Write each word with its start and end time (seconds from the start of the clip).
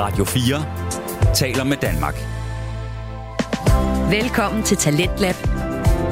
Radio 0.00 0.24
4 0.24 1.34
taler 1.34 1.64
med 1.64 1.76
Danmark. 1.76 2.14
Velkommen 4.10 4.62
til 4.62 4.76
Talentlab. 4.76 5.34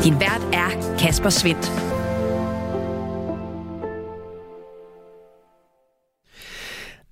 Din 0.04 0.20
vært 0.20 0.42
er 0.52 0.96
Kasper 0.98 1.30
Svendt. 1.30 1.72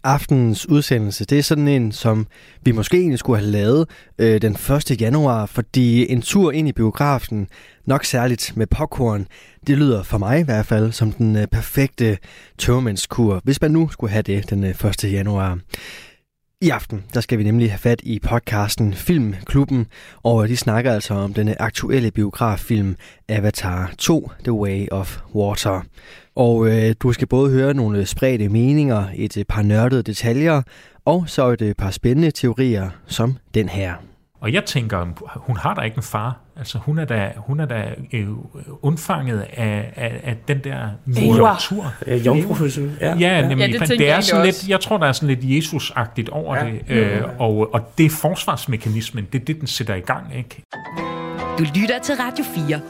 Aftenens 0.04 0.68
udsendelse, 0.68 1.24
det 1.24 1.38
er 1.38 1.42
sådan 1.42 1.68
en, 1.68 1.92
som 1.92 2.26
vi 2.62 2.72
måske 2.72 2.96
egentlig 2.96 3.18
skulle 3.18 3.38
have 3.38 3.50
lavet 3.50 3.88
øh, 4.18 4.42
den 4.42 4.52
1. 4.52 5.00
januar, 5.00 5.46
fordi 5.46 6.12
en 6.12 6.22
tur 6.22 6.52
ind 6.52 6.68
i 6.68 6.72
biografen, 6.72 7.48
nok 7.84 8.04
særligt 8.04 8.52
med 8.56 8.66
popcorn, 8.66 9.26
det 9.66 9.78
lyder 9.78 10.02
for 10.02 10.18
mig 10.18 10.40
i 10.40 10.44
hvert 10.44 10.66
fald 10.66 10.92
som 10.92 11.12
den 11.12 11.36
øh, 11.36 11.46
perfekte 11.46 12.18
tørmændskur, 12.58 13.40
hvis 13.44 13.60
man 13.60 13.70
nu 13.70 13.88
skulle 13.88 14.10
have 14.10 14.22
det 14.22 14.50
den 14.50 14.64
øh, 14.64 14.84
1. 15.04 15.12
januar. 15.12 15.58
I 16.60 16.70
aften, 16.70 17.04
der 17.14 17.20
skal 17.20 17.38
vi 17.38 17.44
nemlig 17.44 17.70
have 17.70 17.78
fat 17.78 18.00
i 18.02 18.18
podcasten 18.18 18.94
Filmklubben, 18.94 19.86
og 20.22 20.48
de 20.48 20.56
snakker 20.56 20.92
altså 20.92 21.14
om 21.14 21.34
den 21.34 21.54
aktuelle 21.58 22.10
biograffilm 22.10 22.96
Avatar 23.28 23.92
2, 23.98 24.30
The 24.44 24.52
Way 24.52 24.86
of 24.90 25.18
Water. 25.34 25.82
Og 26.34 26.68
øh, 26.68 26.94
du 27.00 27.12
skal 27.12 27.28
både 27.28 27.50
høre 27.50 27.74
nogle 27.74 28.06
spredte 28.06 28.48
meninger, 28.48 29.04
et 29.14 29.44
par 29.48 29.62
nørdede 29.62 30.02
detaljer, 30.02 30.62
og 31.04 31.24
så 31.28 31.48
et 31.48 31.62
øh, 31.62 31.74
par 31.74 31.90
spændende 31.90 32.30
teorier 32.30 32.90
som 33.06 33.36
den 33.54 33.68
her. 33.68 33.94
Og 34.40 34.52
jeg 34.52 34.64
tænker, 34.64 35.06
hun 35.36 35.56
har 35.56 35.74
da 35.74 35.80
ikke 35.80 35.96
en 35.96 36.02
far. 36.02 36.40
Altså, 36.56 36.78
hun 36.78 36.98
er 36.98 37.04
da, 37.04 37.32
hun 37.36 37.60
er 37.60 37.66
da 37.66 37.94
øh, 38.12 38.28
undfanget 38.82 39.46
af, 39.52 39.92
af, 39.96 40.20
af 40.24 40.36
den 40.48 40.58
der 40.64 40.88
natur. 41.06 41.92
Øh, 42.06 42.26
Jomfrufødsel. 42.26 42.96
Ja, 43.00 43.16
ja, 43.16 43.48
nemlig. 43.48 43.72
Ja, 43.72 43.78
det, 43.78 43.88
det 43.88 44.10
er 44.10 44.20
sådan 44.20 44.44
lidt, 44.44 44.68
jeg 44.68 44.80
tror, 44.80 44.98
der 44.98 45.06
er 45.06 45.12
sådan 45.12 45.36
lidt 45.36 45.58
Jesus-agtigt 45.58 46.28
over 46.28 46.56
ja. 46.56 46.70
det. 46.70 46.82
Øh, 46.88 47.22
og, 47.38 47.74
og 47.74 47.92
det 47.98 48.06
er 48.06 48.10
forsvarsmekanismen, 48.10 49.26
det 49.32 49.40
er 49.40 49.44
det, 49.44 49.60
den 49.60 49.66
sætter 49.66 49.94
i 49.94 50.00
gang. 50.00 50.36
Ikke? 50.36 50.62
Du 51.58 51.64
lytter 51.74 51.98
til 52.02 52.14
Radio 52.14 52.44
4. 52.44 52.80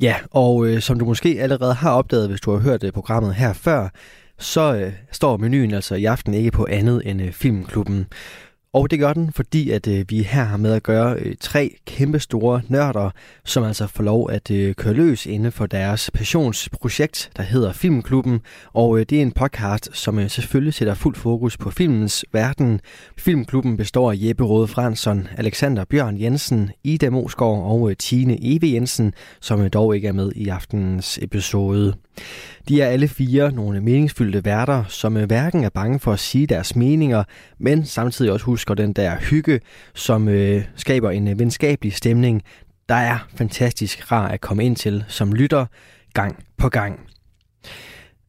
Ja, 0.00 0.16
og 0.30 0.66
øh, 0.66 0.80
som 0.80 0.98
du 0.98 1.04
måske 1.04 1.36
allerede 1.40 1.74
har 1.74 1.90
opdaget, 1.90 2.28
hvis 2.28 2.40
du 2.40 2.50
har 2.50 2.58
hørt 2.58 2.84
øh, 2.84 2.92
programmet 2.92 3.34
her 3.34 3.52
før, 3.52 3.88
så 4.38 4.74
øh, 4.74 4.92
står 5.12 5.36
menuen 5.36 5.74
altså 5.74 5.94
i 5.94 6.04
aften 6.04 6.34
ikke 6.34 6.50
på 6.50 6.66
andet 6.70 7.02
end 7.04 7.22
øh, 7.22 7.32
Filmklubben. 7.32 8.06
Og 8.74 8.90
det 8.90 8.98
gør 8.98 9.12
den, 9.12 9.32
fordi 9.32 9.70
at 9.70 9.86
øh, 9.86 10.04
vi 10.08 10.22
her 10.22 10.44
har 10.44 10.56
med 10.56 10.72
at 10.72 10.82
gøre 10.82 11.16
øh, 11.18 11.34
tre 11.40 11.76
kæmpe 11.86 12.20
store 12.20 12.62
nørder, 12.68 13.10
som 13.44 13.64
altså 13.64 13.86
får 13.86 14.02
lov 14.02 14.30
at 14.30 14.50
øh, 14.50 14.74
køre 14.74 14.94
løs 14.94 15.26
inden 15.26 15.52
for 15.52 15.66
deres 15.66 16.10
passionsprojekt, 16.14 17.30
der 17.36 17.42
hedder 17.42 17.72
Filmklubben. 17.72 18.40
Og 18.72 18.98
øh, 18.98 19.06
det 19.10 19.18
er 19.18 19.22
en 19.22 19.32
podcast, 19.32 19.90
som 19.92 20.18
øh, 20.18 20.30
selvfølgelig 20.30 20.74
sætter 20.74 20.94
fuld 20.94 21.14
fokus 21.14 21.56
på 21.56 21.70
filmens 21.70 22.24
verden. 22.32 22.80
Filmklubben 23.18 23.76
består 23.76 24.12
af 24.12 24.16
Jeppe 24.18 24.44
Rode 24.44 24.68
Fransson, 24.68 25.28
Alexander 25.36 25.84
Bjørn 25.84 26.20
Jensen, 26.20 26.70
Ida 26.84 27.10
Mosgaard 27.10 27.62
og 27.62 27.90
øh, 27.90 27.96
Tine 27.96 28.38
Eve 28.42 28.74
Jensen, 28.74 29.14
som 29.40 29.60
øh, 29.60 29.70
dog 29.72 29.96
ikke 29.96 30.08
er 30.08 30.12
med 30.12 30.32
i 30.34 30.48
aftenens 30.48 31.18
episode. 31.22 31.94
De 32.68 32.82
er 32.82 32.86
alle 32.86 33.08
fire 33.08 33.52
nogle 33.52 33.80
meningsfyldte 33.80 34.44
værter, 34.44 34.84
som 34.88 35.16
øh, 35.16 35.26
hverken 35.26 35.64
er 35.64 35.68
bange 35.68 36.00
for 36.00 36.12
at 36.12 36.18
sige 36.18 36.46
deres 36.46 36.76
meninger, 36.76 37.24
men 37.58 37.84
samtidig 37.84 38.32
også 38.32 38.46
husker 38.46 38.63
den 38.72 38.92
der 38.92 39.16
hygge, 39.16 39.60
som 39.94 40.28
øh, 40.28 40.64
skaber 40.76 41.10
en 41.10 41.28
øh, 41.28 41.38
venskabelig 41.38 41.92
stemning, 41.92 42.42
der 42.88 42.94
er 42.94 43.18
fantastisk 43.36 44.12
rar 44.12 44.28
at 44.28 44.40
komme 44.40 44.64
ind 44.64 44.76
til 44.76 45.04
som 45.08 45.32
lytter 45.32 45.66
gang 46.14 46.44
på 46.56 46.68
gang. 46.68 47.00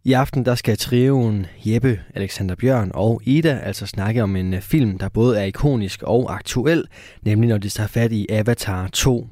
I 0.04 0.14
aften 0.14 0.46
der 0.46 0.56
skal 0.56 0.78
trioen 0.78 1.46
Jeppe, 1.66 2.00
Alexander 2.16 2.56
Bjørn 2.56 2.92
og 2.94 3.22
Ida 3.24 3.60
altså 3.64 3.86
snakke 3.86 4.24
om 4.24 4.36
en 4.36 4.54
øh, 4.54 4.62
film, 4.62 4.98
der 4.98 5.10
både 5.10 5.40
er 5.40 5.44
ikonisk 5.44 6.04
og 6.04 6.34
aktuel, 6.36 6.84
nemlig 7.22 7.50
når 7.50 7.58
de 7.58 7.70
tager 7.70 7.88
fat 7.88 8.12
i 8.12 8.28
Avatar 8.30 8.88
2. 8.88 9.28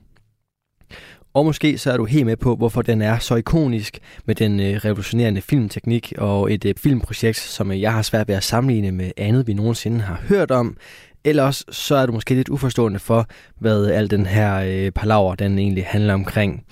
Og 1.34 1.46
måske 1.46 1.78
så 1.78 1.92
er 1.92 1.98
du 1.98 2.06
helt 2.06 2.26
med 2.26 2.38
på, 2.38 2.56
hvorfor 2.56 2.82
den 2.82 3.02
er 3.02 3.20
så 3.20 3.36
ikonisk 3.36 4.00
med 4.26 4.36
den 4.36 4.60
øh, 4.60 4.76
revolutionerende 4.76 5.42
filmteknik 5.42 6.14
og 6.18 6.54
et 6.54 6.66
øh, 6.66 6.74
filmprojekt, 6.78 7.38
som 7.38 7.72
øh, 7.72 7.82
jeg 7.82 7.94
har 7.94 8.02
svært 8.02 8.28
ved 8.28 8.36
at 8.36 8.44
sammenligne 8.44 8.92
med 8.92 9.12
andet, 9.18 9.48
vi 9.48 9.54
nogensinde 9.54 10.00
har 10.00 10.22
hørt 10.28 10.52
om. 10.52 10.78
Ellers 11.24 11.66
så 11.70 11.96
er 11.96 12.06
du 12.06 12.12
måske 12.12 12.36
lidt 12.36 12.50
uforstående 12.50 13.00
for, 13.00 13.28
hvad 13.60 13.88
al 13.88 14.12
den 14.12 14.26
her 14.26 14.56
øh, 14.56 14.92
palaver 14.92 15.36
den 15.36 15.60
egentlig 15.60 15.86
handler 15.86 16.14
omkring. 16.14 16.64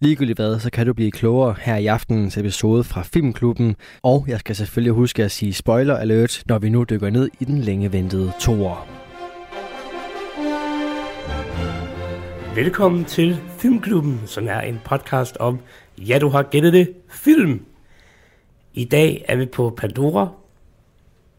Ligegyldigt 0.00 0.38
hvad, 0.38 0.58
så 0.58 0.70
kan 0.70 0.86
du 0.86 0.94
blive 0.94 1.10
klogere 1.10 1.54
her 1.60 1.76
i 1.76 1.86
aftenens 1.86 2.36
episode 2.36 2.84
fra 2.84 3.02
Filmklubben, 3.02 3.76
og 4.02 4.24
jeg 4.28 4.40
skal 4.40 4.56
selvfølgelig 4.56 4.92
huske 4.92 5.24
at 5.24 5.30
sige 5.30 5.52
spoiler 5.52 5.96
alert, 5.96 6.42
når 6.46 6.58
vi 6.58 6.68
nu 6.68 6.84
dykker 6.90 7.10
ned 7.10 7.28
i 7.40 7.44
den 7.44 7.58
længe 7.58 7.92
ventede 7.92 8.32
toer. 8.40 9.05
Velkommen 12.56 13.04
til 13.04 13.36
Filmklubben, 13.58 14.22
som 14.26 14.48
er 14.48 14.60
en 14.60 14.80
podcast 14.84 15.36
om, 15.36 15.60
ja 15.98 16.18
du 16.18 16.28
har 16.28 16.42
gættet 16.42 16.72
det, 16.72 16.94
film. 17.10 17.64
I 18.74 18.84
dag 18.84 19.24
er 19.28 19.36
vi 19.36 19.46
på 19.46 19.74
Pandora. 19.76 20.28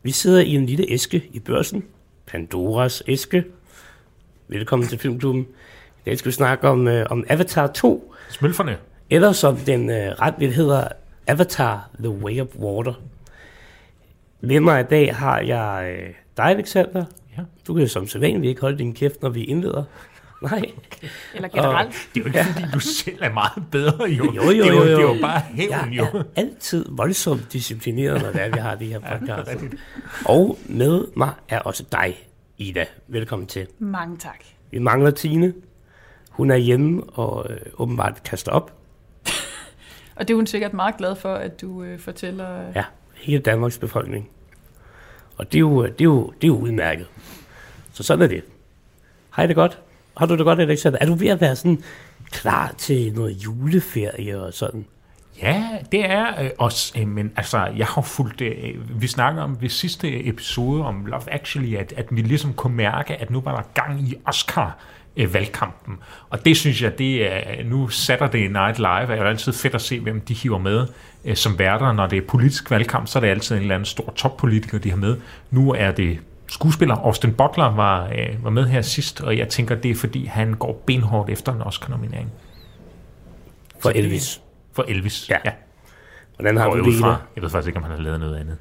Vi 0.04 0.12
sidder 0.12 0.42
i 0.42 0.56
en 0.56 0.66
lille 0.66 0.86
æske 0.90 1.30
i 1.34 1.40
børsen. 1.40 1.84
Pandoras 2.28 3.04
æske. 3.08 3.44
Velkommen 4.48 4.88
til 4.88 5.00
Filmklubben. 5.00 5.42
I 6.00 6.02
dag 6.06 6.18
skal 6.18 6.30
vi 6.30 6.34
snakke 6.34 6.68
om, 6.68 6.88
uh, 6.88 6.94
om 7.10 7.24
Avatar 7.30 7.68
2. 7.68 8.14
Smølferne. 8.30 8.78
Eller 9.10 9.32
som 9.32 9.56
den 9.58 9.90
uh, 9.90 9.96
ret 9.96 10.36
vildt 10.38 10.56
hedder, 10.56 10.88
Avatar 11.28 11.90
The 12.00 12.10
Way 12.10 12.42
of 12.42 12.48
Water. 12.56 12.94
Med 14.42 14.60
mig 14.60 14.82
i 14.82 14.88
dag 14.90 15.16
har 15.16 15.40
jeg 15.40 15.98
uh, 16.00 16.14
dig, 16.38 16.46
Alexander. 16.46 17.06
Ja. 17.38 17.42
Du 17.68 17.74
kan 17.74 17.88
som 17.88 18.08
sædvanligt 18.08 18.50
ikke 18.50 18.62
holde 18.62 18.78
din 18.78 18.94
kæft, 18.94 19.22
når 19.22 19.30
vi 19.30 19.44
indleder. 19.44 19.84
Nej. 20.42 20.72
Eller 21.34 21.48
generelt. 21.48 21.88
Og 21.88 21.94
det 22.16 22.20
er 22.20 22.24
jo 22.24 22.28
ikke, 22.28 22.54
fordi 22.54 22.66
du 22.74 22.80
selv 22.80 23.18
er 23.22 23.34
meget 23.34 23.64
bedre, 23.72 24.04
jo. 24.10 24.34
Jo, 24.34 24.42
jo, 24.42 24.50
det, 24.50 24.68
er 24.68 24.74
jo, 24.74 24.74
jo. 24.74 24.84
det 24.84 24.94
er 24.94 25.02
jo 25.02 25.22
bare 25.22 25.40
hævn, 25.40 25.94
jo. 25.94 26.04
Jeg 26.04 26.20
er 26.20 26.24
altid 26.36 26.86
voldsomt 26.90 27.54
disciplineret, 27.54 28.22
når 28.22 28.32
det 28.32 28.42
er, 28.42 28.50
vi 28.50 28.60
har 28.60 28.76
de 28.76 28.86
her 28.86 29.00
podcasts. 29.20 29.64
Ja, 29.64 29.68
og 30.26 30.58
med 30.66 31.06
mig 31.16 31.34
er 31.50 31.60
også 31.60 31.84
dig, 31.92 32.28
Ida. 32.58 32.86
Velkommen 33.08 33.48
til. 33.48 33.68
Mange 33.80 34.18
tak. 34.18 34.44
Vi 34.72 34.80
mangler 34.80 35.12
Tine. 35.12 35.54
Hun 36.30 36.52
er 36.52 36.56
hjemme 36.56 37.04
og 37.04 37.52
øh, 37.52 37.58
åbenbart 37.78 38.24
kaster 38.24 38.52
op. 38.52 38.74
og 40.16 40.28
det 40.28 40.30
er 40.34 40.36
hun 40.36 40.48
sikkert 40.48 40.74
meget 40.74 40.98
glad 40.98 41.16
for, 41.16 41.34
at 41.34 41.62
du 41.62 41.84
øh, 41.84 42.00
fortæller... 42.00 42.72
Ja, 42.76 42.84
hele 43.14 43.42
Danmarks 43.42 43.78
befolkning. 43.78 44.30
Og 45.38 45.52
det 45.52 45.56
er, 45.56 45.60
jo, 45.60 45.84
det, 45.86 46.02
er 46.02 46.06
jo, 46.06 46.34
det 46.42 46.44
er 46.44 46.48
jo 46.48 46.58
udmærket. 46.58 47.08
Så 47.94 48.04
sådan 48.04 48.24
er 48.24 48.28
det. 48.28 48.44
Hej 49.36 49.46
det 49.46 49.56
godt. 49.56 49.80
Har 50.18 50.26
du 50.26 50.36
det 50.36 50.46
godt, 50.46 50.60
Alexander? 50.60 50.98
Er 51.02 51.06
du 51.06 51.14
ved 51.14 51.28
at 51.28 51.42
være 51.42 51.56
sådan 51.56 51.84
klar 52.32 52.74
til 52.78 53.14
noget 53.14 53.32
juleferie 53.32 54.42
og 54.42 54.54
sådan? 54.54 54.86
Ja, 55.42 55.64
det 55.92 56.06
er 56.06 56.44
øh, 56.44 56.50
også, 56.58 56.94
øh, 57.00 57.08
men 57.08 57.32
altså, 57.36 57.66
jeg 57.78 57.86
har 57.86 58.02
fulgt, 58.02 58.42
øh, 58.42 59.02
vi 59.02 59.08
snakker 59.08 59.42
om 59.42 59.58
ved 59.62 59.70
sidste 59.70 60.28
episode 60.28 60.86
om 60.86 61.06
Love 61.06 61.34
Actually, 61.34 61.76
at, 61.76 61.94
at 61.98 62.06
vi 62.12 62.22
ligesom 62.22 62.54
kunne 62.54 62.76
mærke, 62.76 63.16
at 63.16 63.30
nu 63.30 63.42
var 63.42 63.56
der 63.56 63.84
gang 63.84 64.02
i 64.02 64.16
Oscar 64.26 64.78
øh, 65.18 65.34
valgkampen. 65.34 65.98
Og 66.30 66.46
det 66.46 66.58
synes 66.58 66.82
jeg, 66.82 66.98
det 66.98 67.34
er, 67.34 67.64
nu 67.64 67.88
Saturday 67.88 68.48
Night 68.48 68.78
Live 68.78 69.14
er 69.14 69.16
jo 69.16 69.24
altid 69.24 69.54
fedt 69.54 69.76
at 69.76 69.82
se, 69.82 70.00
hvem 70.00 70.22
de 70.22 70.34
hiver 70.34 70.58
med 70.58 70.88
øh, 71.26 71.36
som 71.36 71.60
værter. 71.60 71.92
Når 71.92 72.08
det 72.08 72.18
er 72.18 72.28
politisk 72.28 72.72
valgkamp, 72.72 73.08
så 73.08 73.20
er 73.20 73.22
det 73.22 73.30
altid 73.30 73.56
en 73.56 73.62
eller 73.62 73.76
anden 73.76 73.86
stor 73.86 74.14
toppolitiker, 74.16 74.80
de 74.80 74.90
har 74.90 74.98
med. 74.98 75.18
Nu 75.52 75.72
er 75.72 75.92
det 75.92 76.20
skuespiller 76.48 76.96
Austin 76.96 77.34
Butler 77.34 77.76
var, 77.76 78.06
øh, 78.06 78.44
var 78.44 78.50
med 78.50 78.66
her 78.66 78.82
sidst, 78.82 79.22
og 79.22 79.38
jeg 79.38 79.50
tænker, 79.50 79.76
det 79.76 79.92
er 79.92 79.96
fordi, 79.96 80.26
han 80.26 80.54
går 80.54 80.84
benhårdt 80.86 81.30
efter 81.30 81.54
en 81.54 81.62
Oscar-nominering. 81.62 82.32
For 83.80 83.90
Elvis. 83.90 84.42
For 84.74 84.86
Elvis, 84.88 85.30
ja. 85.30 85.38
ja. 85.46 85.52
Hvordan 86.36 86.58
har 86.58 86.70
du 86.70 86.76
jeg 86.76 86.86
det 86.86 86.94
fra. 87.00 87.18
Jeg 87.36 87.44
ved 87.44 87.50
faktisk 87.50 87.68
ikke, 87.68 87.78
om 87.78 87.84
han 87.84 87.92
har 87.92 88.02
lavet 88.02 88.20
noget 88.20 88.36
andet. 88.36 88.58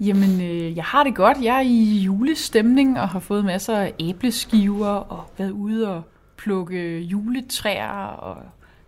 Jamen, 0.00 0.40
øh, 0.40 0.76
jeg 0.76 0.84
har 0.84 1.04
det 1.04 1.14
godt. 1.14 1.38
Jeg 1.42 1.56
er 1.56 1.60
i 1.60 2.02
julestemning 2.04 3.00
og 3.00 3.08
har 3.08 3.18
fået 3.18 3.44
masser 3.44 3.78
af 3.78 3.94
æbleskiver 4.00 4.88
og 4.88 5.24
været 5.38 5.50
ude 5.50 5.96
og 5.96 6.02
plukke 6.36 7.00
juletræer. 7.00 8.06
Og 8.06 8.36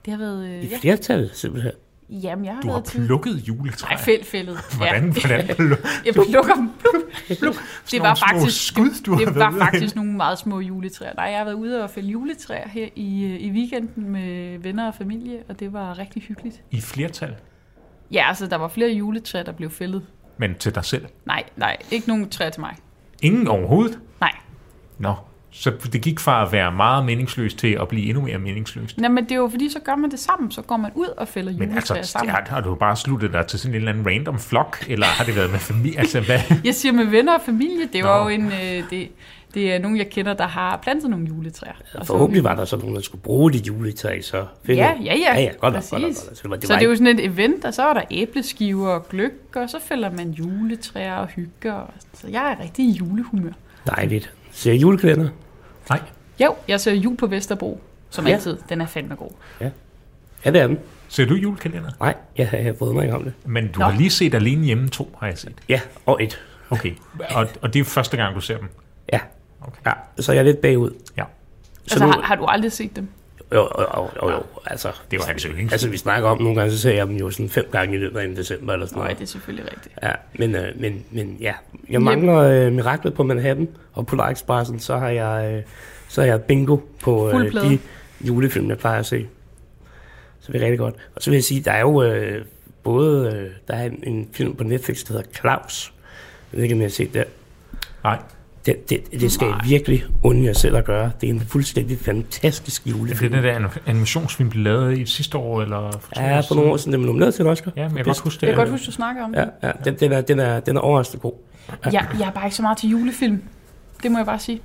det 0.05 0.13
har 0.13 0.19
været... 0.19 0.49
Øh, 0.49 0.65
I 0.65 0.69
flertal, 0.81 1.31
simpelthen. 1.33 1.73
Jamen, 2.11 2.45
jeg 2.45 2.55
har 2.55 2.61
Du 2.61 2.71
har 2.71 2.81
plukket 2.81 3.49
juletræ. 3.49 3.89
Nej, 3.95 4.03
fæld, 4.05 4.25
fældet. 4.25 4.59
Hvordan, 4.77 5.03
hvordan 5.11 5.47
pluk, 5.57 5.79
Jeg 6.07 6.15
plukker 6.15 6.55
dem. 6.55 6.71
Pluk, 6.79 7.39
pluk. 7.39 7.55
Det 7.91 8.01
var 8.03 8.15
faktisk, 8.15 8.67
skud, 8.67 8.91
du 9.07 9.13
har 9.15 9.25
det 9.25 9.35
var 9.35 9.55
faktisk 9.59 9.97
nogle 9.97 10.13
meget 10.13 10.39
små 10.39 10.61
juletræer. 10.61 11.13
Nej, 11.17 11.25
jeg 11.25 11.39
har 11.39 11.45
været 11.45 11.55
ude 11.57 11.83
og 11.85 11.91
fælde 11.91 12.09
juletræer 12.09 12.69
her 12.69 12.89
i, 12.95 13.25
øh, 13.25 13.41
i 13.41 13.51
weekenden 13.51 14.11
med 14.11 14.59
venner 14.59 14.87
og 14.87 14.95
familie, 14.95 15.39
og 15.49 15.61
det 15.61 15.73
var 15.73 15.99
rigtig 15.99 16.23
hyggeligt. 16.23 16.63
I 16.71 16.81
flertal, 16.81 17.35
Ja, 18.11 18.29
altså, 18.29 18.47
der 18.47 18.57
var 18.57 18.69
flere 18.69 18.91
juletræer, 18.91 19.43
der 19.43 19.53
blev 19.53 19.71
fældet. 19.71 20.03
men 20.39 20.55
til 20.55 20.75
dig 20.75 20.85
selv. 20.85 21.07
Nej, 21.25 21.43
nej, 21.57 21.77
ikke 21.91 22.09
nogen 22.09 22.29
træer 22.31 22.51
til 22.51 22.61
mig. 22.61 22.75
Ingen 23.23 23.49
overhovedet? 23.49 23.99
Nej. 24.21 24.33
Nå, 24.99 25.15
Så 25.59 25.71
det 25.93 26.01
gik 26.01 26.21
fra 26.21 26.47
at 26.47 26.53
være 26.53 26.73
meget 26.73 27.05
meningsløst 27.05 27.59
til 27.59 27.79
at 27.81 27.89
blive 27.89 28.07
endnu 28.09 28.23
mere 28.23 28.39
meningsløst. 28.39 28.99
Nej, 28.99 29.11
men 29.11 29.25
det 29.25 29.33
er 29.33 29.37
jo 29.37 29.49
fordi, 29.49 29.71
så 29.71 29.79
gør 29.85 29.97
man 29.97 30.11
det 30.11 30.19
sammen. 30.19 30.51
Så 30.51 30.63
går 30.63 30.77
man 30.77 30.91
ud 30.95 31.07
og 31.17 31.29
fælder 31.29 31.53
Men 31.53 31.69
juletræer 31.69 31.99
altså, 31.99 32.13
sammen. 32.13 32.31
har, 32.31 32.45
har 32.49 32.61
du 32.61 32.75
bare 32.75 32.97
sluttet 32.97 33.33
dig 33.33 33.47
til 33.47 33.59
sådan 33.59 33.75
en 33.75 33.77
eller 33.77 33.93
anden 33.93 34.07
random 34.07 34.39
flok, 34.39 34.85
eller 34.89 35.07
har 35.07 35.25
det 35.25 35.37
været 35.37 35.51
med 35.51 35.59
familie? 35.59 35.99
Altså, 36.07 36.21
hvad? 36.21 36.39
Jeg 36.65 36.75
siger 36.75 36.93
med 36.93 37.05
venner 37.05 37.35
og 37.35 37.41
familie. 37.47 37.89
Det 37.93 38.05
var 38.05 38.23
Nå. 38.25 38.29
jo 38.31 38.35
en... 38.35 38.47
Øh, 38.47 38.91
det, 38.91 39.09
det 39.55 39.75
er 39.75 39.79
nogen, 39.79 39.97
jeg 39.99 40.11
kender, 40.11 40.35
der 40.35 40.47
har 40.47 40.77
plantet 40.83 41.11
nogle 41.11 41.27
juletræer. 41.27 41.73
Så- 41.93 42.05
Forhåbentlig 42.05 42.45
var 42.45 42.55
der 42.55 42.65
så 42.65 42.77
nogen, 42.77 42.95
der 42.95 43.01
skulle 43.01 43.23
bruge 43.23 43.53
dit 43.53 43.67
juletræ, 43.69 44.21
så. 44.21 44.45
Ja, 44.69 44.75
ja, 44.75 44.93
ja. 45.05 45.15
ja, 45.15 45.41
ja 45.41 45.51
godt 45.59 45.75
nok, 45.75 45.83
godt 45.91 46.03
nok, 46.03 46.03
godt 46.03 46.03
nok. 46.03 46.37
Så 46.37 46.43
det 46.43 46.51
var, 46.51 46.57
det 46.57 46.67
Så 46.67 46.75
det 46.75 46.83
er 46.83 46.87
jo 46.89 46.95
sådan 46.97 47.07
et 47.19 47.25
event, 47.25 47.65
og 47.65 47.75
så 47.75 47.83
er 47.89 47.95
der 47.95 48.03
æbleskiver 48.11 48.89
og 48.89 49.09
gløk, 49.09 49.33
og 49.55 49.71
så 49.71 49.77
fælder 49.89 50.11
man 50.11 50.31
juletræer 50.31 51.15
og 51.15 51.27
hygger. 51.27 51.93
Så 52.15 52.29
jeg 52.29 52.57
er 52.59 52.63
rigtig 52.65 52.85
i 52.85 52.91
julehumør. 52.91 53.53
dejligt. 53.87 54.33
Ser 54.53 54.73
julekalender? 54.73 55.29
Nej, 55.89 56.01
Jo, 56.41 56.55
jeg 56.69 56.81
ser 56.81 56.93
jul 56.93 57.17
på 57.17 57.27
Vesterbro, 57.27 57.81
som 58.11 58.27
Ja. 58.27 58.33
altid. 58.33 58.57
Den 58.69 58.81
er 58.81 58.87
fandme 58.87 59.15
god. 59.15 59.31
Ja, 59.61 59.71
det 60.45 60.61
er 60.61 60.67
den. 60.67 60.79
ser 61.09 61.27
du 61.27 61.35
julekalender? 61.35 61.91
Nej, 62.01 62.15
jeg 62.37 62.49
har, 62.49 62.75
fået 62.79 62.95
mig 62.95 63.03
ikke 63.05 63.17
om 63.17 63.25
det. 63.25 63.33
Men 63.45 63.73
du 63.73 63.79
Nå. 63.79 63.85
har 63.85 63.99
lige 63.99 64.11
set 64.11 64.35
Alene 64.35 64.65
Hjemme 64.65 64.89
2, 64.89 65.17
har 65.21 65.27
jeg 65.27 65.39
set. 65.39 65.55
Ja, 65.69 65.81
og 66.07 66.23
et. 66.23 66.41
Okay, 66.71 66.93
og, 67.35 67.49
og 67.63 67.75
det 67.75 67.81
er 67.81 67.85
første 67.85 68.17
gang, 68.17 68.35
du 68.35 68.41
ser 68.41 68.59
dem? 68.59 68.69
Ja. 69.13 69.21
Okay. 69.61 69.81
ja, 69.87 70.23
så 70.23 70.33
er 70.33 70.37
jeg 70.37 70.45
lidt 70.45 70.61
bagud. 70.61 70.91
Ja, 71.17 71.25
Så 71.87 71.95
Altså, 71.95 72.07
nu, 72.07 72.13
har, 72.13 72.21
har 72.23 72.35
du 72.35 72.45
aldrig 72.45 72.73
set 72.73 72.97
dem? 72.97 73.09
Jo, 73.53 73.59
jo, 73.59 73.87
jo, 73.97 74.09
jo, 74.23 74.31
jo, 74.31 74.43
altså, 74.67 74.89
det 75.11 75.19
var 75.19 75.25
hans 75.25 75.43
yndlings. 75.43 75.73
altså, 75.73 75.89
vi 75.89 75.97
snakker 75.97 76.29
om, 76.29 76.43
nogle 76.43 76.57
gange, 76.57 76.73
så 76.73 76.79
ser 76.79 76.95
jeg 76.95 77.07
dem 77.07 77.17
jo 77.17 77.31
sådan 77.31 77.49
fem 77.49 77.69
gange 77.73 77.95
i 77.95 77.99
løbet 77.99 78.21
af 78.21 78.25
en 78.25 78.37
december 78.37 78.73
eller 78.73 78.87
sådan 78.87 78.99
Nej, 78.99 79.07
noget. 79.07 79.19
det 79.19 79.25
er 79.25 79.29
selvfølgelig 79.29 79.71
rigtigt. 79.71 79.95
Ja, 80.03 80.13
men, 80.39 80.55
øh, 80.55 80.81
men, 80.81 81.05
men 81.11 81.37
ja, 81.41 81.53
jeg 81.91 82.03
mangler 82.03 82.37
øh, 82.37 82.73
Miraklet 82.73 83.15
på 83.15 83.23
Manhattan 83.23 83.69
og 83.93 84.07
Polar 84.07 84.31
Expressen, 84.31 84.81
så 84.81 84.97
har 84.97 85.09
jeg, 85.09 85.55
øh, 85.55 85.63
så 86.09 86.21
har 86.21 86.29
jeg 86.29 86.43
bingo 86.43 86.77
på 87.03 87.31
øh, 87.31 87.53
de 87.53 87.79
julefilm, 88.21 88.69
jeg 88.69 88.79
plejer 88.79 88.99
at 88.99 89.07
se. 89.07 89.27
Så 90.41 90.53
det 90.53 90.61
er 90.61 90.65
rigtig 90.65 90.79
godt. 90.79 90.95
Og 91.17 91.23
så 91.23 91.31
vil 91.31 91.37
jeg 91.37 91.45
sige, 91.45 91.61
der 91.61 91.73
er 91.73 91.81
jo 91.81 92.03
øh, 92.03 92.45
både, 92.83 93.33
øh, 93.33 93.51
der 93.69 93.75
er 93.75 93.85
en, 93.85 94.03
en 94.03 94.29
film 94.33 94.57
på 94.57 94.65
Netflix, 94.65 95.05
der 95.05 95.13
hedder 95.13 95.31
Klaus. 95.33 95.93
Jeg 96.53 96.57
ved 96.57 96.63
ikke, 96.63 96.75
om 96.75 96.81
jeg 96.81 96.85
har 96.85 96.91
set 96.91 97.15
det. 97.15 97.25
Nej, 98.05 98.19
Det, 98.67 98.91
det, 98.91 99.21
det 99.21 99.33
skal 99.33 99.47
jeg 99.47 99.61
virkelig 99.65 100.05
undre 100.23 100.45
jer 100.45 100.53
selv 100.53 100.77
at 100.77 100.85
gøre. 100.85 101.11
Det 101.21 101.29
er 101.29 101.33
en 101.35 101.41
fuldstændig 101.41 101.99
fantastisk 101.99 102.85
det 102.85 102.93
er 102.93 102.97
julefilm. 102.99 103.33
den 103.33 103.45
der 103.45 103.59
anim- 103.59 103.79
animationsfilm, 103.87 104.51
blev 104.51 104.63
lavet 104.65 104.99
i 104.99 105.07
sidste 105.07 105.39
år, 105.39 105.63
eller 105.63 105.91
for 106.01 106.11
Ja, 106.17 106.39
år 106.39 106.43
for 106.49 106.55
nogle 106.55 106.71
år 106.71 106.77
siden, 106.77 106.93
den 106.93 107.01
var 107.01 107.07
nomineret 107.07 107.35
til 107.35 107.43
en 107.43 107.49
Oscar. 107.49 107.73
Ja, 107.77 107.89
men 107.89 107.97
jeg 107.97 108.05
kan 108.05 108.13
godt 108.15 108.19
huske 108.21 108.41
det. 108.41 108.47
Jeg 108.47 108.55
kan 108.55 108.63
godt 108.65 108.71
huske, 108.71 108.87
du 108.87 108.93
snakker 108.93 109.25
om 109.25 109.33
det. 109.33 109.49
Ja, 109.63 109.69
ja 109.69 109.73
den, 109.85 109.95
den, 109.95 110.13
er, 110.13 110.21
den, 110.21 110.39
er, 110.41 110.61
den 110.61 110.77
er 110.77 110.81
overraskende 110.81 111.21
god. 111.21 111.33
Jeg, 111.85 111.93
jeg 112.19 112.27
er 112.27 112.31
bare 112.31 112.45
ikke 112.47 112.57
så 112.57 112.63
meget 112.63 112.79
til 112.79 112.91
julefilm. 112.91 113.43
Det 114.03 114.11
må 114.13 114.19
jeg 114.19 114.27
bare 114.27 114.39
sige. 114.39 114.61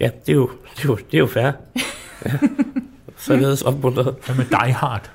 Ja, 0.00 0.10
det 0.26 0.32
er 0.32 0.36
jo, 0.36 0.50
det 0.76 0.84
er 0.84 0.88
jo, 0.88 0.96
det 0.96 1.14
er 1.14 1.18
jo 1.18 1.26
fair. 1.26 1.50
Ja. 2.26 2.30
Således 3.16 3.62
opmuntret. 3.62 4.14
Hvad 4.26 4.36
med 4.36 4.44
Die 4.44 4.72
Hard? 4.72 5.10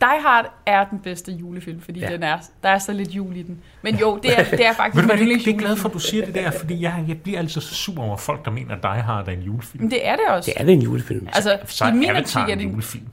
Die 0.00 0.20
Hard 0.22 0.50
er 0.66 0.84
den 0.84 0.98
bedste 0.98 1.32
julefilm, 1.32 1.80
fordi 1.80 2.00
Ja. 2.00 2.12
den 2.12 2.22
er, 2.22 2.38
der 2.62 2.68
er 2.68 2.78
så 2.78 2.92
lidt 2.92 3.08
jul 3.08 3.36
i 3.36 3.42
den. 3.42 3.58
Men 3.82 3.96
jo, 3.96 4.18
det 4.22 4.38
er, 4.38 4.44
det 4.56 4.66
er 4.66 4.72
faktisk 4.74 4.96
Ved 4.96 5.02
du 5.02 5.16
hvad, 5.16 5.26
min 5.26 5.36
det, 5.38 5.44
det 5.44 5.54
er 5.54 5.58
glad 5.58 5.76
for, 5.76 5.88
at 5.88 5.94
du 5.94 5.98
siger 5.98 6.24
det 6.26 6.34
der, 6.34 6.50
fordi 6.50 6.82
jeg, 6.82 7.04
jeg 7.08 7.18
bliver 7.20 7.38
altid 7.38 7.60
så 7.60 7.74
sur 7.74 8.02
over 8.02 8.16
folk, 8.16 8.44
der 8.44 8.50
mener, 8.50 8.74
at 8.76 8.82
Die 8.82 9.02
Hard 9.02 9.28
er 9.28 9.32
en 9.32 9.40
julefilm. 9.42 9.82
Men 9.82 9.90
det 9.90 10.06
er 10.08 10.16
det 10.16 10.24
også. 10.28 10.50
Det 10.54 10.60
er 10.60 10.64
det 10.64 10.72
en 10.74 10.82
julefilm. 10.82 11.28
Altså, 11.32 11.58
Så 11.66 11.84
i 11.84 11.88
er 11.88 11.92
min 11.94 12.10
optik 12.10 12.36
er 12.36 12.46
en 12.46 12.58
det... 12.58 12.64
julefilm. 12.64 13.04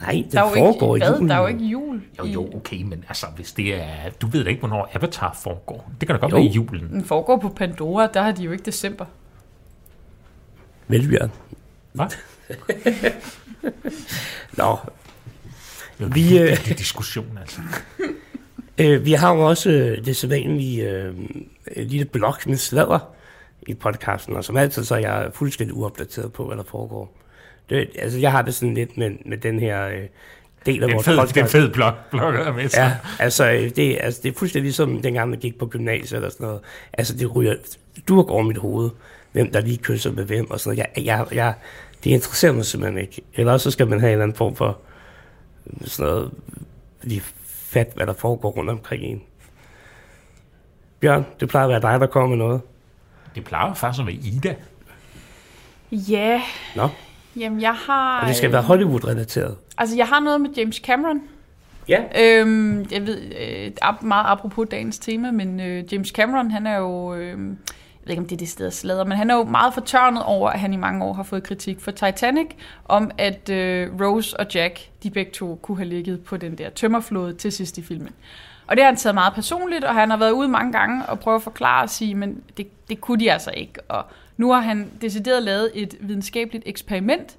Nej, 0.00 0.12
den 0.12 0.30
Der 0.32 0.40
er 0.42 0.48
jo 0.48 0.54
foregår 0.54 0.96
ikke, 0.96 1.06
i 1.06 1.10
julen. 1.10 1.28
Der 1.28 1.34
er 1.34 1.40
jo 1.40 1.46
ikke 1.46 1.64
jul. 1.64 2.02
Jo, 2.18 2.24
jo, 2.24 2.50
okay, 2.56 2.82
men 2.82 3.04
altså, 3.08 3.26
hvis 3.36 3.52
det 3.52 3.74
er... 3.74 4.10
Du 4.22 4.26
ved 4.26 4.44
da 4.44 4.50
ikke, 4.50 4.60
hvornår 4.60 4.90
Avatar 4.94 5.38
foregår. 5.42 5.90
Det 6.00 6.08
kan 6.08 6.16
da 6.16 6.20
godt 6.20 6.32
Jo. 6.32 6.36
være 6.36 6.44
i 6.46 6.48
julen. 6.48 6.88
Den 6.88 7.04
foregår 7.04 7.36
på 7.36 7.48
Pandora, 7.48 8.06
der 8.14 8.22
har 8.22 8.32
de 8.32 8.42
jo 8.42 8.52
ikke 8.52 8.64
december. 8.64 9.04
Vel, 10.88 11.08
Bjørn. 11.08 11.30
Hvad? 11.92 12.06
Nå, 14.56 14.76
Jo, 16.00 16.06
Vi, 16.06 16.22
vi, 16.22 16.38
øh, 16.38 16.48
det 16.48 16.70
er 16.70 16.74
diskussion, 16.74 17.38
altså. 17.40 17.60
øh, 18.78 19.04
vi 19.04 19.12
har 19.12 19.34
jo 19.34 19.40
også 19.40 19.70
øh, 19.70 20.04
det 20.04 20.16
sædvanlige 20.16 20.90
øh, 20.90 21.14
lille 21.76 22.04
blok 22.04 22.46
med 22.46 22.56
sladder 22.56 23.14
i 23.66 23.74
podcasten, 23.74 24.36
og 24.36 24.44
som 24.44 24.56
altid 24.56 24.84
så 24.84 24.94
er 24.94 24.98
jeg 24.98 25.30
fuldstændig 25.34 25.76
uopdateret 25.76 26.32
på, 26.32 26.46
hvad 26.46 26.56
der 26.56 26.64
foregår. 26.64 27.18
Det, 27.70 27.90
altså, 27.98 28.18
jeg 28.18 28.32
har 28.32 28.42
det 28.42 28.54
sådan 28.54 28.74
lidt 28.74 28.96
med, 28.96 29.10
med 29.26 29.38
den 29.38 29.60
her 29.60 29.86
øh, 29.86 30.06
del 30.66 30.82
af 30.82 30.88
Det 30.88 30.90
er 30.90 30.94
vores 30.94 31.06
fed, 31.06 31.16
podcast. 31.16 31.34
det 31.34 31.42
er 31.42 31.46
fed 31.46 31.68
blok, 31.68 31.94
blok 32.10 32.34
der 32.34 32.40
er 32.40 32.52
med. 32.52 32.68
Ja, 32.76 32.96
altså 33.18 33.50
øh, 33.50 33.70
det, 33.76 33.98
altså 34.00 34.20
det 34.22 34.34
er 34.34 34.38
fuldstændig 34.38 34.64
ligesom 34.64 35.02
dengang 35.02 35.30
man 35.30 35.38
gik 35.38 35.58
på 35.58 35.66
gymnasiet 35.66 36.16
eller 36.16 36.30
sådan 36.30 36.46
noget. 36.46 36.60
Altså 36.92 37.16
det 37.16 37.36
ryger 37.36 37.54
du 38.08 38.22
over 38.28 38.42
mit 38.42 38.56
hoved, 38.56 38.90
hvem 39.32 39.52
der 39.52 39.60
lige 39.60 39.78
kysser 39.78 40.12
med 40.12 40.24
hvem 40.24 40.50
og 40.50 40.60
sådan 40.60 40.76
noget. 40.76 40.90
Jeg, 40.96 41.04
jeg, 41.06 41.26
jeg, 41.32 41.54
det 42.04 42.10
interesserer 42.10 42.52
mig 42.52 42.64
simpelthen 42.64 43.00
ikke. 43.00 43.22
Eller 43.34 43.52
også 43.52 43.64
så 43.64 43.70
skal 43.70 43.86
man 43.86 44.00
have 44.00 44.08
en 44.08 44.12
eller 44.12 44.22
anden 44.22 44.36
form 44.36 44.56
for 44.56 44.78
sådan 45.84 46.12
noget, 46.12 46.30
lige 47.02 47.22
fat, 47.44 47.92
hvad 47.94 48.06
der 48.06 48.12
foregår 48.12 48.50
rundt 48.50 48.70
omkring 48.70 49.02
en. 49.02 49.22
Bjørn, 51.00 51.26
det 51.40 51.48
plejer 51.48 51.66
at 51.66 51.70
være 51.70 51.92
dig, 51.92 52.00
der 52.00 52.06
kommer 52.06 52.28
med 52.28 52.36
noget. 52.36 52.60
Det 53.34 53.44
plejer 53.44 53.68
jo 53.68 53.74
faktisk 53.74 54.00
at 54.00 54.06
være 54.06 54.16
Ida. 54.16 54.56
Ja, 55.92 56.42
Nå, 56.76 56.88
jamen 57.36 57.60
jeg 57.60 57.74
har... 57.74 58.20
og 58.20 58.28
det 58.28 58.36
skal 58.36 58.46
øh, 58.46 58.52
være 58.52 58.62
Hollywood-relateret. 58.62 59.56
Altså, 59.78 59.96
jeg 59.96 60.06
har 60.08 60.20
noget 60.20 60.40
med 60.40 60.50
James 60.50 60.76
Cameron. 60.76 61.20
Ja. 61.88 62.02
Øhm, 62.20 62.86
jeg 62.90 63.06
ved, 63.06 63.20
øh, 63.40 63.72
meget 64.02 64.26
apropos 64.26 64.68
dagens 64.70 64.98
tema, 64.98 65.30
men 65.30 65.60
øh, 65.60 65.92
James 65.92 66.08
Cameron, 66.08 66.50
han 66.50 66.66
er 66.66 66.78
jo... 66.78 67.14
Øh, 67.14 67.38
jeg 68.02 68.08
ved 68.08 68.12
ikke, 68.12 68.20
om 68.20 68.28
det 68.28 68.36
er 68.36 68.38
det 68.38 68.48
sted 68.48 68.70
slader, 68.70 69.04
men 69.04 69.18
han 69.18 69.30
er 69.30 69.34
jo 69.34 69.44
meget 69.44 69.74
fortørnet 69.74 70.22
over, 70.22 70.50
at 70.50 70.60
han 70.60 70.72
i 70.72 70.76
mange 70.76 71.04
år 71.04 71.12
har 71.12 71.22
fået 71.22 71.42
kritik 71.42 71.80
for 71.80 71.90
Titanic, 71.90 72.46
om 72.84 73.10
at 73.18 73.48
øh, 73.48 73.90
Rose 74.00 74.40
og 74.40 74.46
Jack, 74.54 74.80
de 75.02 75.10
begge 75.10 75.30
to 75.32 75.58
kunne 75.62 75.76
have 75.76 75.88
ligget 75.88 76.24
på 76.24 76.36
den 76.36 76.58
der 76.58 76.70
tømmerflåde 76.70 77.34
til 77.34 77.52
sidst 77.52 77.78
i 77.78 77.82
filmen. 77.82 78.12
Og 78.66 78.76
det 78.76 78.84
har 78.84 78.90
han 78.90 78.96
taget 78.96 79.14
meget 79.14 79.34
personligt, 79.34 79.84
og 79.84 79.94
han 79.94 80.10
har 80.10 80.16
været 80.16 80.30
ude 80.30 80.48
mange 80.48 80.72
gange 80.72 81.06
og 81.06 81.20
prøvet 81.20 81.36
at 81.36 81.42
forklare 81.42 81.82
og 81.82 81.90
sige, 81.90 82.14
men 82.14 82.42
det, 82.56 82.88
det 82.88 83.00
kunne 83.00 83.20
de 83.20 83.32
altså 83.32 83.50
ikke. 83.50 83.80
Og 83.88 84.04
nu 84.36 84.52
har 84.52 84.60
han 84.60 84.90
decideret 85.00 85.42
lavet 85.42 85.70
et 85.74 85.94
videnskabeligt 86.00 86.64
eksperiment, 86.66 87.36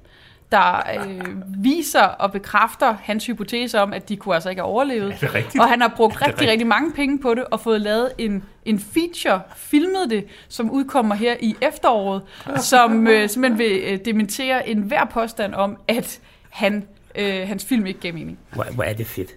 der 0.53 0.81
øh, 0.99 1.63
viser 1.63 2.01
og 2.01 2.31
bekræfter 2.31 2.95
hans 3.03 3.25
hypotese 3.25 3.79
om, 3.81 3.93
at 3.93 4.09
de 4.09 4.17
kunne 4.17 4.35
altså 4.35 4.49
ikke 4.49 4.61
have 4.61 4.69
overlevet. 4.69 5.13
Er 5.21 5.27
det? 5.31 5.59
Og 5.59 5.69
han 5.69 5.81
har 5.81 5.93
brugt 5.95 6.15
rigtig, 6.15 6.27
rigtigt? 6.27 6.51
rigtig 6.51 6.67
mange 6.67 6.91
penge 6.93 7.19
på 7.19 7.33
det, 7.33 7.45
og 7.45 7.59
fået 7.59 7.81
lavet 7.81 8.11
en, 8.17 8.43
en 8.65 8.79
feature, 8.79 9.41
filmet 9.55 10.09
det, 10.09 10.25
som 10.47 10.71
udkommer 10.71 11.15
her 11.15 11.35
i 11.39 11.55
efteråret, 11.61 12.21
som 12.57 13.07
øh, 13.07 13.29
simpelthen 13.29 13.59
vil 13.59 13.81
øh, 13.85 13.99
dementere 14.05 14.69
enhver 14.69 15.05
påstand 15.05 15.53
om, 15.53 15.77
at 15.87 16.19
han, 16.49 16.87
øh, 17.15 17.47
hans 17.47 17.65
film 17.65 17.85
ikke 17.85 17.99
gav 17.99 18.13
mening. 18.13 18.39
Hvor, 18.53 18.63
hvor 18.63 18.83
er 18.83 18.93
det 18.93 19.07
fedt. 19.07 19.29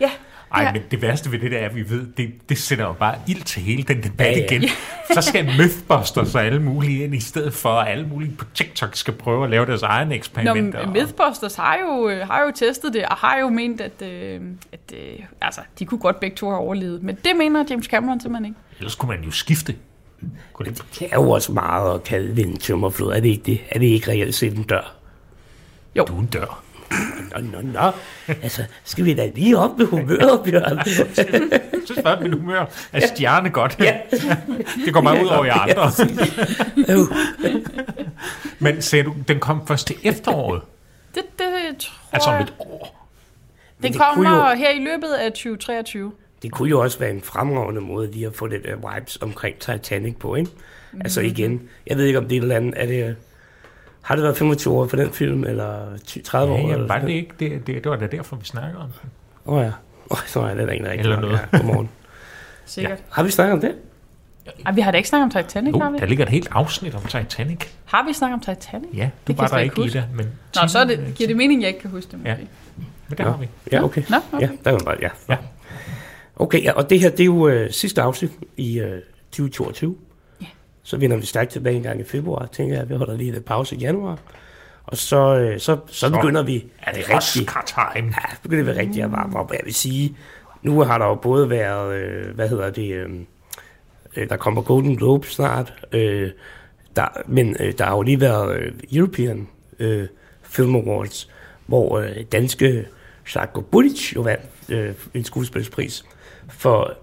Ja, 0.00 0.10
Ej, 0.54 0.62
Ja. 0.62 0.72
men 0.72 0.82
det 0.90 1.02
værste 1.02 1.32
ved 1.32 1.38
det 1.38 1.50
der 1.50 1.58
er, 1.58 1.68
at 1.68 1.74
vi 1.76 1.90
ved, 1.90 2.06
det, 2.16 2.32
det 2.48 2.58
sætter 2.58 2.84
jo 2.86 2.92
bare 2.92 3.14
ild 3.28 3.42
til 3.42 3.62
hele 3.62 3.82
den 3.82 4.02
debat 4.02 4.26
Ja, 4.26 4.38
ja, 4.40 4.44
igen. 4.44 4.68
Så 5.14 5.20
skal 5.28 5.44
Mythbusters 5.58 6.34
og 6.34 6.44
alle 6.44 6.62
mulige 6.62 7.04
ind, 7.04 7.14
i 7.14 7.20
stedet 7.20 7.54
for 7.54 7.68
at 7.68 7.92
alle 7.92 8.06
mulige 8.06 8.32
på 8.38 8.44
TikTok 8.54 8.96
skal 8.96 9.14
prøve 9.14 9.44
at 9.44 9.50
lave 9.50 9.66
deres 9.66 9.82
egne 9.82 10.08
Nå, 10.10 10.14
eksperimenter. 10.14 10.78
og- 10.78 10.88
Mythbusters 10.88 11.54
har 11.54 11.78
jo, 11.86 12.08
øh, 12.08 12.26
har 12.26 12.42
jo 12.42 12.52
testet 12.54 12.92
det, 12.94 13.04
og 13.06 13.16
har 13.16 13.38
jo 13.38 13.48
ment, 13.48 13.80
at, 13.80 14.02
øh, 14.02 14.40
at 14.72 14.94
øh, 14.96 15.18
altså, 15.40 15.60
de 15.78 15.84
kunne 15.84 15.98
godt 16.00 16.20
begge 16.20 16.36
to 16.36 16.48
have 16.48 16.58
overlevet. 16.60 17.02
Men 17.02 17.14
det 17.24 17.36
mener 17.36 17.64
James 17.70 17.86
Cameron 17.86 18.20
simpelthen 18.20 18.44
ikke. 18.44 18.58
Ellers 18.78 18.94
kunne 18.94 19.08
man 19.16 19.24
jo 19.24 19.30
skifte. 19.30 19.74
Det, 20.58 20.82
Det 20.98 21.08
er 21.12 21.16
jo 21.16 21.30
også 21.30 21.52
meget 21.52 21.94
at 21.94 22.04
kalde 22.04 22.36
det 22.36 22.46
en 22.46 22.56
tømmerflod. 22.56 23.12
Er 23.12 23.20
det 23.20 23.28
ikke 23.28 23.42
det? 23.46 23.60
Er 23.70 23.78
det 23.78 23.86
ikke 23.86 24.10
reelt 24.10 24.34
set 24.34 24.56
en 24.56 24.62
dør? 24.62 24.94
du 25.96 26.02
er 26.02 26.20
en 26.20 26.26
dør. 26.26 26.62
Nå, 27.34 27.40
nå, 27.40 27.60
nå. 27.72 27.90
Altså, 28.42 28.62
skal 28.84 29.04
vi 29.04 29.14
da 29.14 29.30
lige 29.34 29.58
op 29.58 29.78
med 29.78 29.86
humøret, 29.86 30.40
Bjørn? 30.44 30.78
Jeg 31.96 32.04
bare, 32.04 32.16
at 32.16 32.22
min 32.22 32.32
humør 32.32 32.64
er 32.92 33.06
stjerne 33.06 33.50
godt. 33.50 33.76
Ja. 33.80 33.96
det 34.84 34.92
går 34.94 35.00
meget 35.00 35.22
ud 35.22 35.28
over 35.28 35.44
jer 35.44 35.54
andre. 35.60 35.90
Øv. 36.94 37.06
Men 38.58 38.82
sagde 38.82 39.04
du, 39.04 39.14
den 39.28 39.40
kom 39.40 39.66
først 39.66 39.86
til 39.86 39.96
efteråret? 40.04 40.62
Det, 41.14 41.22
det 41.38 41.76
tror 41.78 41.92
Altså 42.12 42.28
om 42.30 42.34
jeg. 42.34 42.42
et 42.42 42.54
år? 42.58 43.08
Den 43.82 43.92
kommer 43.94 44.50
jo- 44.50 44.56
her 44.56 44.70
i 44.70 44.78
løbet 44.78 45.08
af 45.20 45.32
2023. 45.32 46.12
Det 46.42 46.52
kunne 46.52 46.68
jo 46.70 46.80
også 46.80 46.98
være 46.98 47.10
en 47.10 47.20
fremragende 47.22 47.80
måde 47.80 48.10
lige 48.10 48.26
at 48.26 48.34
få 48.34 48.46
lidt 48.46 48.66
uh, 48.66 48.94
vibes 48.94 49.18
omkring 49.20 49.58
Titanic 49.58 50.16
på, 50.20 50.34
ikke? 50.34 50.50
Altså 51.00 51.20
igen, 51.20 51.68
jeg 51.86 51.96
ved 51.96 52.04
ikke 52.04 52.18
om 52.18 52.24
det 52.24 52.32
er 52.36 52.40
et 52.40 52.42
eller 52.42 52.56
andet, 52.56 52.74
er 52.76 52.86
det, 52.86 53.16
har 54.02 54.14
det 54.14 54.24
været 54.24 54.36
25 54.36 54.74
år 54.74 54.86
for 54.86 54.96
den 54.96 55.10
film, 55.12 55.44
eller 55.44 55.98
20, 56.06 56.22
30 56.22 56.52
år? 56.52 56.56
Ja, 56.58 56.62
eller 56.62 56.78
ja, 56.78 56.86
var 56.86 56.98
det 56.98 57.08
ikke? 57.08 57.30
Det, 57.40 57.66
det, 57.66 57.84
det 57.84 57.90
var 57.90 57.96
da 57.96 58.06
derfor, 58.06 58.36
vi 58.36 58.44
snakker 58.44 58.78
om 58.78 58.88
den. 59.02 59.10
Åh 59.46 59.54
oh, 59.54 59.62
ja. 59.62 59.66
Åh, 59.66 59.72
oh, 60.10 60.18
så 60.26 60.40
er 60.40 60.54
det 60.54 60.66
da 60.68 60.72
ikke 60.72 60.84
rigtig 60.84 61.00
Eller 61.00 61.20
noget. 61.20 61.40
Ja, 61.52 61.58
godmorgen. 61.58 61.88
Sikkert. 62.64 62.98
Har 63.10 63.22
vi 63.22 63.30
snakket 63.30 63.52
om 63.52 63.60
det? 63.60 63.74
Ej, 64.66 64.72
vi 64.72 64.80
har 64.80 64.90
da 64.90 64.96
ikke 64.96 65.08
snakket 65.08 65.36
om 65.36 65.42
Titanic, 65.44 65.74
har 65.74 65.86
Jo, 65.86 65.92
vi? 65.92 65.98
der 65.98 66.06
ligger 66.06 66.24
et 66.24 66.30
helt 66.30 66.48
afsnit 66.50 66.94
om 66.94 67.02
Titanic. 67.02 67.58
Har 67.84 68.04
vi 68.06 68.12
snakket 68.12 68.34
om 68.34 68.40
Titanic? 68.54 68.88
Ja, 68.94 69.10
du 69.28 69.32
Det 69.32 69.38
var 69.38 69.46
der 69.46 69.58
ikke 69.58 69.72
ikke 69.72 69.80
i 69.80 69.84
huske. 69.84 69.98
det, 69.98 70.06
men... 70.14 70.26
Nå, 70.62 70.68
så 70.68 70.78
er 70.78 70.84
det, 70.84 71.12
giver 71.14 71.28
det 71.28 71.36
mening, 71.36 71.60
jeg 71.62 71.68
ikke 71.68 71.80
kan 71.80 71.90
huske 71.90 72.12
det. 72.12 72.20
Ja. 72.24 72.36
Men 73.08 73.18
der 73.18 73.24
Nå. 73.24 73.30
har 73.30 73.38
vi. 73.38 73.48
Ja, 73.72 73.84
okay. 73.84 74.02
Nå, 74.10 74.16
okay. 74.32 74.46
Ja, 74.46 74.50
der 74.64 74.70
var 74.70 74.78
bare, 74.78 74.96
ja. 75.02 75.08
Ja. 75.28 75.36
Okay, 76.36 76.64
ja, 76.64 76.72
og 76.72 76.90
det 76.90 77.00
her, 77.00 77.10
det 77.10 77.20
er 77.20 77.24
jo 77.24 77.48
øh, 77.48 77.70
sidste 77.70 78.02
afsnit 78.02 78.30
i 78.56 78.78
øh, 78.80 79.00
2022. 79.30 79.96
Så 80.82 80.96
vender 80.96 81.16
vi 81.16 81.26
stærkt 81.26 81.50
tilbage 81.50 81.76
en 81.76 81.82
gang 81.82 82.00
i 82.00 82.04
februar, 82.04 82.46
tænker 82.46 82.76
jeg. 82.76 82.88
Vi 82.88 82.94
holder 82.94 83.16
lige 83.16 83.32
lidt 83.32 83.44
pause 83.44 83.76
i 83.76 83.78
januar. 83.78 84.18
Og 84.84 84.96
så, 84.96 85.36
øh, 85.36 85.60
så, 85.60 85.78
så 85.86 86.10
begynder 86.10 86.42
vi 86.42 86.64
Er 86.82 86.92
det 86.92 87.00
rigtig, 87.00 87.42
Oscar 87.42 87.92
time? 87.94 88.06
ja, 88.08 88.36
begynder 88.42 88.64
vi 88.64 88.70
rigtig 88.70 89.02
at 89.02 89.12
varme 89.12 89.38
op. 89.38 89.52
Jeg 89.52 89.60
vil 89.64 89.74
sige, 89.74 90.16
nu 90.62 90.80
har 90.80 90.98
der 90.98 91.06
jo 91.06 91.14
både 91.14 91.50
været, 91.50 91.94
øh, 91.94 92.34
hvad 92.34 92.48
hedder 92.48 92.70
det, 92.70 92.94
øh, 92.94 93.10
øh, 94.16 94.28
der 94.28 94.36
kommer 94.36 94.62
Golden 94.62 94.96
Globe 94.96 95.26
snart, 95.26 95.74
øh, 95.92 96.30
der, 96.96 97.06
men 97.26 97.56
øh, 97.60 97.72
der 97.78 97.84
har 97.84 97.96
jo 97.96 98.02
lige 98.02 98.20
været 98.20 98.56
øh, 98.56 98.72
European 98.92 99.48
øh, 99.78 100.06
Film 100.42 100.76
Awards, 100.76 101.30
hvor 101.66 101.98
øh, 101.98 102.16
danske 102.32 102.86
Sarko 103.24 103.60
Budic 103.60 104.16
jo 104.16 104.20
vandt 104.20 104.44
øh, 104.68 104.94
en 105.14 105.24
skuespilspris 105.24 106.04
for 106.48 106.94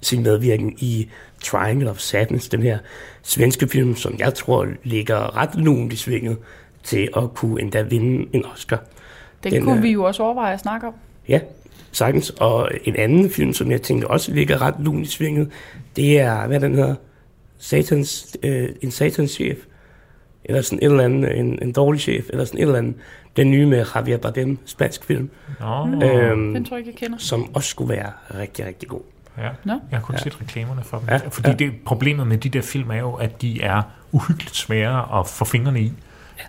sin 0.00 0.22
medvirken 0.22 0.74
i 0.78 1.08
Triangle 1.42 1.90
of 1.90 1.98
Sadness, 1.98 2.48
den 2.48 2.62
her 2.62 2.78
svenske 3.22 3.68
film, 3.68 3.96
som 3.96 4.14
jeg 4.18 4.34
tror 4.34 4.66
ligger 4.84 5.36
ret 5.36 5.54
lunt 5.54 5.92
i 5.92 5.96
svinget 5.96 6.36
til 6.84 7.08
at 7.16 7.34
kunne 7.34 7.60
endda 7.62 7.82
vinde 7.82 8.26
en 8.32 8.44
Oscar. 8.54 8.82
Den, 9.44 9.52
Den 9.52 9.62
kunne 9.64 9.76
er- 9.78 9.82
vi 9.82 9.90
jo 9.90 10.04
også 10.04 10.22
overveje 10.22 10.54
at 10.54 10.60
snakke 10.60 10.86
om. 10.86 10.94
Ja, 11.28 11.40
sagtens. 11.92 12.30
Og 12.30 12.70
en 12.84 12.96
anden 12.96 13.30
film, 13.30 13.52
som 13.52 13.70
jeg 13.70 13.82
tænkte 13.82 14.06
også 14.06 14.32
ligger 14.32 14.62
ret 14.62 14.74
lunt 14.78 15.06
i 15.06 15.10
svinget, 15.10 15.50
det 15.96 16.20
er, 16.20 16.46
hvad 16.46 16.60
den 16.60 16.74
hedder, 16.74 16.94
Satans, 17.58 18.36
øh, 18.42 18.68
en 18.82 18.90
satans 18.90 19.30
chef, 19.30 19.56
eller 20.44 20.62
sådan 20.62 20.78
et 20.78 20.84
eller 20.84 21.04
andet, 21.04 21.38
en, 21.38 21.58
en 21.62 21.72
dårlig 21.72 22.00
chef, 22.00 22.24
eller 22.30 22.44
sådan 22.44 22.58
et 22.58 22.62
eller 22.62 22.78
andet. 22.78 22.94
Den 23.36 23.50
nye 23.50 23.66
med 23.66 23.84
Javier 23.94 24.16
Bardem, 24.18 24.58
spansk 24.64 25.04
film, 25.04 25.30
Nå, 25.60 25.86
øhm, 26.06 26.54
Den 26.54 26.64
tror 26.64 26.76
jeg 26.76 26.86
ikke, 26.86 26.90
jeg 27.00 27.08
kender. 27.08 27.18
som 27.18 27.54
også 27.54 27.68
skulle 27.68 27.94
være 27.94 28.10
rigtig, 28.40 28.66
rigtig 28.66 28.88
god. 28.88 29.00
Ja. 29.38 29.50
Nå. 29.64 29.72
Jeg 29.90 29.98
har 29.98 30.04
kun 30.04 30.18
set 30.18 30.40
reklamerne 30.40 30.84
for 30.84 30.98
dem. 30.98 31.08
Ja, 31.08 31.16
Fordi 31.16 31.48
ja. 31.48 31.54
det, 31.54 31.72
problemet 31.84 32.26
med 32.26 32.38
de 32.38 32.48
der 32.48 32.62
film 32.62 32.90
er 32.90 32.96
jo, 32.98 33.14
at 33.14 33.42
de 33.42 33.62
er 33.62 33.82
uhyggeligt 34.12 34.56
svære 34.56 35.20
at 35.20 35.26
få 35.26 35.44
fingrene 35.44 35.80
i 35.80 35.92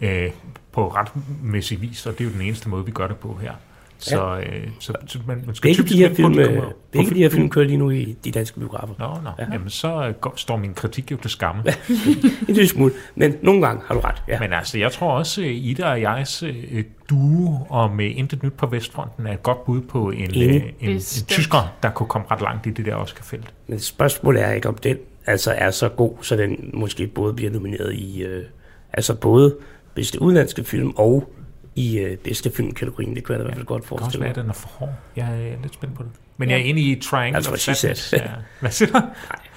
øh, 0.02 0.30
på 0.72 0.88
retmæssig 0.88 1.82
vis, 1.82 2.06
og 2.06 2.14
det 2.14 2.22
er 2.22 2.26
jo 2.26 2.32
den 2.32 2.42
eneste 2.42 2.70
måde, 2.70 2.86
vi 2.86 2.92
gør 2.92 3.08
det 3.08 3.18
på 3.18 3.40
her. 3.42 3.54
Så, 4.02 4.38
øh, 4.40 4.68
så, 4.80 4.94
så 5.08 5.20
man, 5.28 5.44
man 5.46 5.56
skal 5.56 5.68
Begge 5.70 5.78
typisk 5.84 5.94
de 5.96 6.00
her 6.00 6.10
på, 6.10 6.16
film, 6.16 6.40
at 6.40 6.46
de 6.48 6.52
øh, 6.54 6.62
på 6.62 6.74
begge 6.92 7.16
de 7.16 7.20
her 7.20 7.30
film. 7.30 7.50
kører 7.50 7.66
lige 7.66 7.78
nu 7.78 7.90
i 7.90 8.18
de 8.24 8.32
danske 8.32 8.60
biografer. 8.60 8.94
Nå, 9.00 9.08
nå. 9.24 9.30
Ja. 9.40 9.46
Jamen, 9.54 9.70
så 9.70 10.08
øh, 10.08 10.14
går- 10.14 10.34
står 10.36 10.58
min 10.58 10.74
kritik 10.74 11.12
jo 11.12 11.18
til 11.18 11.30
skamme. 11.32 11.64
En 12.50 12.56
lille 12.56 12.68
smule, 12.68 12.94
men 13.16 13.36
nogle 13.42 13.62
gange 13.68 13.82
har 13.86 13.94
du 13.96 14.00
ret. 14.00 14.24
Ja. 14.28 14.40
Men 14.40 14.54
altså, 14.54 14.78
jeg 14.78 14.92
tror 14.92 15.12
også, 15.12 15.42
at 15.42 15.48
Ida 15.48 15.86
og 15.92 16.02
jegs 16.02 16.44
øh, 16.44 16.84
duo 17.10 17.58
og 17.70 17.92
med 17.96 18.06
Intet 18.06 18.44
Nyt 18.44 18.54
på 18.54 18.68
Vestfronten 18.68 19.28
er 19.28 19.34
et 19.34 19.44
godt 19.44 19.66
bud 19.66 19.82
på 19.82 20.10
en, 20.10 20.22
øh, 20.22 20.56
en, 20.56 20.62
en 20.80 20.96
Bestemt. 20.96 21.28
tysker, 21.30 21.74
der 21.84 21.90
kunne 21.90 22.08
komme 22.08 22.28
ret 22.32 22.42
langt 22.42 22.66
i 22.66 22.70
det 22.70 22.86
der 22.86 22.96
Oscar-felt. 22.96 23.54
Men 23.68 23.80
spørgsmålet 23.80 24.44
er 24.44 24.52
ikke, 24.52 24.68
om 24.70 24.76
den 24.76 24.98
altså 25.26 25.52
er 25.58 25.72
så 25.72 25.90
god, 25.90 26.14
så 26.22 26.36
den 26.36 26.70
måske 26.74 27.08
både 27.08 27.34
bliver 27.34 27.52
nomineret 27.52 27.94
i, 27.94 28.24
øh, 28.24 28.44
altså 28.94 29.16
både 29.16 29.56
bedste 29.96 30.22
udenlandske 30.22 30.64
film 30.64 30.90
og 30.96 31.34
i 31.76 31.98
øh, 32.00 32.18
bedste 32.18 32.52
filmkategorien. 32.52 33.16
Det 33.16 33.24
kunne 33.24 33.34
jeg 33.34 33.40
da 33.40 33.44
i 33.44 33.48
hvert 33.48 33.56
fald 33.58 33.66
godt 33.66 33.82
Det 33.84 33.88
kan 33.90 33.94
også 33.96 34.04
forestille 34.04 34.22
være, 34.24 34.30
mig. 34.34 34.38
at 34.38 34.44
den 34.44 34.50
er 34.50 34.54
for 34.54 34.68
hård. 34.70 34.94
Jeg 35.16 35.26
er 35.50 35.56
lidt 35.62 35.74
spændt 35.74 35.96
på 35.96 36.04
det. 36.04 36.12
Men 36.38 36.50
jeg 36.50 36.56
er 36.60 36.64
enig 36.64 36.84
i 36.88 37.02
Triangle 37.02 37.36
Altså, 37.36 37.52
hvad. 37.52 38.14
Ja. 38.14 38.22
Hvad 38.60 38.72
siger 38.72 38.92
du? 38.92 38.98
Det 38.98 39.49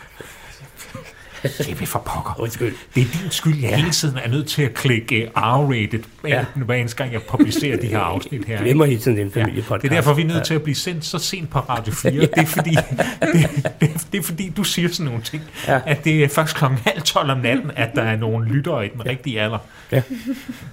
er 1.82 1.86
for 1.86 1.98
pokker. 1.98 2.40
Undskyld. 2.40 2.74
Det 2.94 3.00
er 3.00 3.06
din 3.06 3.30
skyld, 3.30 3.60
jeg 3.60 3.70
ja. 3.70 3.76
hele 3.76 3.90
tiden 3.90 4.18
er 4.24 4.28
nødt 4.28 4.46
til 4.48 4.62
at 4.62 4.74
klikke 4.74 5.30
uh, 5.36 5.42
R-rated, 5.42 6.00
Ja. 6.24 6.28
ja. 6.28 6.44
hver 6.54 6.74
eneste 6.74 6.96
gang 6.98 7.12
jeg 7.12 7.22
publicerer 7.22 7.76
de 7.80 7.86
her 7.86 7.98
afsnit 7.98 8.44
her. 8.44 8.58
Glemmer 8.62 8.84
hele 8.84 9.00
tiden, 9.00 9.16
det 9.16 9.22
er 9.22 9.26
en 9.26 9.32
Ja, 9.36 9.40
familiepodcast. 9.42 9.82
det 9.82 9.90
er 9.90 9.94
derfor, 9.94 10.14
vi 10.14 10.22
er 10.22 10.26
nødt 10.26 10.44
til 10.44 10.54
at 10.54 10.62
blive 10.62 10.74
sendt 10.74 11.04
så 11.04 11.18
sent 11.18 11.50
på 11.50 11.58
Radio 11.58 11.92
4. 12.02 12.12
Det, 12.12 12.28
er 12.36 12.46
fordi, 12.46 12.70
det, 12.70 13.74
det, 13.80 14.06
det 14.12 14.18
er 14.18 14.22
fordi, 14.22 14.52
du 14.56 14.64
siger 14.64 14.88
sådan 14.88 15.06
nogle 15.06 15.22
ting, 15.22 15.42
Ja. 15.66 15.72
ja. 15.74 15.80
at 15.86 16.04
det 16.04 16.24
er 16.24 16.28
først 16.28 16.56
klokken 16.56 16.78
halv 16.86 17.02
12 17.02 17.30
om 17.30 17.38
natten, 17.38 17.70
at 17.76 17.90
der 17.94 18.02
er 18.02 18.16
nogle 18.16 18.48
lyttere 18.48 18.86
i 18.86 18.88
den 18.88 19.06
rigtige 19.06 19.40
alder. 19.40 19.58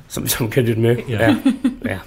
Som, 0.08 0.28
som 0.28 0.50
kan 0.50 0.64
lytte 0.66 0.82
med. 0.82 0.98
Ja. 1.10 1.22
Ja. 1.30 1.36
ja. 1.86 1.98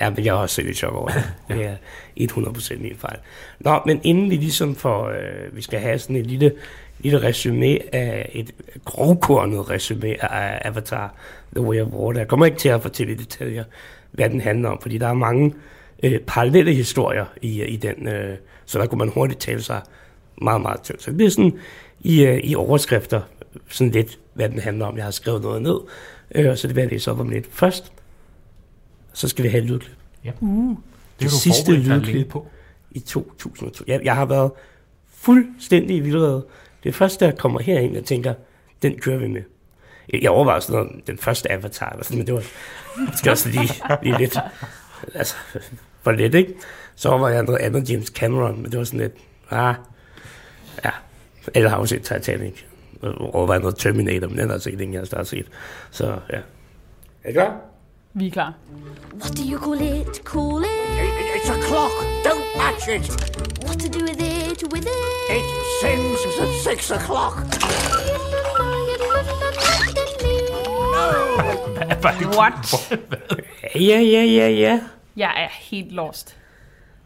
Ja, 0.00 0.10
men 0.10 0.24
jeg 0.24 0.32
er 0.32 0.38
også 0.38 0.54
selv 0.54 0.68
i 0.68 0.74
chok 0.74 0.94
over 0.94 1.08
det. 1.08 1.24
Det 1.48 1.64
er 1.64 2.26
100% 2.32 2.82
min 2.82 2.96
fejl. 2.96 3.18
Nå, 3.60 3.80
men 3.86 4.00
inden 4.04 4.30
vi 4.30 4.36
ligesom 4.36 4.74
får, 4.74 5.08
øh, 5.08 5.56
vi 5.56 5.62
skal 5.62 5.80
have 5.80 5.98
sådan 5.98 6.16
et 6.16 6.26
lille, 6.26 6.52
lille 6.98 7.22
resume 7.22 7.94
af, 7.94 8.30
et 8.32 8.54
grovkornet 8.84 9.70
resume 9.70 10.32
af 10.32 10.62
Avatar 10.64 11.14
The 11.54 11.64
Way 11.64 11.80
of 11.80 11.88
Water. 11.88 12.20
Jeg 12.20 12.28
kommer 12.28 12.46
ikke 12.46 12.58
til 12.58 12.68
at 12.68 12.82
fortælle 12.82 13.12
i 13.12 13.16
detaljer, 13.16 13.64
hvad 14.12 14.30
den 14.30 14.40
handler 14.40 14.68
om, 14.68 14.78
fordi 14.82 14.98
der 14.98 15.08
er 15.08 15.14
mange 15.14 15.54
øh, 16.02 16.20
parallelle 16.20 16.74
historier 16.74 17.24
i, 17.42 17.62
i 17.62 17.76
den, 17.76 18.08
øh, 18.08 18.36
så 18.66 18.78
der 18.78 18.86
kunne 18.86 18.98
man 18.98 19.08
hurtigt 19.08 19.40
tale 19.40 19.62
sig 19.62 19.80
meget, 20.42 20.60
meget 20.60 20.82
tyndt. 20.82 21.02
Så 21.02 21.10
det 21.10 21.16
bliver 21.16 21.30
sådan 21.30 21.58
i, 22.00 22.24
øh, 22.24 22.38
i 22.38 22.54
overskrifter, 22.54 23.20
sådan 23.68 23.90
lidt, 23.90 24.18
hvad 24.34 24.48
den 24.48 24.58
handler 24.58 24.86
om. 24.86 24.96
Jeg 24.96 25.04
har 25.04 25.10
skrevet 25.10 25.42
noget 25.42 25.62
ned, 25.62 25.80
øh, 26.34 26.56
så 26.56 26.68
det 26.68 26.76
vil 26.76 26.82
jeg 26.82 26.90
læse 26.90 27.10
op 27.10 27.20
om 27.20 27.28
lidt. 27.28 27.46
Først, 27.50 27.92
så 29.16 29.28
skal 29.28 29.44
vi 29.44 29.48
have 29.48 29.62
et 29.62 29.70
lydklip. 29.70 29.96
Ja. 30.24 30.30
Uh, 30.40 30.68
Det, 30.70 30.78
Det 31.20 31.30
har 31.30 31.38
sidste 31.38 31.72
lydklip. 31.72 32.28
på. 32.28 32.46
i 32.90 33.00
2002. 33.00 33.84
Jeg, 33.86 34.00
jeg 34.04 34.14
har 34.16 34.24
været 34.24 34.50
fuldstændig 35.14 35.96
i 35.96 36.00
vildrede. 36.00 36.46
Det 36.82 36.88
er 36.88 36.92
først, 36.92 37.20
da 37.20 37.24
jeg 37.24 37.38
kommer 37.38 37.60
herind, 37.60 37.94
jeg 37.94 38.04
tænker, 38.04 38.34
den 38.82 38.98
kører 39.00 39.18
vi 39.18 39.28
med. 39.28 39.42
Jeg 40.22 40.30
overvejede 40.30 40.60
sådan 40.60 40.82
noget, 40.84 41.06
den 41.06 41.18
første 41.18 41.52
Avatar, 41.52 41.90
eller 41.90 42.04
sådan, 42.04 42.18
men 42.18 42.26
det 42.26 42.34
var 42.34 42.42
måske 43.06 43.30
også 43.30 43.48
lige, 43.48 43.72
lige 44.02 44.18
lidt, 44.18 44.38
altså, 45.14 45.34
for 46.02 46.12
lidt, 46.12 46.34
ikke? 46.34 46.54
Så 46.96 47.08
overvejede 47.08 47.36
jeg 47.36 47.44
noget 47.44 47.58
andet, 47.60 47.90
James 47.90 48.06
Cameron, 48.06 48.62
men 48.62 48.70
det 48.70 48.78
var 48.78 48.84
sådan 48.84 49.00
lidt, 49.00 49.12
ah, 49.50 49.74
ja, 50.84 50.90
alle 51.54 51.68
har 51.68 51.78
jo 51.78 51.86
set 51.86 52.02
Titanic, 52.02 52.54
og 53.02 53.34
overvejet 53.34 53.62
noget 53.62 53.76
Terminator, 53.76 54.28
men 54.28 54.38
den 54.38 54.48
er 54.48 54.52
altså 54.54 54.70
ikke 54.70 54.84
den, 54.84 54.94
jeg 54.94 55.04
har 55.12 55.24
set. 55.24 55.46
Så, 55.90 56.18
ja. 56.32 56.38
Er 57.24 57.30
I 57.30 57.32
klar? 57.32 57.60
Vi 58.18 58.26
er 58.26 58.30
klar. 58.30 58.52
What 59.14 59.36
do 59.36 59.42
you 59.52 59.58
call 59.58 59.80
it? 59.80 60.24
Call 60.24 60.64
it? 60.64 61.00
It's 61.36 61.50
a 61.50 61.58
clock. 61.68 61.92
Don't 62.24 62.46
touch 62.60 62.84
it. 62.96 63.04
What 63.64 63.78
to 63.80 63.88
do 63.96 64.00
with 64.08 64.20
it? 64.20 64.62
With 64.72 64.86
it? 64.86 65.36
It 65.36 65.46
sings 65.82 66.20
at 66.40 66.48
six 66.68 66.90
o'clock. 66.90 67.34
Det? 72.20 72.26
What? 72.38 72.90
Ja, 73.74 74.00
ja, 74.00 74.24
ja, 74.24 74.48
ja. 74.48 74.80
Jeg 75.16 75.32
er 75.36 75.48
helt 75.60 75.92
lost. 75.92 76.36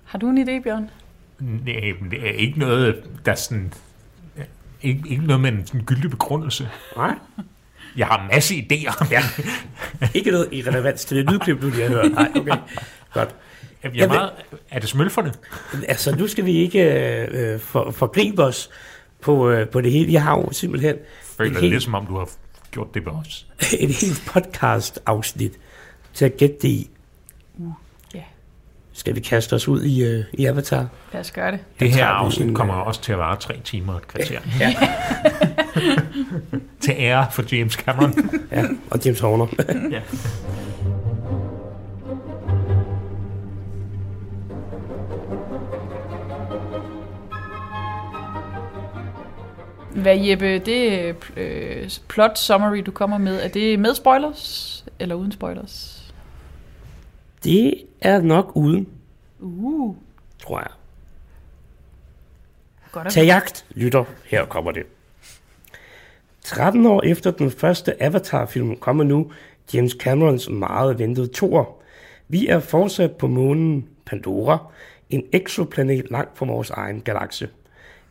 Har 0.04 0.18
du 0.18 0.28
en 0.28 0.38
idé, 0.48 0.62
Bjørn? 0.62 0.90
Nej, 1.38 1.92
men 2.00 2.10
det 2.10 2.28
er 2.28 2.32
ikke 2.32 2.58
noget, 2.58 3.04
der 3.24 3.32
er 3.32 3.36
sådan... 3.36 3.72
Ikke, 4.82 5.02
ikke 5.08 5.26
noget 5.26 5.40
med 5.40 5.52
en 5.52 5.66
sådan 5.66 5.84
gyldig 5.84 6.10
begrundelse. 6.10 6.68
Nej. 6.96 7.14
Jeg 7.96 8.06
har 8.06 8.22
en 8.22 8.28
masse 8.34 8.54
idéer. 8.54 9.06
Ja. 9.10 9.22
Ikke 10.14 10.30
noget 10.30 10.48
i 10.52 10.62
relevans 10.62 11.04
til 11.04 11.16
det 11.16 11.30
lydklip, 11.32 11.62
du 11.62 11.68
lige 11.70 11.82
har 11.82 11.88
hørt. 11.88 12.12
Nej, 12.12 12.30
okay. 12.36 12.56
Godt. 13.12 13.34
Jeg 13.82 13.88
er, 13.88 13.92
Jeg 13.94 14.08
vil- 14.08 14.08
meget, 14.16 14.30
er 14.70 14.78
det 14.78 14.88
smølferne? 14.88 15.32
Altså, 15.88 16.16
nu 16.16 16.26
skal 16.28 16.44
vi 16.44 16.52
ikke 16.52 16.80
øh, 17.26 17.60
for, 17.60 17.90
forgribe 17.90 18.44
os 18.44 18.70
på, 19.20 19.50
øh, 19.50 19.68
på 19.68 19.80
det 19.80 19.92
hele. 19.92 20.12
Jeg 20.12 20.22
har 20.22 20.36
jo 20.38 20.48
simpelthen 20.52 20.96
Føler 21.36 21.50
et 21.50 21.54
det 21.54 21.60
helt, 21.62 21.72
lidt 21.72 21.82
som 21.82 21.94
om, 21.94 22.06
du 22.06 22.18
har 22.18 22.28
gjort 22.70 22.94
det 22.94 23.04
med 23.04 23.12
os. 23.12 23.46
et 23.80 23.90
helt 23.94 24.22
podcast-afsnit 24.34 25.52
til 26.14 26.24
at 26.24 26.36
gætte 26.36 26.56
det 26.62 26.68
i. 26.68 26.90
Ja. 27.58 27.64
Skal 29.00 29.14
vi 29.14 29.20
kaste 29.20 29.54
os 29.54 29.68
ud 29.68 29.82
i, 29.82 30.04
øh, 30.04 30.24
i 30.32 30.46
Avatar? 30.46 30.86
Lad 31.12 31.20
os 31.20 31.30
gøre 31.30 31.52
det. 31.52 31.60
Det 31.80 31.92
her 31.92 32.06
afsnit 32.06 32.48
en, 32.48 32.54
kommer 32.54 32.80
øh, 32.80 32.86
også 32.86 33.02
til 33.02 33.12
at 33.12 33.18
vare 33.18 33.36
tre 33.36 33.60
timer 33.64 33.96
et 33.96 34.08
kvarter. 34.08 34.40
til 36.84 36.94
ære 36.98 37.26
for 37.32 37.56
James 37.56 37.72
Cameron. 37.72 38.14
Ja, 38.52 38.64
og 38.90 39.04
James 39.04 39.20
Horner. 39.20 39.46
ja. 39.96 40.00
Hvad 50.02 50.16
Jeppe, 50.16 50.58
det 50.58 51.14
øh, 51.36 51.90
plot 52.08 52.38
summary, 52.38 52.82
du 52.86 52.90
kommer 52.90 53.18
med, 53.18 53.42
er 53.42 53.48
det 53.48 53.78
med 53.78 53.94
spoilers 53.94 54.84
eller 54.98 55.14
uden 55.14 55.32
spoilers? 55.32 55.99
Det 57.44 57.74
er 58.00 58.20
nok 58.20 58.52
uden, 58.54 58.88
Uh, 59.42 59.96
tror 60.42 60.58
jeg. 60.58 60.70
godt 62.92 63.08
Tag 63.12 63.24
jagt, 63.24 63.66
lytter. 63.70 64.04
Her 64.24 64.44
kommer 64.46 64.70
det. 64.72 64.82
13 66.42 66.86
år 66.86 67.02
efter 67.02 67.30
den 67.30 67.50
første 67.50 68.02
Avatar-film 68.02 68.76
kommer 68.76 69.04
nu 69.04 69.32
James 69.74 69.92
Camerons 69.92 70.48
meget 70.50 70.98
ventede 70.98 71.26
toer. 71.26 71.64
Vi 72.28 72.46
er 72.48 72.60
fortsat 72.60 73.12
på 73.16 73.26
månen 73.26 73.88
Pandora, 74.06 74.58
en 75.10 75.24
exoplanet 75.32 76.10
langt 76.10 76.38
fra 76.38 76.46
vores 76.46 76.70
egen 76.70 77.00
galakse. 77.00 77.48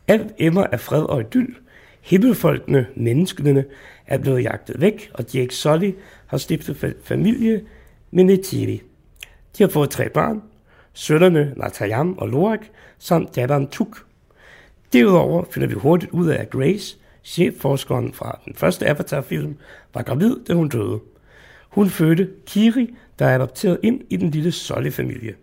Alt 0.07 0.27
emmer 0.37 0.63
af 0.63 0.79
fred 0.79 1.03
og 1.03 1.21
idyll. 1.21 1.55
Himmelfolkene, 2.01 2.87
menneskene, 2.95 3.65
er 4.07 4.17
blevet 4.17 4.43
jagtet 4.43 4.81
væk, 4.81 5.11
og 5.13 5.25
Jake 5.33 5.55
Sully 5.55 5.91
har 6.27 6.37
stiftet 6.37 6.83
fa- 6.83 6.97
familie 7.03 7.65
med 8.11 8.23
Neytiri. 8.23 8.81
De 9.59 9.63
har 9.63 9.69
fået 9.69 9.89
tre 9.89 10.09
børn, 10.09 10.41
sønnerne 10.93 11.53
Natayam 11.57 12.17
og 12.17 12.29
Lorak, 12.29 12.59
samt 12.99 13.35
datteren 13.35 13.67
Tuk. 13.67 14.05
Derudover 14.93 15.43
finder 15.51 15.67
vi 15.67 15.73
hurtigt 15.73 16.11
ud 16.11 16.27
af, 16.27 16.41
at 16.41 16.49
Grace, 16.49 16.97
chefforskeren 17.23 18.13
fra 18.13 18.39
den 18.45 18.55
første 18.55 18.87
Avatar-film, 18.87 19.57
var 19.93 20.01
gravid, 20.01 20.35
da 20.47 20.53
hun 20.53 20.69
døde. 20.69 20.99
Hun 21.69 21.89
fødte 21.89 22.29
Kiri, 22.45 22.95
der 23.19 23.25
er 23.25 23.35
adopteret 23.35 23.79
ind 23.83 24.01
i 24.09 24.17
den 24.17 24.29
lille 24.29 24.51
Solly-familie. 24.51 25.35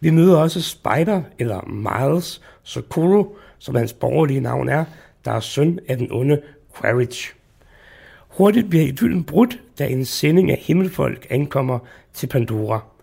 Vi 0.00 0.10
møder 0.10 0.36
også 0.36 0.62
Spider, 0.62 1.22
eller 1.38 1.64
Miles 1.66 2.40
Socorro, 2.62 3.36
som 3.58 3.74
hans 3.74 3.92
borgerlige 3.92 4.40
navn 4.40 4.68
er, 4.68 4.84
der 5.24 5.32
er 5.32 5.40
søn 5.40 5.78
af 5.88 5.96
den 5.96 6.12
onde 6.12 6.42
Quaritch. 6.80 7.34
Hurtigt 8.28 8.70
bliver 8.70 8.84
idyllen 8.84 9.24
brudt, 9.24 9.60
da 9.78 9.86
en 9.86 10.04
sending 10.04 10.50
af 10.50 10.58
himmelfolk 10.58 11.26
ankommer 11.30 11.78
til 12.12 12.26
Pandora. 12.26 12.93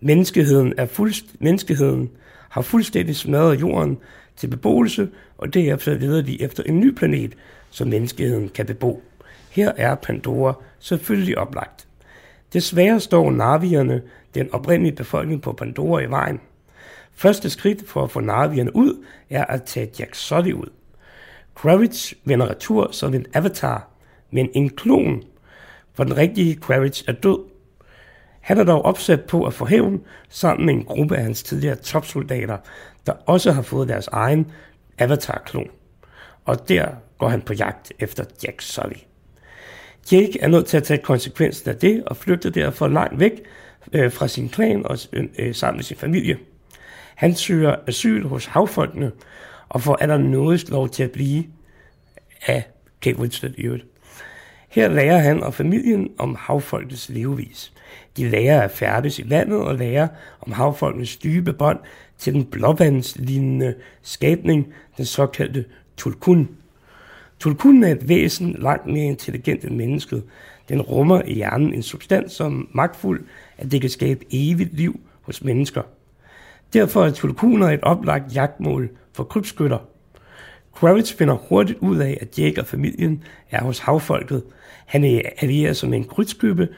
Menneskeheden, 0.00 0.74
er 0.76 0.86
fuldst, 0.86 1.24
menneskeheden 1.40 2.10
har 2.48 2.62
fuldstændig 2.62 3.16
smadret 3.16 3.60
jorden 3.60 3.98
til 4.36 4.48
beboelse, 4.48 5.08
og 5.38 5.54
derefter 5.54 5.98
leder 5.98 6.22
de 6.22 6.42
efter 6.42 6.62
en 6.62 6.80
ny 6.80 6.94
planet, 6.94 7.34
som 7.70 7.88
menneskeheden 7.88 8.48
kan 8.48 8.66
bebo. 8.66 9.02
Her 9.50 9.72
er 9.76 9.94
Pandora 9.94 10.54
selvfølgelig 10.78 11.38
oplagt. 11.38 11.86
Desværre 12.52 13.00
står 13.00 13.30
navierne, 13.30 14.02
den 14.34 14.52
oprindelige 14.52 14.96
befolkning 14.96 15.42
på 15.42 15.52
Pandora, 15.52 16.00
i 16.00 16.10
vejen. 16.10 16.40
Første 17.14 17.50
skridt 17.50 17.88
for 17.88 18.04
at 18.04 18.10
få 18.10 18.20
navierne 18.20 18.76
ud 18.76 19.04
er 19.30 19.44
at 19.44 19.62
tage 19.62 19.90
Jack 19.98 20.14
Sully 20.14 20.52
ud. 20.52 20.70
Quaritch 21.62 22.14
vender 22.24 22.50
retur 22.50 22.88
som 22.92 23.14
en 23.14 23.26
avatar, 23.34 23.88
men 24.30 24.48
en 24.54 24.70
klon, 24.70 25.22
for 25.94 26.04
den 26.04 26.16
rigtige 26.16 26.60
Quaritch 26.66 27.04
er 27.08 27.12
død. 27.12 27.38
Han 28.46 28.58
er 28.58 28.64
dog 28.64 28.84
opsat 28.84 29.24
på 29.24 29.44
at 29.44 29.54
få 29.54 29.66
hævn 29.66 30.00
sammen 30.28 30.66
med 30.66 30.74
en 30.74 30.84
gruppe 30.84 31.16
af 31.16 31.22
hans 31.22 31.42
tidligere 31.42 31.76
topsoldater, 31.76 32.58
der 33.06 33.12
også 33.12 33.52
har 33.52 33.62
fået 33.62 33.88
deres 33.88 34.06
egen 34.06 34.52
avatar-klon. 34.98 35.70
Og 36.44 36.68
der 36.68 36.88
går 37.18 37.28
han 37.28 37.42
på 37.42 37.52
jagt 37.52 37.92
efter 37.98 38.24
Jack 38.44 38.60
Sully. 38.60 38.96
Jake 40.12 40.40
er 40.40 40.48
nødt 40.48 40.66
til 40.66 40.76
at 40.76 40.82
tage 40.82 41.02
konsekvensen 41.02 41.70
af 41.70 41.76
det 41.76 42.04
og 42.04 42.16
flygter 42.16 42.50
derfor 42.50 42.88
langt 42.88 43.20
væk 43.20 43.32
øh, 43.92 44.12
fra 44.12 44.28
sin 44.28 44.48
klan 44.48 44.86
og 44.86 44.98
øh, 45.12 45.54
sammen 45.54 45.78
med 45.78 45.84
sin 45.84 45.96
familie. 45.96 46.38
Han 47.14 47.34
søger 47.34 47.76
asyl 47.86 48.26
hos 48.26 48.46
havfolkene 48.46 49.12
og 49.68 49.82
får 49.82 49.96
allernådigst 49.96 50.70
lov 50.70 50.88
til 50.88 51.02
at 51.02 51.10
blive 51.10 51.44
af 52.46 52.64
Kate 53.00 53.18
Winslet 53.18 53.54
i 53.58 53.62
øvrigt. 53.62 53.84
Her 54.76 54.88
lærer 54.88 55.18
han 55.18 55.42
og 55.42 55.54
familien 55.54 56.10
om 56.18 56.36
havfolkets 56.38 57.08
levevis. 57.08 57.72
De 58.16 58.28
lærer 58.28 58.62
at 58.62 58.70
færdes 58.70 59.18
i 59.18 59.30
vandet 59.30 59.58
og 59.58 59.74
lærer 59.74 60.08
om 60.40 60.52
havfolkenes 60.52 61.16
dybe 61.16 61.52
bånd 61.52 61.78
til 62.18 62.34
den 62.34 62.44
blåvandslignende 62.44 63.74
skabning, 64.02 64.72
den 64.96 65.04
såkaldte 65.04 65.64
tulkun. 65.96 66.48
Tulkun 67.38 67.84
er 67.84 67.92
et 67.92 68.08
væsen 68.08 68.56
langt 68.58 68.86
mere 68.86 69.04
intelligent 69.04 69.64
end 69.64 69.76
mennesket. 69.76 70.24
Den 70.68 70.82
rummer 70.82 71.22
i 71.22 71.34
hjernen 71.34 71.74
en 71.74 71.82
substans, 71.82 72.32
som 72.32 72.68
magtfuld, 72.72 73.24
at 73.58 73.70
det 73.70 73.80
kan 73.80 73.90
skabe 73.90 74.24
evigt 74.30 74.74
liv 74.74 75.00
hos 75.22 75.44
mennesker. 75.44 75.82
Derfor 76.72 77.04
er 77.04 77.10
tulkuner 77.10 77.70
et 77.70 77.82
oplagt 77.82 78.34
jagtmål 78.34 78.90
for 79.12 79.24
krybskytter. 79.24 79.78
Kravitz 80.74 81.12
finder 81.12 81.34
hurtigt 81.34 81.78
ud 81.78 81.96
af, 81.96 82.18
at 82.20 82.38
Jake 82.38 82.60
og 82.60 82.66
familien 82.66 83.24
er 83.50 83.62
hos 83.62 83.78
havfolket. 83.78 84.42
Han 84.86 85.04
er 85.04 85.20
allieret 85.38 85.76
som 85.76 85.92
en 85.92 86.04
krybskytte, 86.04 86.68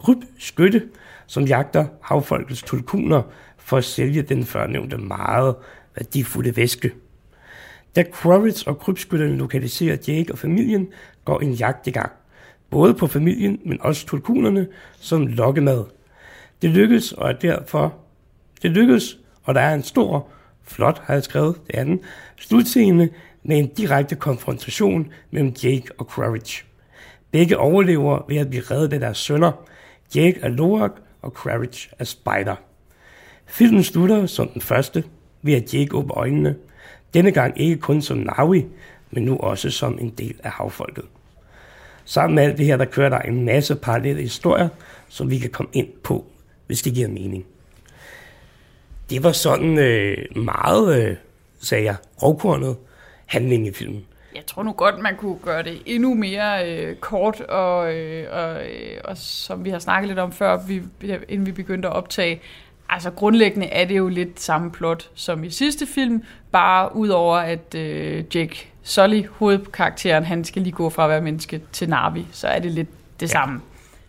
krybskytte, 0.00 0.82
som 1.26 1.44
jagter 1.44 1.86
havfolkets 2.02 2.62
tulkuner 2.62 3.22
for 3.56 3.76
at 3.76 3.84
sælge 3.84 4.22
den 4.22 4.44
førnævnte 4.44 4.96
meget 4.96 5.54
værdifulde 5.96 6.56
væske. 6.56 6.92
Da 7.96 8.02
Kravitz 8.02 8.62
og 8.62 8.78
krybskytterne 8.78 9.36
lokaliserer 9.36 9.96
Jake 10.08 10.32
og 10.32 10.38
familien, 10.38 10.88
går 11.24 11.40
en 11.40 11.52
jagt 11.52 11.86
i 11.86 11.90
gang. 11.90 12.12
Både 12.70 12.94
på 12.94 13.06
familien, 13.06 13.60
men 13.64 13.80
også 13.80 14.06
tulkunerne 14.06 14.68
som 15.00 15.26
lokkemad. 15.26 15.84
Det 16.62 16.70
lykkes, 16.70 17.12
og 17.12 17.28
er 17.28 17.32
derfor 17.32 17.94
det 18.62 18.70
lykkes, 18.70 19.18
og 19.42 19.54
der 19.54 19.60
er 19.60 19.74
en 19.74 19.82
stor, 19.82 20.28
flot 20.62 21.02
har 21.04 21.14
jeg 21.14 21.24
skrevet, 21.24 21.56
det 21.66 21.78
er 21.78 21.84
den, 21.84 22.00
slutscene 22.36 23.08
med 23.42 23.58
en 23.58 23.66
direkte 23.66 24.16
konfrontation 24.16 25.12
mellem 25.30 25.54
Jake 25.62 25.88
og 25.98 26.10
Quaritch. 26.14 26.64
Begge 27.34 27.58
overlever 27.58 28.24
ved 28.28 28.36
at 28.36 28.50
blive 28.50 28.62
reddet 28.70 28.92
af 28.92 29.00
deres 29.00 29.18
sønner. 29.18 29.52
Jake 30.14 30.40
er 30.40 30.48
Loak, 30.48 30.90
og 31.22 31.34
Quaritch 31.42 31.88
er 31.98 32.04
Spider. 32.04 32.54
Filmen 33.46 33.84
slutter 33.84 34.26
som 34.26 34.48
den 34.48 34.62
første, 34.62 35.04
ved 35.42 35.54
at 35.54 35.74
Jake 35.74 35.94
åbner 35.94 36.18
øjnene. 36.18 36.56
Denne 37.14 37.30
gang 37.30 37.60
ikke 37.60 37.76
kun 37.76 38.02
som 38.02 38.18
Navi, 38.18 38.66
men 39.10 39.22
nu 39.22 39.36
også 39.36 39.70
som 39.70 39.98
en 39.98 40.10
del 40.10 40.40
af 40.44 40.50
havfolket. 40.50 41.04
Sammen 42.04 42.34
med 42.34 42.42
alt 42.42 42.58
det 42.58 42.66
her, 42.66 42.76
der 42.76 42.84
kører 42.84 43.08
der 43.08 43.18
en 43.18 43.44
masse 43.44 43.74
parallelle 43.74 44.22
historier, 44.22 44.68
som 45.08 45.30
vi 45.30 45.38
kan 45.38 45.50
komme 45.50 45.70
ind 45.72 45.88
på, 46.02 46.24
hvis 46.66 46.82
det 46.82 46.94
giver 46.94 47.08
mening. 47.08 47.44
Det 49.10 49.22
var 49.22 49.32
sådan 49.32 49.78
øh, 49.78 50.36
meget, 50.36 51.02
øh, 51.02 51.16
sagde 51.60 51.84
jeg, 51.84 51.96
rovkornet 52.22 52.76
handling 53.26 53.66
i 53.66 53.72
filmen. 53.72 54.04
Jeg 54.34 54.46
tror 54.46 54.62
nu 54.62 54.72
godt, 54.72 54.98
man 54.98 55.16
kunne 55.16 55.38
gøre 55.42 55.62
det 55.62 55.82
endnu 55.86 56.14
mere 56.14 56.70
øh, 56.70 56.96
kort, 56.96 57.40
og, 57.40 57.94
øh, 57.94 58.26
og, 58.32 58.66
øh, 58.66 59.00
og 59.04 59.16
som 59.16 59.64
vi 59.64 59.70
har 59.70 59.78
snakket 59.78 60.08
lidt 60.08 60.18
om 60.18 60.32
før, 60.32 60.58
vi, 60.66 60.82
inden 61.28 61.46
vi 61.46 61.52
begyndte 61.52 61.88
at 61.88 61.94
optage, 61.94 62.40
altså 62.88 63.10
grundlæggende 63.10 63.66
er 63.66 63.84
det 63.84 63.96
jo 63.96 64.08
lidt 64.08 64.40
samme 64.40 64.70
plot 64.70 65.10
som 65.14 65.44
i 65.44 65.50
sidste 65.50 65.86
film, 65.86 66.22
bare 66.52 66.96
udover 66.96 67.36
at 67.36 67.74
øh, 67.74 68.24
Jake 68.34 68.68
Sully, 68.82 69.22
hovedkarakteren, 69.30 70.24
han 70.24 70.44
skal 70.44 70.62
lige 70.62 70.72
gå 70.72 70.90
fra 70.90 71.04
at 71.04 71.10
være 71.10 71.20
menneske 71.20 71.60
til 71.72 71.88
Navi, 71.88 72.26
så 72.32 72.48
er 72.48 72.58
det 72.58 72.70
lidt 72.70 72.88
det 73.20 73.26
ja. 73.26 73.32
samme. 73.32 73.60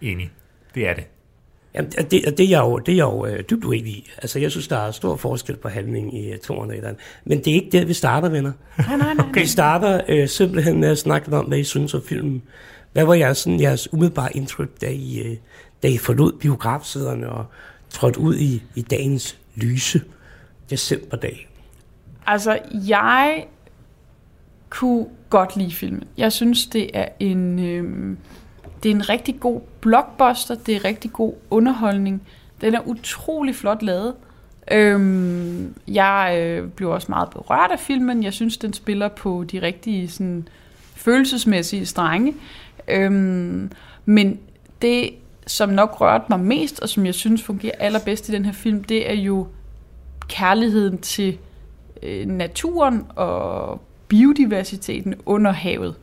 Enig. 0.02 0.32
Det 0.76 0.88
er 0.88 0.94
det. 0.94 1.04
Jamen, 1.76 1.92
det, 1.92 2.12
det, 2.12 2.40
er 2.40 2.50
jeg 2.50 2.60
jo, 2.60 2.78
det 2.78 2.92
er 2.92 2.96
jeg 2.96 3.04
jo 3.04 3.26
øh, 3.26 3.44
dybt 3.50 3.66
uenig 3.66 3.92
i. 3.92 4.10
Altså, 4.18 4.40
jeg 4.40 4.52
synes, 4.52 4.68
der 4.68 4.78
er 4.78 4.92
stor 4.92 5.16
forskel 5.16 5.56
på 5.56 5.70
handling 5.70 6.18
i 6.18 6.34
uh, 6.34 6.38
toerne 6.38 6.88
og 6.88 6.96
Men 7.26 7.38
det 7.38 7.48
er 7.48 7.54
ikke 7.54 7.70
der, 7.72 7.86
vi 7.86 7.94
starter, 7.94 8.30
venner. 8.30 8.52
Nej, 8.78 8.98
nej, 8.98 9.14
nej. 9.14 9.26
Okay. 9.30 9.42
Vi 9.42 9.48
starter 9.48 10.02
øh, 10.10 10.30
simpelthen 10.30 10.80
med 10.80 10.90
at 10.90 10.98
snakke 10.98 11.38
om, 11.38 11.46
hvad 11.46 11.58
I 11.58 11.64
synes 11.64 11.94
om 11.94 12.02
filmen. 12.08 12.42
Hvad 12.94 13.06
var 13.06 13.14
jeres, 13.14 13.38
sådan, 13.38 13.62
jeres 13.62 13.94
umiddelbare 13.94 14.38
indtryk, 14.38 14.82
da 14.82 14.90
I, 14.90 15.20
øh, 15.20 15.38
da 15.84 15.88
I 15.88 15.98
forlod 15.98 16.34
biografsæderne 16.40 17.30
og 17.30 17.46
trådte 17.90 18.20
ud 18.20 18.36
i, 18.36 18.64
i 18.76 18.82
dagens 18.82 19.38
lyse 19.56 20.02
decemberdag? 20.70 21.50
Altså, 22.26 22.60
jeg 22.88 23.46
kunne 24.70 25.06
godt 25.30 25.56
lide 25.56 25.72
filmen. 25.72 26.04
Jeg 26.18 26.32
synes, 26.32 26.68
det 26.68 26.90
er 26.94 27.08
en... 27.20 27.60
Øh 27.60 28.18
det 28.84 28.92
er 28.92 28.96
en 28.96 29.10
rigtig 29.10 29.40
god 29.40 29.62
blockbuster, 29.82 30.56
det 30.56 30.76
er 30.76 30.86
rigtig 30.86 31.14
god 31.14 31.34
underholdning. 31.50 32.22
Den 32.62 32.76
er 32.76 32.88
utrolig 32.88 33.56
flot 33.56 33.84
lavet. 33.84 34.14
Øhm, 34.72 35.76
jeg 35.88 36.38
øh, 36.40 36.70
blev 36.70 36.90
også 36.90 37.06
meget 37.10 37.30
berørt 37.30 37.72
af 37.72 37.80
filmen. 37.80 38.24
Jeg 38.24 38.34
synes, 38.34 38.58
den 38.58 38.74
spiller 38.74 39.08
på 39.08 39.44
de 39.52 39.62
rigtige 39.62 40.10
sådan, 40.10 40.48
følelsesmæssige 40.96 41.86
strenge. 41.86 42.34
Øhm, 42.88 43.72
men 44.06 44.40
det, 44.82 45.10
som 45.48 45.70
nok 45.70 46.02
rørte 46.02 46.26
mig 46.30 46.40
mest, 46.40 46.80
og 46.80 46.90
som 46.90 47.06
jeg 47.06 47.14
synes 47.14 47.44
fungerer 47.44 47.76
allerbedst 47.80 48.30
i 48.30 48.32
den 48.32 48.46
her 48.46 48.54
film, 48.54 48.84
det 48.84 49.10
er 49.10 49.14
jo 49.14 49.48
kærligheden 50.28 50.98
til 50.98 51.38
øh, 52.04 52.28
naturen 52.28 53.06
og 53.16 53.82
biodiversiteten 54.08 55.16
under 55.26 55.52
havet. 55.52 55.96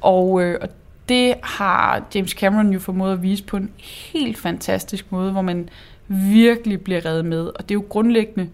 Og, 0.00 0.42
øh, 0.42 0.58
og 0.62 0.68
det 1.08 1.34
har 1.42 2.04
James 2.14 2.30
Cameron 2.30 2.72
jo 2.72 2.78
formået 2.78 3.12
at 3.12 3.22
vise 3.22 3.44
på 3.44 3.56
en 3.56 3.70
helt 3.78 4.38
fantastisk 4.38 5.12
måde, 5.12 5.32
hvor 5.32 5.42
man 5.42 5.68
virkelig 6.08 6.80
bliver 6.80 7.06
reddet 7.06 7.24
med. 7.24 7.46
Og 7.46 7.58
det 7.58 7.70
er 7.70 7.74
jo 7.74 7.84
grundlæggende 7.88 8.48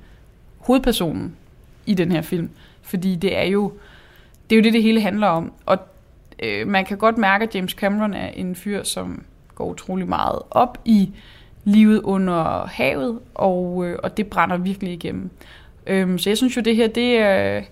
hovedpersonen 0.58 1.36
i 1.86 1.94
den 1.94 2.12
her 2.12 2.22
film. 2.22 2.50
Fordi 2.82 3.16
det 3.16 3.36
er 3.38 3.44
jo 3.44 3.72
det, 4.50 4.56
er 4.56 4.60
jo 4.60 4.64
det, 4.64 4.72
det 4.72 4.82
hele 4.82 5.00
handler 5.00 5.26
om. 5.26 5.52
Og 5.66 5.78
øh, 6.42 6.68
man 6.68 6.84
kan 6.84 6.98
godt 6.98 7.18
mærke, 7.18 7.42
at 7.42 7.54
James 7.54 7.72
Cameron 7.72 8.14
er 8.14 8.28
en 8.28 8.56
fyr, 8.56 8.82
som 8.82 9.24
går 9.54 9.66
utrolig 9.66 10.08
meget 10.08 10.38
op 10.50 10.78
i 10.84 11.10
livet 11.64 12.00
under 12.00 12.66
havet, 12.66 13.18
og, 13.34 13.86
øh, 13.86 13.98
og 14.02 14.16
det 14.16 14.26
brænder 14.26 14.56
virkelig 14.56 14.92
igennem. 14.92 15.30
Øhm, 15.86 16.18
så 16.18 16.30
jeg 16.30 16.36
synes 16.36 16.56
jo, 16.56 16.60
det 16.60 16.76
her, 16.76 16.88
det 16.88 17.18
er, 17.18 17.62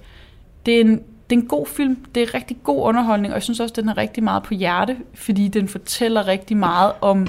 det 0.67 0.77
er 0.77 0.81
en 0.81 1.03
det 1.31 1.37
er 1.37 1.41
en 1.41 1.49
god 1.49 1.67
film, 1.67 2.05
det 2.15 2.23
er 2.23 2.35
rigtig 2.35 2.57
god 2.65 2.83
underholdning, 2.83 3.33
og 3.33 3.37
jeg 3.37 3.43
synes 3.43 3.61
også, 3.61 3.75
den 3.77 3.89
er 3.89 3.97
rigtig 3.97 4.25
meget 4.25 4.43
på 4.43 4.55
hjerte, 4.55 4.97
fordi 5.15 5.49
den 5.49 5.69
fortæller 5.69 6.27
rigtig 6.27 6.57
meget 6.57 6.93
om, 7.01 7.27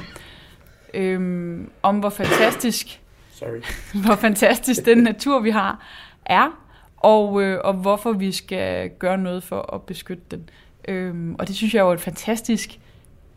øhm, 0.93 1.69
om 1.83 1.99
hvor 1.99 2.09
fantastisk, 2.09 3.01
Sorry. 3.31 3.61
hvor 4.05 4.15
fantastisk 4.15 4.85
den 4.85 4.97
natur, 4.97 5.39
vi 5.39 5.49
har, 5.49 5.85
er, 6.25 6.59
og, 6.97 7.41
øh, 7.41 7.59
og 7.63 7.73
hvorfor 7.73 8.11
vi 8.11 8.31
skal 8.31 8.89
gøre 8.89 9.17
noget 9.17 9.43
for 9.43 9.75
at 9.75 9.81
beskytte 9.81 10.23
den. 10.31 10.49
Øhm, 10.87 11.35
og 11.39 11.47
det 11.47 11.55
synes 11.55 11.73
jeg 11.73 11.79
er 11.79 11.85
jo 11.85 11.91
et 11.91 12.01
fantastisk 12.01 12.79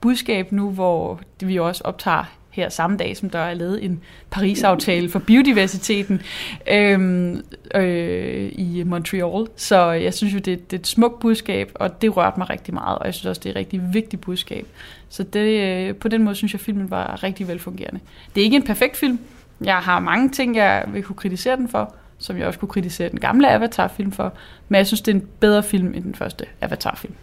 budskab 0.00 0.53
nu, 0.53 0.70
hvor 0.70 1.20
vi 1.40 1.59
også 1.59 1.85
optager 1.85 2.24
her 2.55 2.69
samme 2.69 2.97
dag, 2.97 3.17
som 3.17 3.31
der 3.31 3.38
er 3.38 3.55
lavet 3.55 3.85
en 3.85 4.01
Paris-aftale 4.31 5.09
for 5.09 5.19
biodiversiteten 5.19 6.23
øh, 6.71 7.37
øh, 7.75 8.53
i 8.53 8.83
Montreal. 8.87 9.47
Så 9.57 9.90
jeg 9.90 10.14
synes 10.14 10.35
jo, 10.35 10.38
det, 10.38 10.71
det 10.71 10.77
er 10.77 10.81
et 10.81 10.87
smukt 10.87 11.21
budskab, 11.21 11.73
og 11.75 12.03
det 12.03 12.17
rørte 12.17 12.38
mig 12.38 12.51
rigtig 12.51 12.75
meget, 12.75 12.99
og 12.99 13.07
jeg 13.07 13.14
synes 13.14 13.27
også, 13.27 13.40
det 13.40 13.47
er 13.47 13.51
et 13.51 13.57
rigtig 13.57 13.95
vigtigt 13.95 14.23
budskab. 14.23 14.67
Så 15.09 15.23
det, 15.23 15.61
øh, 15.61 15.95
på 15.95 16.09
den 16.09 16.23
måde 16.23 16.35
synes 16.35 16.53
jeg, 16.53 16.61
filmen 16.61 16.90
var 16.90 17.23
rigtig 17.23 17.49
velfungerende. 17.49 18.01
Det 18.35 18.40
er 18.40 18.45
ikke 18.45 18.57
en 18.57 18.64
perfekt 18.64 18.97
film. 18.97 19.19
Jeg 19.64 19.77
har 19.77 20.01
mange 20.01 20.29
ting, 20.29 20.57
jeg 20.57 20.85
vil 20.88 21.03
kunne 21.03 21.17
kritisere 21.17 21.57
den 21.57 21.69
for, 21.69 21.95
som 22.19 22.38
jeg 22.38 22.47
også 22.47 22.59
kunne 22.59 22.69
kritisere 22.69 23.09
den 23.09 23.21
gamle 23.21 23.51
Avatar-film 23.51 24.12
for, 24.12 24.33
men 24.69 24.79
jeg 24.79 24.87
synes, 24.87 25.01
det 25.01 25.12
er 25.12 25.17
en 25.17 25.27
bedre 25.40 25.62
film 25.62 25.95
end 25.95 26.05
den 26.05 26.14
første 26.14 26.45
Avatar-film. 26.61 27.14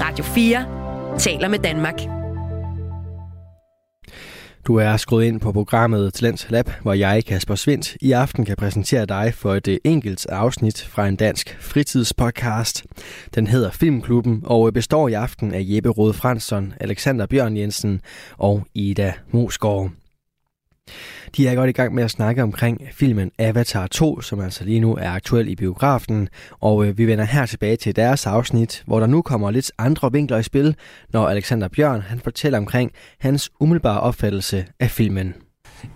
Radio 0.00 0.24
4 0.24 1.18
taler 1.18 1.48
med 1.48 1.58
Danmark. 1.58 2.25
Du 4.66 4.76
er 4.76 4.96
skruet 4.96 5.24
ind 5.24 5.40
på 5.40 5.52
programmet 5.52 6.14
Talents 6.14 6.50
Lab, 6.50 6.70
hvor 6.82 6.92
jeg, 6.92 7.24
Kasper 7.24 7.54
Svindt, 7.54 7.96
i 8.00 8.12
aften 8.12 8.44
kan 8.44 8.56
præsentere 8.56 9.06
dig 9.06 9.34
for 9.34 9.54
et 9.54 9.68
øh, 9.68 9.78
enkelt 9.84 10.26
afsnit 10.26 10.82
fra 10.82 11.08
en 11.08 11.16
dansk 11.16 11.56
fritidspodcast. 11.60 12.84
Den 13.34 13.46
hedder 13.46 13.70
Filmklubben 13.70 14.42
og 14.44 14.66
øh, 14.66 14.72
består 14.72 15.08
i 15.08 15.12
aften 15.12 15.54
af 15.54 15.60
Jeppe 15.64 15.88
Rode 15.88 16.12
Fransson, 16.12 16.74
Alexander 16.80 17.26
Bjørn 17.26 17.56
Jensen 17.56 18.00
og 18.38 18.66
Ida 18.74 19.12
Mosgaard. 19.30 19.90
De 21.36 21.48
er 21.48 21.54
godt 21.54 21.70
i 21.70 21.72
gang 21.72 21.94
med 21.94 22.04
at 22.04 22.10
snakke 22.10 22.42
omkring 22.42 22.88
filmen 22.92 23.30
Avatar 23.38 23.86
2, 23.86 24.20
som 24.20 24.40
altså 24.40 24.64
lige 24.64 24.80
nu 24.80 24.94
er 24.96 25.10
aktuel 25.10 25.48
i 25.48 25.56
biografen, 25.56 26.28
og 26.60 26.86
øh, 26.86 26.98
vi 26.98 27.06
vender 27.06 27.24
her 27.24 27.46
tilbage 27.46 27.76
til 27.76 27.96
deres 27.96 28.26
afsnit, 28.26 28.82
hvor 28.86 29.00
der 29.00 29.06
nu 29.06 29.22
kommer 29.22 29.50
lidt 29.50 29.72
andre 29.78 30.12
vinkler 30.12 30.38
i 30.38 30.42
spil, 30.42 30.76
når 31.12 31.28
Alexander 31.28 31.68
Bjørn 31.68 32.00
han 32.00 32.20
fortæller 32.20 32.58
omkring 32.58 32.92
hans 33.20 33.50
umiddelbare 33.60 34.00
opfattelse 34.00 34.66
af 34.80 34.90
filmen. 34.90 35.34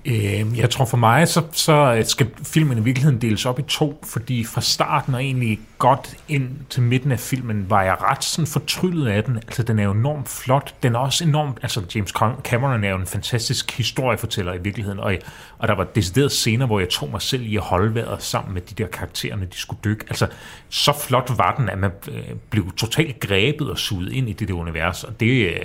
Øh, 0.05 0.59
jeg 0.59 0.71
tror 0.71 0.85
for 0.85 0.97
mig, 0.97 1.29
så, 1.29 1.43
så 1.53 2.03
skal 2.07 2.27
filmen 2.45 2.79
i 2.79 2.81
virkeligheden 2.81 3.21
deles 3.21 3.47
op 3.47 3.59
i 3.59 3.63
to, 3.63 4.05
fordi 4.05 4.45
fra 4.45 4.61
starten 4.61 5.15
og 5.15 5.23
egentlig 5.23 5.61
godt 5.79 6.17
ind 6.29 6.51
til 6.71 6.83
midten 6.83 7.13
af 7.13 7.21
filmen, 7.21 7.71
var 7.71 7.83
jeg 7.83 7.97
ret 8.03 8.25
sådan 8.25 8.47
fortryllet 8.47 9.09
af 9.09 9.25
den. 9.25 9.37
Altså, 9.37 9.63
den 9.63 9.79
er 9.79 9.85
jo 9.85 9.91
enormt 9.93 10.29
flot. 10.29 10.75
Den 10.83 10.95
er 10.95 10.99
også 10.99 11.25
enormt... 11.25 11.59
Altså, 11.63 11.83
James 11.95 12.11
Cameron 12.43 12.85
er 12.85 12.91
jo 12.91 12.97
en 12.97 13.07
fantastisk 13.07 13.77
historiefortæller 13.77 14.55
i 14.55 14.59
virkeligheden, 14.63 15.01
og, 15.01 15.15
og 15.59 15.69
der 15.69 15.75
var 15.75 15.85
decideret 15.85 16.33
scener, 16.33 16.67
hvor 16.67 16.79
jeg 16.79 16.89
tog 16.89 17.11
mig 17.11 17.23
selv 17.23 17.43
i 17.43 17.57
at 17.57 17.63
holde 17.63 17.95
vejret 17.95 18.23
sammen 18.23 18.55
med 18.55 18.63
de 18.63 18.75
der 18.75 18.89
karakterer, 18.89 19.37
når 19.37 19.47
de 19.47 19.57
skulle 19.57 19.81
dykke. 19.85 20.05
Altså, 20.09 20.27
så 20.69 20.93
flot 21.07 21.33
var 21.37 21.55
den, 21.57 21.69
at 21.69 21.79
man 21.79 21.91
øh, 22.09 22.37
blev 22.51 22.73
totalt 22.77 23.21
grebet 23.21 23.71
og 23.71 23.79
suget 23.79 24.13
ind 24.13 24.29
i 24.29 24.33
det 24.33 24.49
der 24.49 24.55
univers, 24.55 25.05
og 25.05 25.21
det... 25.21 25.47
Øh, 25.47 25.63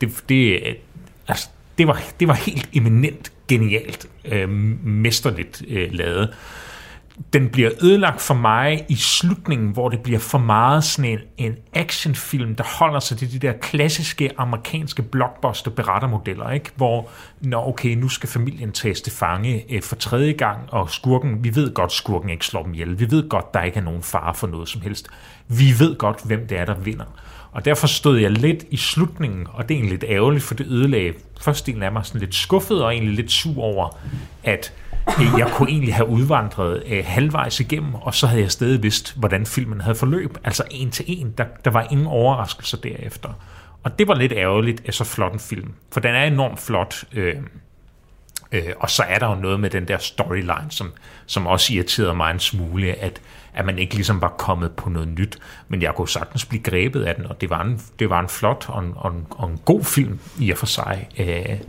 det, 0.00 0.24
det 0.28 0.60
øh, 0.66 0.74
altså, 1.28 1.48
det 1.80 1.88
var, 1.88 2.02
det 2.20 2.28
var 2.28 2.34
helt 2.34 2.68
eminent 2.72 3.32
genialt, 3.48 4.06
øh, 4.24 4.48
mesterligt 4.84 5.62
øh, 5.68 5.88
lavet. 5.92 6.34
Den 7.32 7.48
bliver 7.48 7.70
ødelagt 7.82 8.20
for 8.20 8.34
mig 8.34 8.84
i 8.88 8.94
slutningen, 8.94 9.70
hvor 9.70 9.88
det 9.88 10.00
bliver 10.00 10.18
for 10.18 10.38
meget 10.38 10.84
sådan 10.84 11.10
en, 11.10 11.18
en 11.38 11.56
actionfilm, 11.72 12.54
der 12.54 12.64
holder 12.78 13.00
sig 13.00 13.18
til 13.18 13.32
de 13.32 13.38
der 13.38 13.52
klassiske 13.52 14.30
amerikanske 14.38 15.02
blockbuster 15.02 15.70
berettermodeller, 15.70 16.50
ikke? 16.50 16.70
hvor 16.76 17.08
når 17.40 17.68
okay, 17.68 17.94
nu 17.94 18.08
skal 18.08 18.28
familien 18.28 18.72
tages 18.72 19.00
til 19.00 19.12
fange 19.12 19.64
øh, 19.74 19.82
for 19.82 19.96
tredje 19.96 20.32
gang, 20.32 20.58
og 20.72 20.90
skurken, 20.90 21.44
vi 21.44 21.54
ved 21.54 21.74
godt, 21.74 21.92
skurken 21.92 22.30
ikke 22.30 22.46
slår 22.46 22.62
dem 22.62 22.74
ihjel. 22.74 22.98
Vi 22.98 23.10
ved 23.10 23.28
godt, 23.28 23.54
der 23.54 23.62
ikke 23.62 23.78
er 23.78 23.84
nogen 23.84 24.02
fare 24.02 24.34
for 24.34 24.46
noget 24.46 24.68
som 24.68 24.80
helst. 24.80 25.08
Vi 25.48 25.74
ved 25.78 25.96
godt, 25.96 26.24
hvem 26.24 26.46
det 26.46 26.58
er, 26.58 26.64
der 26.64 26.74
vinder. 26.74 27.06
Og 27.52 27.64
derfor 27.64 27.86
stod 27.86 28.18
jeg 28.18 28.30
lidt 28.30 28.64
i 28.70 28.76
slutningen, 28.76 29.46
og 29.52 29.68
det 29.68 29.74
er 29.74 29.78
egentlig 29.78 29.98
lidt 30.00 30.10
ærgerligt, 30.10 30.44
for 30.44 30.54
det 30.54 30.66
ødelagde 30.66 31.12
først 31.40 31.66
del 31.66 31.82
af 31.82 31.92
mig 31.92 32.06
sådan 32.06 32.20
lidt 32.20 32.34
skuffet 32.34 32.84
og 32.84 32.92
egentlig 32.92 33.14
lidt 33.14 33.32
sur 33.32 33.62
over, 33.62 33.98
at 34.44 34.72
øh, 35.08 35.38
jeg 35.38 35.50
kunne 35.54 35.70
egentlig 35.70 35.94
have 35.94 36.08
udvandret 36.08 36.82
øh, 36.86 37.04
halvvejs 37.06 37.60
igennem, 37.60 37.94
og 37.94 38.14
så 38.14 38.26
havde 38.26 38.42
jeg 38.42 38.50
stadig 38.50 38.82
vidst, 38.82 39.16
hvordan 39.16 39.46
filmen 39.46 39.80
havde 39.80 39.94
forløb. 39.94 40.38
Altså 40.44 40.64
en 40.70 40.90
til 40.90 41.04
en. 41.08 41.34
Der, 41.38 41.44
der 41.64 41.70
var 41.70 41.86
ingen 41.90 42.06
overraskelser 42.06 42.78
derefter. 42.78 43.28
Og 43.82 43.98
det 43.98 44.08
var 44.08 44.14
lidt 44.14 44.32
ærgerligt 44.32 44.82
af 44.86 44.94
så 44.94 45.04
flot 45.04 45.32
en 45.32 45.38
film. 45.38 45.72
For 45.92 46.00
den 46.00 46.14
er 46.14 46.24
enormt 46.24 46.60
flot. 46.60 47.04
Øh, 47.12 47.36
øh, 48.52 48.62
og 48.80 48.90
så 48.90 49.02
er 49.02 49.18
der 49.18 49.28
jo 49.28 49.34
noget 49.34 49.60
med 49.60 49.70
den 49.70 49.88
der 49.88 49.98
storyline, 49.98 50.66
som, 50.70 50.92
som 51.26 51.46
også 51.46 51.72
irriterede 51.74 52.14
mig 52.14 52.30
en 52.30 52.40
smule, 52.40 52.92
at 52.92 53.20
at 53.54 53.66
man 53.66 53.78
ikke 53.78 53.94
ligesom 53.94 54.20
var 54.20 54.28
kommet 54.28 54.72
på 54.72 54.90
noget 54.90 55.08
nyt. 55.08 55.38
Men 55.68 55.82
jeg 55.82 55.94
kunne 55.94 56.08
sagtens 56.08 56.44
blive 56.44 56.62
grebet 56.62 57.02
af 57.02 57.14
den, 57.14 57.26
og 57.26 57.40
det 57.40 57.50
var 57.50 57.62
en, 57.62 57.80
det 57.98 58.10
var 58.10 58.20
en 58.20 58.28
flot 58.28 58.64
og 58.68 58.84
en, 58.84 58.92
og 58.96 59.10
en, 59.10 59.26
og 59.30 59.50
en 59.50 59.58
god 59.64 59.84
film 59.84 60.18
i 60.40 60.50
og 60.50 60.58
for 60.58 60.66
sig. 60.66 61.08
Øh, 61.18 61.60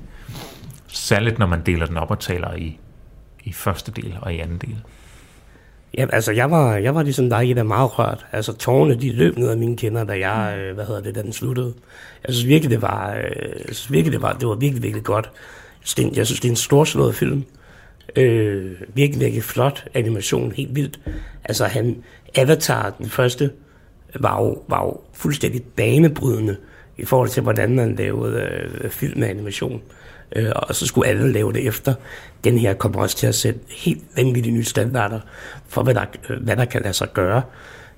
særligt 0.88 1.40
når 1.40 1.46
man 1.46 1.62
deler 1.66 1.86
den 1.86 1.98
op 1.98 2.12
og 2.12 2.20
taler 2.20 2.54
i, 2.54 2.80
i 3.44 3.54
første 3.54 3.92
del 3.92 4.18
og 4.22 4.34
i 4.34 4.40
anden 4.40 4.58
del. 4.58 4.78
Ja, 5.98 6.06
altså 6.14 6.32
jeg 6.32 6.52
var, 6.52 6.76
jeg 6.76 6.96
var 6.96 7.04
ligesom 7.04 7.30
dig, 7.30 7.56
der 7.56 7.64
meget 7.64 8.00
rørt. 8.00 8.26
Altså 8.32 8.54
tårne, 8.54 8.96
de 8.96 9.12
løb 9.12 9.38
ned 9.38 9.50
af 9.50 9.58
mine 9.58 9.78
kinder, 9.78 10.04
da 10.04 10.20
jeg, 10.30 10.58
øh, 10.58 10.76
hvad 10.76 10.86
hedder 10.86 11.02
det, 11.02 11.16
da 11.16 11.22
den 11.22 11.34
sluttede. 11.34 11.74
Jeg 12.28 12.34
synes 12.34 12.48
virkelig, 12.48 12.72
det 12.72 12.82
var, 12.82 13.14
øh, 13.14 13.24
jeg 13.68 13.76
synes 13.76 13.92
virkelig, 13.92 14.14
det 14.14 14.22
var, 14.22 14.34
det 14.34 14.48
var 14.48 14.56
virkelig, 14.56 14.84
virkelig 14.84 15.04
godt. 15.04 15.32
Jeg 15.98 16.26
synes, 16.26 16.40
det 16.40 16.46
er 16.46 16.52
en 16.52 16.56
storslået 16.56 17.16
film. 17.16 17.46
Øh, 18.16 18.72
virkelig, 18.94 19.22
virkelig 19.22 19.44
flot 19.44 19.86
animation, 19.94 20.52
helt 20.52 20.76
vildt. 20.76 21.00
Altså 21.46 21.66
han, 21.66 22.04
Avatar, 22.36 22.96
den 22.98 23.10
første, 23.10 23.52
var 24.20 24.44
jo, 24.44 24.64
var 24.68 24.86
jo 24.86 25.00
fuldstændig 25.14 25.64
banebrydende 25.64 26.58
i 26.98 27.06
forhold 27.06 27.30
til, 27.30 27.44
hvordan 27.44 27.76
man 27.76 27.96
lavede 27.96 28.42
øh, 28.42 28.90
film 28.90 29.20
med 29.20 29.28
animation. 29.28 29.82
Øh, 30.36 30.52
og 30.56 30.76
så 30.76 30.88
skulle 30.88 31.08
alle 31.08 31.32
lave 31.32 31.54
det 31.54 31.68
efter. 31.68 31.94
Den 32.44 32.58
her 32.58 32.74
kommer 32.74 33.02
også 33.02 33.18
til 33.18 33.28
at 33.28 33.36
sætte 33.36 33.60
helt 33.70 34.04
vanvittige 34.16 34.54
nye 34.54 34.64
standarder 34.64 35.20
for, 35.68 35.84
hvad 35.84 35.94
der, 35.94 36.06
øh, 36.30 36.44
hvad 36.44 36.56
der 36.56 36.66
kan 36.66 36.82
lade 36.82 36.94
sig 36.94 37.14
gøre 37.14 37.42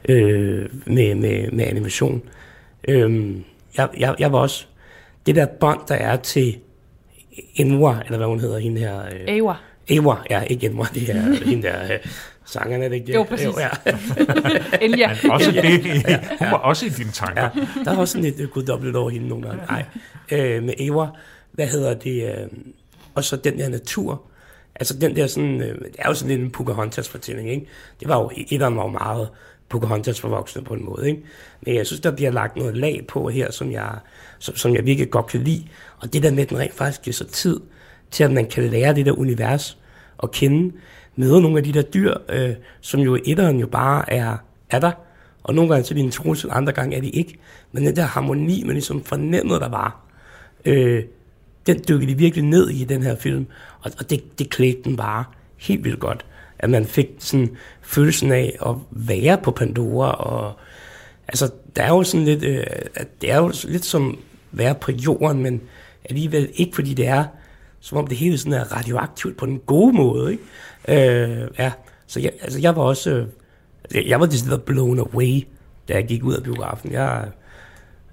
øh, 0.09 0.69
med, 0.85 1.15
med, 1.15 1.51
med 1.51 1.65
animation. 1.65 2.21
Øh, 2.87 3.35
jeg, 3.77 3.89
jeg, 3.97 4.15
jeg 4.19 4.31
var 4.31 4.39
også... 4.39 4.65
Det 5.25 5.35
der 5.35 5.45
bånd, 5.45 5.79
der 5.87 5.95
er 5.95 6.15
til 6.15 6.57
Enwa, 7.55 8.01
eller 8.05 8.17
hvad 8.17 8.27
hun 8.27 8.39
hedder, 8.39 8.59
hende 8.59 8.79
her... 8.79 9.05
Øh, 9.05 9.37
Ewa. 9.37 9.53
Ewa, 9.87 10.15
ja, 10.29 10.41
ikke 10.41 10.65
Enwa, 10.67 10.85
det 10.93 11.09
er 11.09 11.45
hende 11.49 11.67
der... 11.67 11.83
Øh, 11.83 11.99
sangerne, 12.45 12.85
er 12.85 12.89
det 12.89 12.95
ikke 12.95 13.07
det? 13.07 13.13
Jo, 13.13 13.23
præcis. 13.23 13.45
Jo, 13.45 13.53
ja. 13.59 13.69
Elia. 14.85 15.17
Men 15.23 15.31
også 15.31 15.51
det, 15.51 15.83
hun 16.39 16.51
var 16.51 16.57
også 16.57 16.85
i 16.85 16.89
dine 16.89 17.11
tanker. 17.11 17.41
Ja, 17.41 17.49
der 17.85 17.91
er 17.91 17.97
også 17.97 18.11
sådan 18.11 18.33
lidt 18.33 18.51
guddobbelt 18.51 18.95
over 18.95 19.09
hende 19.09 19.27
nogle 19.27 19.47
gange. 19.47 19.65
Nej, 19.65 19.85
øh, 20.31 20.63
med 20.63 20.73
Ewa, 20.79 21.07
hvad 21.51 21.67
hedder 21.67 21.93
det, 21.93 22.23
øh, 22.29 22.47
og 23.15 23.23
så 23.23 23.35
den 23.35 23.59
der 23.59 23.69
natur, 23.69 24.21
altså 24.75 24.97
den 24.97 25.15
der 25.15 25.27
sådan, 25.27 25.61
øh, 25.61 25.67
det 25.67 25.95
er 25.99 26.09
jo 26.09 26.13
sådan 26.13 26.29
lidt 26.29 26.41
en 26.41 26.51
Pocahontas-fortælling, 26.51 27.51
ikke? 27.51 27.67
Det 27.99 28.07
var 28.07 28.19
jo, 28.19 28.31
etteren 28.51 28.77
var 28.77 28.83
jo 28.83 28.89
meget 28.89 29.29
Pocahontas 29.69 30.21
for 30.21 30.29
voksne 30.29 30.63
på 30.63 30.73
en 30.73 30.85
måde, 30.85 31.09
ikke? 31.09 31.23
Men 31.65 31.75
jeg 31.75 31.87
synes, 31.87 31.99
der 31.99 32.11
bliver 32.11 32.31
lagt 32.31 32.55
noget 32.55 32.77
lag 32.77 33.05
på 33.07 33.29
her, 33.29 33.51
som 33.51 33.71
jeg, 33.71 33.91
som, 34.39 34.55
som 34.55 34.75
jeg 34.75 34.85
virkelig 34.85 35.09
godt 35.09 35.27
kan 35.27 35.43
lide, 35.43 35.63
og 35.97 36.13
det 36.13 36.23
der 36.23 36.31
med, 36.31 36.43
at 36.43 36.49
den 36.49 36.59
rent 36.59 36.73
faktisk 36.73 37.01
giver 37.01 37.13
sig 37.13 37.27
tid 37.27 37.59
til, 38.13 38.23
at 38.23 38.31
man 38.31 38.45
kan 38.45 38.63
lære 38.63 38.95
det 38.95 39.05
der 39.05 39.11
univers 39.11 39.77
at 40.23 40.31
kende, 40.31 40.73
møde 41.15 41.41
nogle 41.41 41.57
af 41.57 41.63
de 41.63 41.73
der 41.73 41.81
dyr, 41.81 42.13
øh, 42.29 42.55
som 42.81 42.99
jo 42.99 43.17
etteren 43.25 43.59
jo 43.59 43.67
bare 43.67 44.13
er, 44.13 44.37
er 44.69 44.79
der, 44.79 44.91
og 45.43 45.55
nogle 45.55 45.69
gange 45.69 45.85
så 45.85 45.93
er 45.93 45.95
de 45.95 46.01
en 46.01 46.11
trussel, 46.11 46.49
andre 46.53 46.73
gange 46.73 46.97
er 46.97 47.01
de 47.01 47.09
ikke. 47.09 47.37
Men 47.71 47.85
den 47.85 47.95
der 47.95 48.03
harmoni, 48.03 48.63
man 48.63 48.73
ligesom 48.73 49.03
fornemmede, 49.03 49.59
der 49.59 49.69
var, 49.69 50.05
øh, 50.65 51.03
den 51.67 51.81
dykkede 51.89 52.11
de 52.11 52.17
virkelig 52.17 52.45
ned 52.45 52.69
i 52.69 52.83
den 52.83 53.03
her 53.03 53.15
film, 53.15 53.45
og, 53.81 53.91
og 53.99 54.09
det, 54.09 54.39
det 54.39 54.49
klædte 54.49 54.83
den 54.83 54.97
bare 54.97 55.23
helt 55.57 55.83
vildt 55.83 55.99
godt. 55.99 56.25
At 56.59 56.69
man 56.69 56.85
fik 56.85 57.07
sådan 57.19 57.49
følelsen 57.81 58.31
af 58.31 58.57
at 58.65 58.75
være 58.91 59.37
på 59.37 59.51
Pandora, 59.51 60.11
og 60.11 60.53
altså, 61.27 61.51
der 61.75 61.83
er 61.83 61.89
jo 61.89 62.03
sådan 62.03 62.25
lidt, 62.25 62.43
øh, 62.43 62.63
at 62.95 63.07
det 63.21 63.31
er 63.31 63.37
jo 63.37 63.51
lidt 63.63 63.85
som 63.85 64.17
være 64.51 64.75
på 64.75 64.91
jorden, 64.91 65.43
men 65.43 65.61
alligevel 66.09 66.49
ikke, 66.55 66.75
fordi 66.75 66.93
det 66.93 67.07
er, 67.07 67.25
som 67.83 67.97
om 67.97 68.07
det 68.07 68.17
hele 68.17 68.37
sådan 68.37 68.53
er 68.53 68.77
radioaktivt 68.77 69.37
på 69.37 69.45
den 69.45 69.59
gode 69.59 69.93
måde, 69.93 70.31
ikke? 70.31 70.43
Øh, 70.87 71.47
ja, 71.59 71.71
så 72.07 72.19
jeg, 72.19 72.31
altså 72.41 72.59
jeg 72.59 72.75
var 72.75 72.81
også, 72.81 73.25
øh, 73.95 74.09
jeg 74.09 74.19
var 74.19 74.25
decideret 74.25 74.63
blown 74.63 74.99
away, 74.99 75.47
da 75.87 75.93
jeg 75.93 76.05
gik 76.05 76.23
ud 76.23 76.33
af 76.33 76.43
biografen. 76.43 76.91
Jeg, 76.91 77.25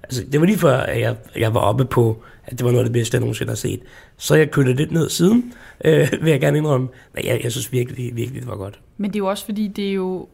altså 0.03 0.23
det 0.31 0.39
var 0.39 0.45
lige 0.45 0.57
før, 0.57 0.77
at 0.77 1.01
jeg, 1.01 1.15
jeg 1.35 1.53
var 1.53 1.59
oppe 1.59 1.85
på, 1.85 2.23
at 2.45 2.57
det 2.57 2.65
var 2.65 2.71
noget 2.71 2.83
af 2.83 2.85
det 2.85 2.93
bedste, 2.93 3.15
jeg 3.15 3.19
nogensinde 3.19 3.49
har 3.51 3.55
set. 3.55 3.81
Så 4.17 4.35
jeg 4.35 4.51
kørte 4.51 4.73
lidt 4.73 4.91
ned 4.91 5.09
siden, 5.09 5.53
øh, 5.85 6.11
vil 6.21 6.31
jeg 6.31 6.41
gerne 6.41 6.57
indrømme. 6.57 6.87
Men 7.13 7.25
jeg, 7.25 7.39
jeg 7.43 7.51
synes 7.51 7.71
virkelig, 7.71 8.15
virkelig, 8.15 8.41
det 8.41 8.49
var 8.49 8.57
godt. 8.57 8.79
Men 8.97 9.11
det 9.11 9.15
er 9.15 9.19
jo 9.19 9.27
også 9.27 9.45
fordi, 9.45 9.67
det 9.67 9.89
er 9.89 9.93
jo, 9.93 10.27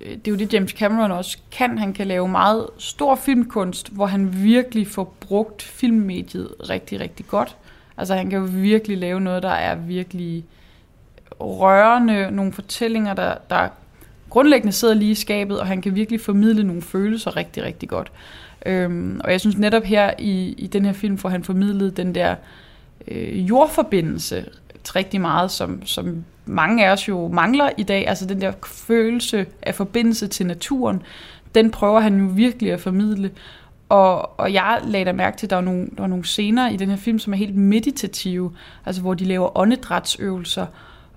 øh, 0.00 0.10
det 0.10 0.28
er 0.28 0.32
jo 0.32 0.36
det, 0.36 0.54
James 0.54 0.70
Cameron 0.70 1.10
også 1.10 1.38
kan. 1.50 1.78
Han 1.78 1.92
kan 1.92 2.06
lave 2.06 2.28
meget 2.28 2.66
stor 2.78 3.14
filmkunst, 3.14 3.92
hvor 3.92 4.06
han 4.06 4.42
virkelig 4.42 4.86
får 4.86 5.16
brugt 5.20 5.62
filmmediet 5.62 6.48
rigtig, 6.70 7.00
rigtig 7.00 7.26
godt. 7.26 7.56
Altså 7.96 8.14
han 8.14 8.30
kan 8.30 8.38
jo 8.38 8.48
virkelig 8.50 8.98
lave 8.98 9.20
noget, 9.20 9.42
der 9.42 9.48
er 9.48 9.74
virkelig 9.74 10.44
rørende, 11.40 12.30
nogle 12.30 12.52
fortællinger, 12.52 13.14
der, 13.14 13.34
der 13.50 13.68
grundlæggende 14.30 14.72
sidder 14.72 14.94
lige 14.94 15.10
i 15.10 15.14
skabet, 15.14 15.60
og 15.60 15.66
han 15.66 15.82
kan 15.82 15.94
virkelig 15.94 16.20
formidle 16.20 16.64
nogle 16.64 16.82
følelser 16.82 17.36
rigtig, 17.36 17.62
rigtig 17.62 17.88
godt. 17.88 18.12
Øhm, 18.66 19.20
og 19.24 19.32
jeg 19.32 19.40
synes 19.40 19.58
netop 19.58 19.82
her 19.82 20.10
i, 20.18 20.54
i 20.58 20.66
den 20.66 20.84
her 20.84 20.92
film, 20.92 21.18
får 21.18 21.28
han 21.28 21.44
formidlet 21.44 21.96
den 21.96 22.14
der 22.14 22.34
øh, 23.08 23.48
jordforbindelse 23.48 24.44
rigtig 24.96 25.20
meget, 25.20 25.50
som, 25.50 25.86
som 25.86 26.24
mange 26.46 26.86
af 26.86 26.92
os 26.92 27.08
jo 27.08 27.28
mangler 27.28 27.70
i 27.76 27.82
dag. 27.82 28.08
Altså 28.08 28.26
den 28.26 28.40
der 28.40 28.52
følelse 28.66 29.46
af 29.62 29.74
forbindelse 29.74 30.26
til 30.26 30.46
naturen, 30.46 31.02
den 31.54 31.70
prøver 31.70 32.00
han 32.00 32.18
jo 32.18 32.26
virkelig 32.26 32.72
at 32.72 32.80
formidle. 32.80 33.30
Og, 33.94 34.40
og 34.40 34.52
jeg 34.52 34.80
lagde 34.84 35.04
da 35.04 35.12
mærke 35.12 35.36
til, 35.36 35.46
at 35.46 35.50
der 35.50 35.56
var, 35.56 35.62
nogle, 35.62 35.86
der 35.86 36.02
var 36.02 36.06
nogle 36.06 36.24
scener 36.24 36.70
i 36.70 36.76
den 36.76 36.90
her 36.90 36.96
film, 36.96 37.18
som 37.18 37.32
er 37.32 37.36
helt 37.36 37.56
meditative, 37.56 38.52
altså 38.86 39.02
hvor 39.02 39.14
de 39.14 39.24
laver 39.24 39.58
åndedrætsøvelser, 39.58 40.66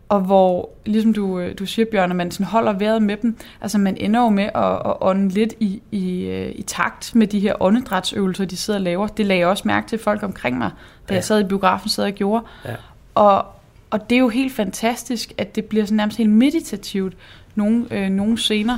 og 0.09 0.21
hvor, 0.21 0.69
ligesom 0.85 1.13
du, 1.13 1.39
øh, 1.39 1.59
du 1.59 1.65
siger, 1.65 1.85
Bjørn, 1.91 2.09
at 2.09 2.15
man 2.15 2.31
sådan 2.31 2.45
holder 2.45 2.73
vejret 2.73 3.01
med 3.01 3.17
dem, 3.17 3.37
altså 3.61 3.77
man 3.77 3.97
ender 3.97 4.21
jo 4.21 4.29
med 4.29 4.43
at, 4.43 4.73
at 4.73 4.95
ånde 5.01 5.29
lidt 5.29 5.53
i, 5.59 5.81
i, 5.91 6.21
øh, 6.21 6.51
i 6.55 6.61
takt 6.61 7.15
med 7.15 7.27
de 7.27 7.39
her 7.39 7.55
åndedrætsøvelser, 7.59 8.45
de 8.45 8.57
sidder 8.57 8.79
og 8.79 8.83
laver. 8.83 9.07
Det 9.07 9.25
lagde 9.25 9.39
jeg 9.39 9.47
også 9.47 9.63
mærke 9.65 9.87
til 9.87 9.99
folk 9.99 10.23
omkring 10.23 10.57
mig, 10.57 10.71
da 11.09 11.13
ja. 11.13 11.15
jeg 11.15 11.23
sad 11.23 11.39
i 11.39 11.43
biografen, 11.43 11.89
sad 11.89 12.05
og 12.05 12.11
gjorde. 12.11 12.45
Ja. 12.65 12.75
Og, 13.15 13.45
og 13.89 14.09
det 14.09 14.15
er 14.15 14.19
jo 14.19 14.29
helt 14.29 14.53
fantastisk, 14.53 15.33
at 15.37 15.55
det 15.55 15.65
bliver 15.65 15.85
sådan 15.85 15.97
nærmest 15.97 16.17
helt 16.17 16.29
meditativt, 16.29 17.13
nogle, 17.55 17.85
øh, 17.91 18.09
nogle 18.09 18.37
scener. 18.37 18.77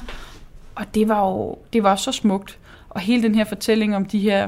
Og 0.75 0.85
det 0.95 1.07
var 1.07 1.27
jo 1.29 1.57
det 1.73 1.83
var 1.83 1.95
så 1.95 2.11
smukt. 2.11 2.57
Og 2.89 3.01
hele 3.01 3.23
den 3.23 3.35
her 3.35 3.43
fortælling 3.43 3.95
om 3.95 4.05
de 4.05 4.19
her 4.19 4.47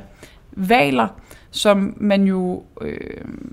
valer, 0.52 1.08
som 1.52 1.94
man 1.98 2.24
jo, 2.24 2.64
øh, 2.82 2.98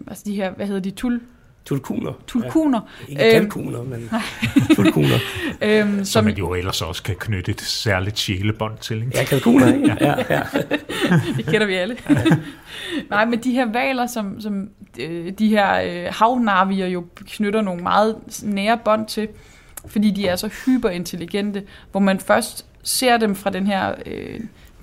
altså 0.06 0.22
de 0.26 0.34
her, 0.34 0.50
hvad 0.50 0.66
hedder 0.66 0.80
de, 0.80 0.90
tul, 0.90 1.20
Tulkuner. 1.64 2.12
tulkuner, 2.26 2.80
Ja. 3.08 3.12
Ikke 3.12 3.36
Øhm, 3.36 3.42
kalkuner, 3.50 3.82
men 3.82 4.10
tulkuner. 4.76 5.16
øhm, 5.62 5.96
Som 5.96 6.04
som, 6.04 6.24
man 6.24 6.34
jo 6.36 6.54
ellers 6.54 6.82
også 6.82 7.02
kan 7.02 7.16
knytte 7.20 7.50
et 7.50 7.60
særligt 7.60 8.18
sjælebånd 8.18 8.78
til. 8.80 8.96
Ikke? 8.96 9.10
Ja, 9.18 9.24
kalkuner, 9.24 9.74
ikke? 9.74 9.96
Ja, 10.00 10.14
ja. 10.30 10.40
det 11.36 11.46
kender 11.46 11.66
vi 11.66 11.74
alle. 11.74 11.96
Nej, 13.10 13.24
men 13.24 13.38
de 13.38 13.52
her 13.52 13.72
valer, 13.72 14.06
som, 14.06 14.40
som 14.40 14.68
øh, 14.98 15.32
de 15.38 15.48
her 15.48 15.80
øh, 15.80 16.12
havnarvier 16.14 16.86
jo 16.86 17.04
knytter 17.26 17.60
nogle 17.62 17.82
meget 17.82 18.16
nære 18.42 18.78
bånd 18.84 19.06
til, 19.06 19.28
fordi 19.86 20.10
de 20.10 20.26
er 20.28 20.36
så 20.36 20.48
hyperintelligente, 20.66 21.62
hvor 21.90 22.00
man 22.00 22.20
først 22.20 22.66
ser 22.82 23.16
dem 23.16 23.34
fra 23.34 23.50
den 23.50 23.66
her, 23.66 23.94
øh, 24.06 24.40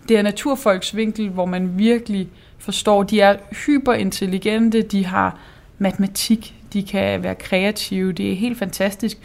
det 0.09 0.17
er 0.17 0.21
naturfolksvinkel, 0.21 1.29
hvor 1.29 1.45
man 1.45 1.77
virkelig 1.77 2.29
forstår, 2.57 3.03
de 3.03 3.21
er 3.21 3.35
hyperintelligente, 3.65 4.81
de 4.81 5.05
har 5.05 5.39
matematik, 5.77 6.55
de 6.73 6.83
kan 6.83 7.23
være 7.23 7.35
kreative, 7.35 8.11
det 8.11 8.31
er 8.31 8.35
helt 8.35 8.57
fantastisk, 8.57 9.17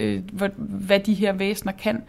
øh, 0.00 0.22
hvad, 0.56 1.00
de 1.00 1.14
her 1.14 1.32
væsener 1.32 1.72
kan. 1.72 2.02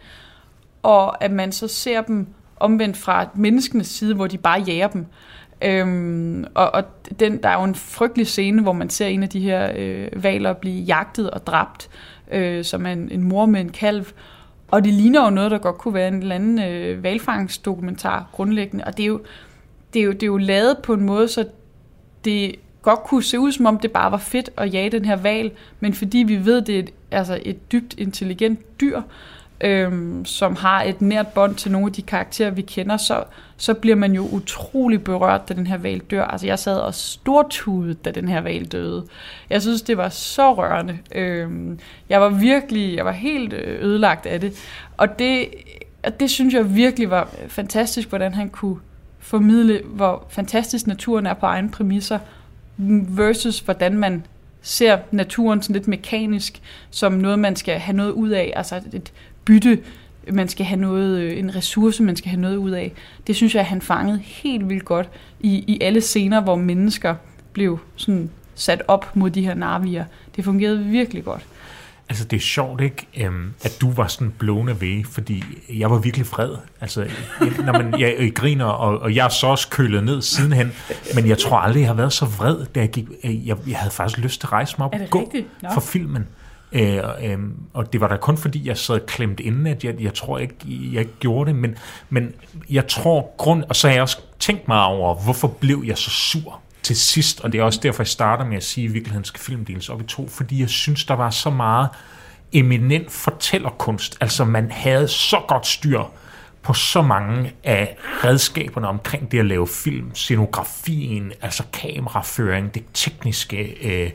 Og 0.82 1.24
at 1.24 1.30
man 1.30 1.52
så 1.52 1.68
ser 1.68 2.00
dem 2.00 2.26
omvendt 2.56 2.96
fra 2.96 3.28
menneskenes 3.34 3.86
side, 3.86 4.14
hvor 4.14 4.26
de 4.26 4.38
bare 4.38 4.60
jager 4.60 4.88
dem. 4.88 5.06
Øhm, 5.62 6.44
og 6.54 6.74
og 6.74 6.84
den, 7.20 7.42
der 7.42 7.48
er 7.48 7.58
jo 7.58 7.64
en 7.64 7.74
frygtelig 7.74 8.26
scene, 8.26 8.62
hvor 8.62 8.72
man 8.72 8.90
ser 8.90 9.06
en 9.06 9.22
af 9.22 9.28
de 9.28 9.40
her 9.40 9.72
øh, 9.76 10.22
valer 10.22 10.52
blive 10.52 10.82
jagtet 10.82 11.30
og 11.30 11.46
dræbt, 11.46 11.90
øh, 12.32 12.64
som 12.64 12.86
en, 12.86 13.08
en 13.10 13.22
mor 13.22 13.46
med 13.46 13.60
en 13.60 13.68
kalv. 13.68 14.06
Og 14.68 14.84
det 14.84 14.94
ligner 14.94 15.24
jo 15.24 15.30
noget, 15.30 15.50
der 15.50 15.58
godt 15.58 15.78
kunne 15.78 15.94
være 15.94 16.08
en 16.08 16.14
eller 16.14 16.34
anden 16.34 16.58
øh, 16.62 17.02
valfangsdokumentar 17.02 18.28
grundlæggende. 18.32 18.84
Og 18.84 18.96
det 18.96 19.02
er, 19.02 19.06
jo, 19.06 19.20
det, 19.94 20.00
er 20.00 20.04
jo, 20.04 20.12
det 20.12 20.22
er 20.22 20.26
jo 20.26 20.36
lavet 20.36 20.78
på 20.82 20.94
en 20.94 21.02
måde, 21.02 21.28
så 21.28 21.44
det 22.24 22.54
godt 22.82 23.02
kunne 23.02 23.22
se 23.22 23.40
ud, 23.40 23.52
som 23.52 23.66
om 23.66 23.78
det 23.78 23.92
bare 23.92 24.12
var 24.12 24.18
fedt 24.18 24.50
at 24.56 24.74
jage 24.74 24.90
den 24.90 25.04
her 25.04 25.16
val, 25.16 25.50
men 25.80 25.94
fordi 25.94 26.18
vi 26.18 26.44
ved, 26.44 26.62
det 26.62 26.74
er 26.74 26.78
et, 26.78 26.90
altså 27.10 27.38
et 27.42 27.72
dybt 27.72 27.94
intelligent 27.98 28.80
dyr, 28.80 29.02
øhm, 29.60 30.24
som 30.24 30.56
har 30.56 30.82
et 30.82 31.00
nært 31.00 31.28
bånd 31.28 31.54
til 31.54 31.72
nogle 31.72 31.86
af 31.86 31.92
de 31.92 32.02
karakterer, 32.02 32.50
vi 32.50 32.62
kender, 32.62 32.96
så, 32.96 33.24
så 33.56 33.74
bliver 33.74 33.96
man 33.96 34.12
jo 34.12 34.28
utrolig 34.32 35.04
berørt, 35.04 35.48
da 35.48 35.54
den 35.54 35.66
her 35.66 35.76
val 35.76 35.98
dør. 35.98 36.24
Altså 36.24 36.46
jeg 36.46 36.58
sad 36.58 36.78
og 36.78 36.94
stortudet, 36.94 38.04
da 38.04 38.10
den 38.10 38.28
her 38.28 38.40
val 38.40 38.64
døde. 38.64 39.04
Jeg 39.50 39.62
synes, 39.62 39.82
det 39.82 39.96
var 39.96 40.08
så 40.08 40.54
rørende. 40.54 40.98
Øhm, 41.14 41.78
jeg 42.08 42.20
var 42.20 42.28
virkelig, 42.28 42.96
jeg 42.96 43.04
var 43.04 43.12
helt 43.12 43.52
øh, 43.52 43.84
ødelagt 43.84 44.26
af 44.26 44.40
det. 44.40 44.52
Og 44.96 45.18
det, 45.18 45.48
og 46.04 46.20
det 46.20 46.30
synes 46.30 46.54
jeg 46.54 46.74
virkelig 46.74 47.10
var 47.10 47.28
fantastisk, 47.48 48.08
hvordan 48.08 48.34
han 48.34 48.48
kunne 48.48 48.76
formidle, 49.18 49.82
hvor 49.84 50.26
fantastisk 50.28 50.86
naturen 50.86 51.26
er 51.26 51.34
på 51.34 51.46
egne 51.46 51.70
præmisser, 51.70 52.18
versus 53.08 53.60
hvordan 53.60 53.98
man 53.98 54.22
ser 54.62 54.98
naturen 55.10 55.62
sådan 55.62 55.74
lidt 55.74 55.88
mekanisk, 55.88 56.62
som 56.90 57.12
noget, 57.12 57.38
man 57.38 57.56
skal 57.56 57.78
have 57.78 57.96
noget 57.96 58.10
ud 58.10 58.28
af, 58.28 58.52
altså 58.56 58.80
et 58.92 59.12
bytte, 59.48 59.78
man 60.32 60.48
skal 60.48 60.66
have 60.66 60.80
noget, 60.80 61.18
øh, 61.18 61.38
en 61.38 61.54
ressource, 61.54 62.02
man 62.02 62.16
skal 62.16 62.30
have 62.30 62.40
noget 62.40 62.56
ud 62.56 62.70
af. 62.70 62.92
Det 63.26 63.36
synes 63.36 63.54
jeg, 63.54 63.60
at 63.60 63.66
han 63.66 63.82
fangede 63.82 64.18
helt 64.18 64.68
vildt 64.68 64.84
godt 64.84 65.08
i, 65.40 65.64
i 65.66 65.78
alle 65.80 66.00
scener, 66.00 66.40
hvor 66.40 66.56
mennesker 66.56 67.14
blev 67.52 67.78
sådan 67.96 68.30
sat 68.54 68.82
op 68.88 69.16
mod 69.16 69.30
de 69.30 69.42
her 69.42 69.54
narvier. 69.54 70.04
Det 70.36 70.44
fungerede 70.44 70.84
virkelig 70.84 71.24
godt. 71.24 71.42
Altså, 72.08 72.24
det 72.24 72.36
er 72.36 72.40
sjovt, 72.40 72.80
ikke, 72.80 73.06
øhm, 73.16 73.54
at 73.62 73.78
du 73.80 73.92
var 73.92 74.06
sådan 74.06 74.32
blown 74.38 74.68
away, 74.68 75.06
fordi 75.06 75.44
jeg 75.74 75.90
var 75.90 75.98
virkelig 75.98 76.26
vred. 76.32 76.54
Altså, 76.80 77.02
jeg, 77.40 77.52
når 77.64 77.72
man, 77.72 78.00
jeg, 78.00 78.16
jeg 78.18 78.34
griner, 78.34 78.64
og, 78.64 78.98
og 78.98 79.14
jeg 79.14 79.24
er 79.24 79.28
så 79.28 79.46
også 79.46 79.68
kølet 79.70 80.04
ned 80.04 80.22
sidenhen, 80.22 80.72
men 81.14 81.28
jeg 81.28 81.38
tror 81.38 81.56
aldrig, 81.56 81.80
jeg 81.80 81.88
har 81.88 81.94
været 81.94 82.12
så 82.12 82.24
vred, 82.24 82.66
da 82.74 82.80
jeg 82.80 82.90
gik. 82.90 83.06
Jeg, 83.24 83.56
jeg 83.66 83.78
havde 83.78 83.90
faktisk 83.90 84.18
lyst 84.18 84.40
til 84.40 84.46
at 84.46 84.52
rejse 84.52 84.74
mig 84.78 84.86
op 84.86 84.94
og 84.94 85.00
gå 85.10 85.20
rigtigt? 85.20 85.46
Nå. 85.62 85.68
for 85.74 85.80
filmen. 85.80 86.26
Øh, 86.72 87.00
og, 87.02 87.26
øhm, 87.26 87.54
og 87.74 87.92
det 87.92 88.00
var 88.00 88.08
da 88.08 88.16
kun 88.16 88.36
fordi, 88.36 88.66
jeg 88.66 88.76
sad 88.76 89.00
klemt 89.06 89.40
inden, 89.40 89.66
at 89.66 89.84
jeg, 89.84 89.94
jeg 90.00 90.14
tror 90.14 90.38
ikke, 90.38 90.54
jeg 90.92 91.00
ikke 91.00 91.18
gjorde 91.20 91.50
det, 91.50 91.58
men, 91.58 91.76
men 92.10 92.34
jeg 92.70 92.86
tror 92.88 93.34
grund, 93.36 93.64
og 93.68 93.76
så 93.76 93.88
har 93.88 93.94
jeg 93.94 94.02
også 94.02 94.18
tænkt 94.38 94.68
mig 94.68 94.84
over, 94.84 95.14
hvorfor 95.14 95.48
blev 95.48 95.82
jeg 95.86 95.98
så 95.98 96.10
sur 96.10 96.60
til 96.82 96.96
sidst, 96.96 97.40
og 97.40 97.52
det 97.52 97.58
er 97.58 97.62
også 97.62 97.80
derfor, 97.82 98.02
jeg 98.02 98.08
starter 98.08 98.44
med 98.44 98.56
at 98.56 98.64
sige, 98.64 98.84
at 98.84 98.90
i 98.90 98.92
virkeligheden 98.92 99.24
skal 99.24 99.40
film 99.40 99.64
deles 99.64 99.88
op 99.88 100.00
i 100.00 100.04
to, 100.04 100.28
fordi 100.28 100.60
jeg 100.60 100.68
synes, 100.68 101.04
der 101.04 101.14
var 101.14 101.30
så 101.30 101.50
meget 101.50 101.88
eminent 102.52 103.12
fortællerkunst. 103.12 104.18
Altså, 104.20 104.44
man 104.44 104.70
havde 104.70 105.08
så 105.08 105.40
godt 105.48 105.66
styr 105.66 106.02
på 106.62 106.72
så 106.74 107.02
mange 107.02 107.52
af 107.64 107.96
redskaberne 108.24 108.88
omkring 108.88 109.32
det 109.32 109.38
at 109.38 109.46
lave 109.46 109.66
film, 109.68 110.14
scenografien, 110.14 111.32
altså 111.42 111.62
kameraføring, 111.72 112.74
det 112.74 112.84
tekniske, 112.94 113.76
øh, 113.82 114.10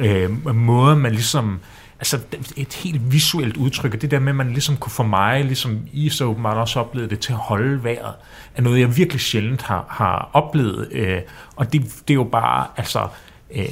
øh, 0.00 0.54
måder, 0.56 0.94
man 0.94 1.12
ligesom, 1.12 1.60
altså 1.98 2.18
et 2.56 2.74
helt 2.74 3.12
visuelt 3.12 3.56
udtryk, 3.56 3.94
og 3.94 4.02
det 4.02 4.10
der 4.10 4.18
med, 4.18 4.28
at 4.28 4.36
man 4.36 4.50
ligesom 4.50 4.76
kunne 4.76 4.92
få 4.92 5.02
mig, 5.02 5.44
ligesom 5.44 5.80
I 5.92 6.08
så 6.08 6.24
åbenbart 6.24 6.56
også 6.56 6.80
oplevede 6.80 7.10
det, 7.10 7.20
til 7.20 7.32
at 7.32 7.38
holde 7.38 7.84
vejret, 7.84 8.14
er 8.56 8.62
noget, 8.62 8.80
jeg 8.80 8.96
virkelig 8.96 9.20
sjældent 9.20 9.62
har, 9.62 9.86
har 9.88 10.30
oplevet, 10.32 10.88
øh, 10.92 11.20
og 11.56 11.72
det, 11.72 11.82
det 11.82 12.10
er 12.10 12.14
jo 12.14 12.24
bare, 12.24 12.66
altså, 12.76 13.08
øh, 13.54 13.64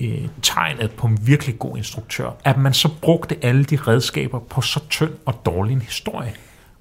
øh, 0.00 0.28
tegnet 0.42 0.90
på 0.90 1.06
en 1.06 1.18
virkelig 1.26 1.58
god 1.58 1.76
instruktør, 1.76 2.30
at 2.44 2.58
man 2.58 2.74
så 2.74 2.88
brugte 3.02 3.36
alle 3.42 3.64
de 3.64 3.76
redskaber 3.76 4.38
på 4.38 4.60
så 4.60 4.80
tynd 4.90 5.12
og 5.26 5.42
dårlig 5.46 5.72
en 5.72 5.82
historie. 5.82 6.34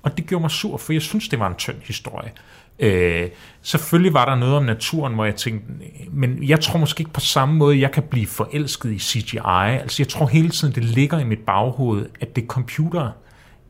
Og 0.03 0.17
det 0.17 0.27
gjorde 0.27 0.41
mig 0.41 0.51
sur, 0.51 0.77
for 0.77 0.93
jeg 0.93 1.01
synes, 1.01 1.27
det 1.27 1.39
var 1.39 1.47
en 1.47 1.55
tynd 1.55 1.77
historie. 1.83 2.31
Øh, 2.79 3.29
selvfølgelig 3.62 4.13
var 4.13 4.25
der 4.25 4.36
noget 4.36 4.55
om 4.55 4.63
naturen, 4.63 5.13
hvor 5.13 5.25
jeg 5.25 5.36
tænkte, 5.36 5.73
men 6.12 6.43
jeg 6.43 6.59
tror 6.59 6.79
måske 6.79 7.01
ikke 7.01 7.13
på 7.13 7.19
samme 7.19 7.55
måde, 7.55 7.79
jeg 7.79 7.91
kan 7.91 8.03
blive 8.03 8.27
forelsket 8.27 8.91
i 8.91 8.99
CGI. 8.99 9.39
Altså 9.81 10.03
jeg 10.03 10.07
tror 10.07 10.27
hele 10.27 10.49
tiden, 10.49 10.75
det 10.75 10.83
ligger 10.83 11.19
i 11.19 11.23
mit 11.23 11.39
baghoved, 11.39 12.05
at 12.21 12.36
det 12.36 12.41
er 12.43 12.47
computer 12.47 13.12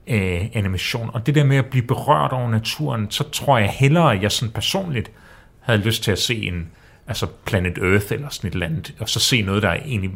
øh, 0.08 0.42
animation. 0.54 1.10
Og 1.14 1.26
det 1.26 1.36
der 1.36 1.44
med 1.44 1.58
at 1.58 1.66
blive 1.66 1.86
berørt 1.86 2.32
over 2.32 2.50
naturen, 2.50 3.12
så 3.12 3.30
tror 3.30 3.58
jeg 3.58 3.70
hellere, 3.70 4.14
at 4.16 4.22
jeg 4.22 4.32
sådan 4.32 4.52
personligt 4.52 5.12
havde 5.60 5.80
lyst 5.80 6.04
til 6.04 6.12
at 6.12 6.20
se 6.20 6.36
en 6.36 6.70
altså 7.08 7.28
Planet 7.46 7.78
Earth 7.78 8.06
eller 8.12 8.30
sådan 8.30 8.48
et 8.48 8.54
eller 8.54 8.66
andet, 8.66 8.94
og 9.00 9.10
så 9.10 9.20
se 9.20 9.42
noget, 9.42 9.64
der 9.64 9.70
er 9.70 9.80
egentlig... 9.86 10.12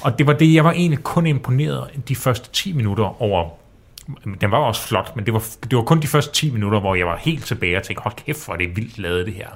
Og 0.00 0.18
det 0.18 0.26
var 0.26 0.32
det, 0.32 0.54
jeg 0.54 0.64
var 0.64 0.72
egentlig 0.72 1.04
kun 1.04 1.26
imponeret 1.26 1.90
de 2.08 2.16
første 2.16 2.52
10 2.52 2.72
minutter 2.72 3.22
over 3.22 3.50
den 4.40 4.50
var 4.50 4.58
også 4.58 4.88
flot, 4.88 5.16
men 5.16 5.26
det 5.26 5.34
var, 5.34 5.44
det 5.70 5.76
var 5.76 5.82
kun 5.82 6.02
de 6.02 6.06
første 6.06 6.32
10 6.32 6.50
minutter, 6.50 6.80
hvor 6.80 6.94
jeg 6.94 7.06
var 7.06 7.16
helt 7.16 7.44
tilbage 7.44 7.76
og 7.76 7.82
tænkte, 7.82 8.02
hold 8.02 8.14
kæft, 8.14 8.44
hvor 8.44 8.54
er 8.54 8.58
det 8.58 8.76
vildt 8.76 8.98
lavet 8.98 9.26
det 9.26 9.34
her. 9.34 9.48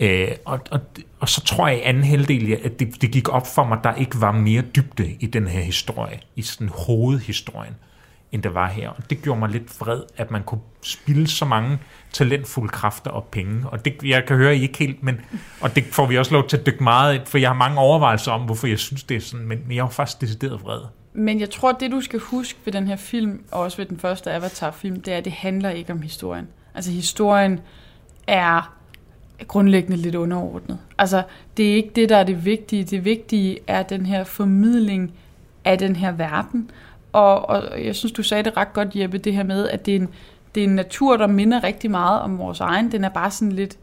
Øh, 0.00 0.28
og, 0.44 0.60
og, 0.70 0.80
og 1.20 1.28
så 1.28 1.44
tror 1.44 1.68
jeg 1.68 1.78
i 1.78 1.80
anden 1.80 2.04
halvdel, 2.04 2.58
at 2.64 2.80
det, 2.80 3.02
det 3.02 3.10
gik 3.10 3.28
op 3.28 3.46
for 3.54 3.64
mig, 3.64 3.78
at 3.78 3.84
der 3.84 3.94
ikke 3.94 4.20
var 4.20 4.32
mere 4.32 4.62
dybde 4.62 5.16
i 5.20 5.26
den 5.26 5.46
her 5.46 5.60
historie, 5.60 6.20
i 6.36 6.42
sådan 6.42 6.68
hovedhistorien, 6.68 7.74
end 8.32 8.42
der 8.42 8.50
var 8.50 8.68
her. 8.68 8.88
Og 8.88 9.10
det 9.10 9.22
gjorde 9.22 9.40
mig 9.40 9.48
lidt 9.48 9.80
vred, 9.80 10.02
at 10.16 10.30
man 10.30 10.42
kunne 10.42 10.60
spille 10.82 11.26
så 11.26 11.44
mange 11.44 11.78
talentfulde 12.12 12.68
kræfter 12.68 13.10
og 13.10 13.24
penge. 13.24 13.68
Og 13.68 13.84
det, 13.84 13.94
jeg 14.04 14.24
kan 14.26 14.36
høre, 14.36 14.50
at 14.50 14.56
I 14.56 14.62
ikke 14.62 14.78
helt, 14.78 15.02
men, 15.02 15.20
og 15.60 15.76
det 15.76 15.84
får 15.84 16.06
vi 16.06 16.18
også 16.18 16.32
lov 16.32 16.48
til 16.48 16.56
at 16.56 16.66
dykke 16.66 16.84
meget, 16.84 17.14
ind, 17.14 17.26
for 17.26 17.38
jeg 17.38 17.48
har 17.48 17.54
mange 17.54 17.78
overvejelser 17.78 18.32
om, 18.32 18.40
hvorfor 18.40 18.66
jeg 18.66 18.78
synes, 18.78 19.02
det 19.02 19.16
er 19.16 19.20
sådan, 19.20 19.46
men, 19.46 19.58
men 19.66 19.76
jeg 19.76 19.84
var 19.84 19.90
faktisk 19.90 20.20
decideret 20.20 20.62
vred. 20.62 20.80
Men 21.14 21.40
jeg 21.40 21.50
tror, 21.50 21.72
det 21.72 21.90
du 21.90 22.00
skal 22.00 22.20
huske 22.20 22.58
ved 22.64 22.72
den 22.72 22.86
her 22.86 22.96
film, 22.96 23.42
og 23.50 23.60
også 23.60 23.76
ved 23.76 23.86
den 23.86 23.98
første 23.98 24.32
Avatar-film, 24.32 25.00
det 25.00 25.14
er, 25.14 25.18
at 25.18 25.24
det 25.24 25.32
handler 25.32 25.70
ikke 25.70 25.92
om 25.92 26.02
historien. 26.02 26.48
Altså 26.74 26.90
historien 26.90 27.60
er 28.26 28.74
grundlæggende 29.48 29.96
lidt 29.96 30.14
underordnet. 30.14 30.78
Altså 30.98 31.22
det 31.56 31.70
er 31.70 31.74
ikke 31.74 31.90
det, 31.96 32.08
der 32.08 32.16
er 32.16 32.24
det 32.24 32.44
vigtige. 32.44 32.84
Det 32.84 33.04
vigtige 33.04 33.58
er 33.66 33.82
den 33.82 34.06
her 34.06 34.24
formidling 34.24 35.12
af 35.64 35.78
den 35.78 35.96
her 35.96 36.12
verden. 36.12 36.70
Og, 37.12 37.48
og 37.48 37.84
jeg 37.84 37.94
synes, 37.94 38.12
du 38.12 38.22
sagde 38.22 38.42
det 38.42 38.56
ret 38.56 38.72
godt, 38.72 38.96
Jeppe, 38.96 39.18
det 39.18 39.34
her 39.34 39.42
med, 39.42 39.68
at 39.68 39.86
det 39.86 39.96
er 39.96 40.00
en, 40.00 40.08
det 40.54 40.60
er 40.60 40.64
en 40.64 40.74
natur, 40.74 41.16
der 41.16 41.26
minder 41.26 41.64
rigtig 41.64 41.90
meget 41.90 42.20
om 42.20 42.38
vores 42.38 42.60
egen. 42.60 42.92
Den 42.92 43.04
er 43.04 43.08
bare 43.08 43.30
sådan 43.30 43.52
lidt 43.52 43.78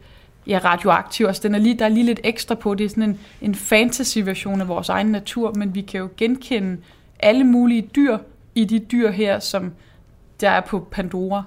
ja, 0.46 0.60
radioaktiv. 0.64 1.26
Altså, 1.26 1.42
den 1.42 1.54
er 1.54 1.58
lige, 1.58 1.78
der 1.78 1.84
er 1.84 1.88
lige 1.88 2.06
lidt 2.06 2.20
ekstra 2.24 2.54
på. 2.54 2.74
Det 2.74 2.84
er 2.84 2.88
sådan 2.88 3.02
en, 3.02 3.18
en 3.40 3.54
fantasy-version 3.54 4.60
af 4.60 4.68
vores 4.68 4.88
egen 4.88 5.06
natur, 5.06 5.52
men 5.54 5.74
vi 5.74 5.80
kan 5.80 6.00
jo 6.00 6.08
genkende 6.16 6.76
alle 7.22 7.44
mulige 7.44 7.82
dyr 7.82 8.18
i 8.54 8.64
de 8.64 8.78
dyr 8.78 9.10
her, 9.10 9.38
som 9.38 9.72
der 10.40 10.50
er 10.50 10.60
på 10.60 10.86
Pandora. 10.90 11.42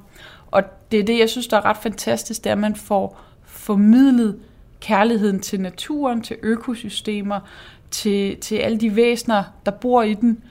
Og 0.52 0.64
det 0.92 1.00
er 1.00 1.04
det, 1.04 1.20
jeg 1.20 1.30
synes, 1.30 1.48
der 1.48 1.58
er 1.58 1.66
ret 1.66 1.78
fantastisk, 1.78 2.44
det 2.44 2.50
er, 2.50 2.54
at 2.54 2.60
man 2.60 2.76
får 2.76 3.22
formidlet 3.44 4.40
kærligheden 4.80 5.40
til 5.40 5.62
naturen, 5.62 6.22
til 6.22 6.38
økosystemer, 6.44 7.40
til, 7.92 8.38
til 8.38 8.56
alle 8.56 8.78
de 8.78 8.96
væsener, 8.96 9.44
der 9.66 9.72
bor 9.72 10.02
i 10.02 10.14
den, 10.14 10.44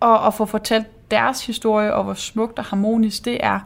og, 0.00 0.20
og 0.20 0.34
få 0.34 0.44
fortalt 0.44 1.10
deres 1.10 1.46
historie, 1.46 1.94
og 1.94 2.04
hvor 2.04 2.14
smukt 2.14 2.58
og 2.58 2.64
harmonisk 2.64 3.24
det 3.24 3.38
er. 3.40 3.60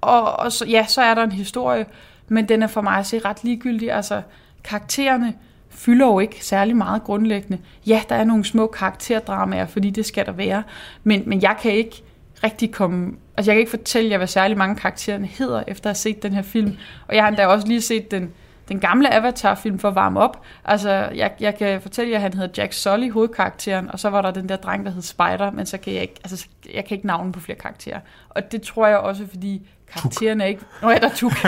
Og, 0.00 0.38
og 0.38 0.52
så, 0.52 0.64
ja, 0.64 0.86
så 0.88 1.02
er 1.02 1.14
der 1.14 1.22
en 1.22 1.32
historie, 1.32 1.86
men 2.28 2.48
den 2.48 2.62
er 2.62 2.66
for 2.66 2.80
mig 2.80 2.98
at 2.98 3.06
se 3.06 3.18
ret 3.18 3.44
ligegyldig. 3.44 3.92
Altså, 3.92 4.22
karaktererne 4.64 5.34
fylder 5.78 6.06
jo 6.06 6.18
ikke 6.18 6.44
særlig 6.44 6.76
meget 6.76 7.04
grundlæggende. 7.04 7.58
Ja, 7.86 8.02
der 8.08 8.14
er 8.14 8.24
nogle 8.24 8.44
små 8.44 8.66
karakterdramaer, 8.66 9.66
fordi 9.66 9.90
det 9.90 10.06
skal 10.06 10.26
der 10.26 10.32
være, 10.32 10.62
men, 11.04 11.22
men 11.26 11.42
jeg 11.42 11.56
kan 11.62 11.72
ikke 11.72 12.02
rigtig 12.44 12.72
komme... 12.72 13.12
Altså, 13.36 13.50
jeg 13.50 13.56
kan 13.56 13.60
ikke 13.60 13.70
fortælle 13.70 14.10
jer, 14.10 14.16
hvad 14.16 14.26
særlig 14.26 14.58
mange 14.58 14.76
karaktererne 14.76 15.26
hedder, 15.26 15.62
efter 15.66 15.90
at 15.90 15.96
have 15.96 16.00
set 16.00 16.22
den 16.22 16.32
her 16.32 16.42
film. 16.42 16.76
Og 17.08 17.14
jeg 17.14 17.22
har 17.22 17.28
endda 17.28 17.46
også 17.46 17.66
lige 17.66 17.80
set 17.80 18.10
den, 18.10 18.32
den 18.68 18.80
gamle 18.80 19.14
Avatar-film 19.14 19.78
for 19.78 19.88
at 19.88 19.94
varme 19.94 20.20
op. 20.20 20.42
Altså, 20.64 20.90
jeg, 20.90 21.30
jeg 21.40 21.56
kan 21.56 21.80
fortælle 21.80 22.10
jer, 22.10 22.16
at 22.16 22.22
han 22.22 22.32
hedder 22.34 22.62
Jack 22.62 22.72
Sully, 22.72 23.10
hovedkarakteren, 23.10 23.90
og 23.90 23.98
så 23.98 24.10
var 24.10 24.22
der 24.22 24.30
den 24.30 24.48
der 24.48 24.56
dreng, 24.56 24.84
der 24.84 24.90
hed 24.90 25.02
Spider, 25.02 25.50
men 25.50 25.66
så 25.66 25.78
kan 25.78 25.92
jeg 25.92 26.02
ikke, 26.02 26.14
altså, 26.24 26.46
jeg 26.74 26.84
kan 26.84 26.94
ikke 26.94 27.06
navne 27.06 27.32
på 27.32 27.40
flere 27.40 27.58
karakterer. 27.58 28.00
Og 28.28 28.52
det 28.52 28.62
tror 28.62 28.86
jeg 28.86 28.98
også, 28.98 29.26
fordi 29.26 29.68
karaktererne 29.92 30.44
er 30.44 30.48
ikke... 30.48 30.62
Nå 30.82 30.90
ja, 30.90 30.98
der 30.98 31.08
er 31.08 31.14
tuk. 31.14 31.32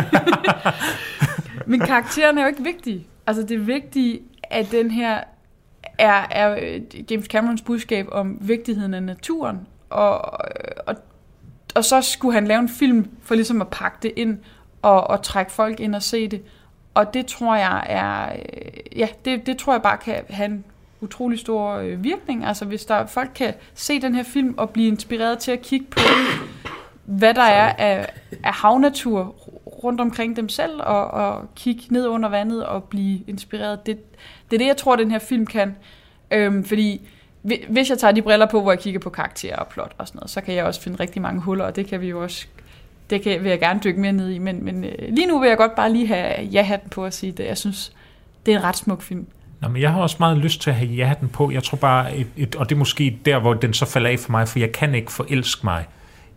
men 1.70 1.80
karaktererne 1.80 2.40
er 2.40 2.44
jo 2.44 2.48
ikke 2.48 2.64
vigtige. 2.64 3.06
Altså, 3.30 3.42
det 3.42 3.54
er 3.54 3.64
vigtigt, 3.64 4.22
at 4.42 4.70
den 4.70 4.90
her 4.90 5.20
er, 5.98 6.26
er 6.30 6.56
øh, 6.62 6.80
James 7.10 7.26
Camerons 7.26 7.62
budskab 7.62 8.06
om 8.12 8.38
vigtigheden 8.40 8.94
af 8.94 9.02
naturen, 9.02 9.58
og, 9.90 10.32
og, 10.86 10.96
og 11.74 11.84
så 11.84 12.02
skulle 12.02 12.34
han 12.34 12.46
lave 12.46 12.60
en 12.60 12.68
film 12.68 13.10
for 13.22 13.34
ligesom 13.34 13.60
at 13.60 13.68
pakke 13.68 13.98
det 14.02 14.12
ind 14.16 14.38
og, 14.82 15.10
og 15.10 15.22
trække 15.22 15.52
folk 15.52 15.80
ind 15.80 15.94
og 15.94 16.02
se 16.02 16.28
det. 16.28 16.42
Og 16.94 17.14
det 17.14 17.26
tror 17.26 17.56
jeg 17.56 17.86
er, 17.88 18.32
øh, 18.32 18.98
ja, 18.98 19.08
det, 19.24 19.46
det 19.46 19.58
tror 19.58 19.72
jeg 19.72 19.82
bare 19.82 19.98
kan 19.98 20.24
have 20.30 20.50
en 20.50 20.64
utrolig 21.00 21.38
stor 21.38 21.74
øh, 21.74 22.04
virkning. 22.04 22.44
Altså 22.44 22.64
hvis 22.64 22.84
der 22.84 23.06
folk 23.06 23.30
kan 23.34 23.54
se 23.74 24.00
den 24.00 24.14
her 24.14 24.22
film 24.22 24.54
og 24.56 24.70
blive 24.70 24.88
inspireret 24.88 25.38
til 25.38 25.50
at 25.50 25.62
kigge 25.62 25.86
på, 25.86 26.00
hvad 27.04 27.34
der 27.34 27.42
er 27.42 27.72
af, 27.72 28.12
af 28.44 28.54
havnatur 28.54 29.34
rundt 29.84 30.00
omkring 30.00 30.36
dem 30.36 30.48
selv, 30.48 30.80
og, 30.80 31.10
og 31.10 31.54
kigge 31.56 31.82
ned 31.90 32.06
under 32.06 32.28
vandet 32.28 32.66
og 32.66 32.84
blive 32.84 33.20
inspireret. 33.26 33.86
Det, 33.86 33.98
det 34.50 34.56
er 34.56 34.58
det, 34.58 34.66
jeg 34.66 34.76
tror, 34.76 34.96
den 34.96 35.10
her 35.10 35.18
film 35.18 35.46
kan. 35.46 35.76
Øhm, 36.30 36.64
fordi 36.64 37.08
hvis 37.68 37.90
jeg 37.90 37.98
tager 37.98 38.12
de 38.12 38.22
briller 38.22 38.46
på, 38.46 38.60
hvor 38.62 38.72
jeg 38.72 38.78
kigger 38.78 39.00
på 39.00 39.10
karakterer 39.10 39.56
og 39.56 39.66
plot 39.66 39.92
og 39.98 40.08
sådan 40.08 40.18
noget, 40.18 40.30
så 40.30 40.40
kan 40.40 40.54
jeg 40.54 40.64
også 40.64 40.80
finde 40.80 41.00
rigtig 41.00 41.22
mange 41.22 41.40
huller, 41.40 41.64
og 41.64 41.76
det 41.76 41.86
kan 41.86 42.00
vi 42.00 42.08
jo 42.08 42.22
også 42.22 42.46
det 43.10 43.22
kan, 43.22 43.42
vil 43.42 43.50
jeg 43.50 43.60
gerne 43.60 43.80
dykke 43.84 44.00
mere 44.00 44.12
ned 44.12 44.30
i, 44.30 44.38
men, 44.38 44.64
men 44.64 44.84
øh, 44.84 45.14
lige 45.14 45.26
nu 45.26 45.38
vil 45.38 45.48
jeg 45.48 45.56
godt 45.56 45.74
bare 45.74 45.92
lige 45.92 46.06
have 46.06 46.42
ja-hatten 46.42 46.90
på 46.90 47.04
at 47.04 47.14
sige 47.14 47.32
det. 47.32 47.46
Jeg 47.46 47.58
synes, 47.58 47.92
det 48.46 48.54
er 48.54 48.58
en 48.58 48.64
ret 48.64 48.76
smuk 48.76 49.02
film. 49.02 49.26
Nå, 49.60 49.68
men 49.68 49.82
jeg 49.82 49.92
har 49.92 50.02
også 50.02 50.16
meget 50.18 50.38
lyst 50.38 50.62
til 50.62 50.70
at 50.70 50.76
have 50.76 50.90
ja-hatten 50.90 51.28
på. 51.28 51.50
Jeg 51.50 51.62
tror 51.62 51.76
bare, 51.76 52.16
et, 52.16 52.26
et, 52.36 52.56
og 52.56 52.68
det 52.68 52.74
er 52.74 52.78
måske 52.78 53.18
der, 53.24 53.38
hvor 53.38 53.54
den 53.54 53.72
så 53.74 53.86
falder 53.86 54.10
af 54.10 54.18
for 54.18 54.30
mig, 54.30 54.48
for 54.48 54.58
jeg 54.58 54.72
kan 54.72 54.94
ikke 54.94 55.12
forelske 55.12 55.60
mig 55.64 55.84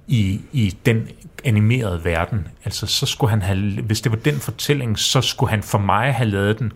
i, 0.08 0.42
i 0.52 0.78
den 0.86 1.08
animerede 1.44 2.06
verden. 2.06 2.48
Altså, 2.66 2.88
så 2.88 3.06
skulle 3.06 3.30
han 3.30 3.42
have, 3.42 3.82
hvis 3.82 4.02
det 4.02 4.12
var 4.12 4.18
den 4.18 4.36
fortælling, 4.36 5.00
så 5.00 5.22
skulle 5.22 5.50
han 5.50 5.64
for 5.64 5.78
mig 5.78 6.14
have 6.14 6.30
lavet 6.30 6.60
den 6.60 6.74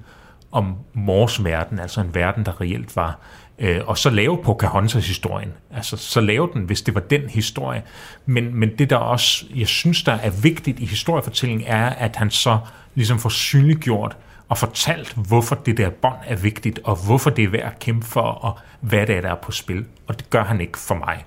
om 0.51 0.75
Mors 0.93 1.43
verden, 1.43 1.79
altså 1.79 2.01
en 2.01 2.15
verden, 2.15 2.45
der 2.45 2.61
reelt 2.61 2.95
var 2.95 3.19
øh, 3.59 3.81
og 3.87 3.97
så 3.97 4.09
lave 4.09 4.37
Pocahontas-historien. 4.43 5.53
Altså, 5.75 5.97
så 5.97 6.21
lave 6.21 6.49
den, 6.53 6.63
hvis 6.63 6.81
det 6.81 6.95
var 6.95 7.01
den 7.01 7.21
historie. 7.29 7.83
Men, 8.25 8.55
men 8.55 8.77
det, 8.77 8.89
der 8.89 8.97
også, 8.97 9.45
jeg 9.55 9.67
synes, 9.67 10.03
der 10.03 10.13
er 10.13 10.29
vigtigt 10.29 10.79
i 10.79 10.85
historiefortællingen, 10.85 11.67
er, 11.67 11.89
at 11.89 12.15
han 12.15 12.31
så 12.31 12.59
ligesom 12.95 13.19
får 13.19 13.29
synliggjort 13.29 14.17
og 14.49 14.57
fortalt, 14.57 15.13
hvorfor 15.13 15.55
det 15.55 15.77
der 15.77 15.89
bånd 15.89 16.17
er 16.27 16.35
vigtigt, 16.35 16.79
og 16.83 17.05
hvorfor 17.05 17.29
det 17.29 17.43
er 17.43 17.49
værd 17.49 17.71
at 17.73 17.79
kæmpe 17.79 18.05
for, 18.05 18.21
og 18.21 18.59
hvad 18.79 19.07
det 19.07 19.17
er, 19.17 19.21
der 19.21 19.31
er 19.31 19.35
på 19.35 19.51
spil. 19.51 19.85
Og 20.07 20.19
det 20.19 20.29
gør 20.29 20.43
han 20.43 20.61
ikke 20.61 20.77
for 20.77 20.95
mig 20.95 21.25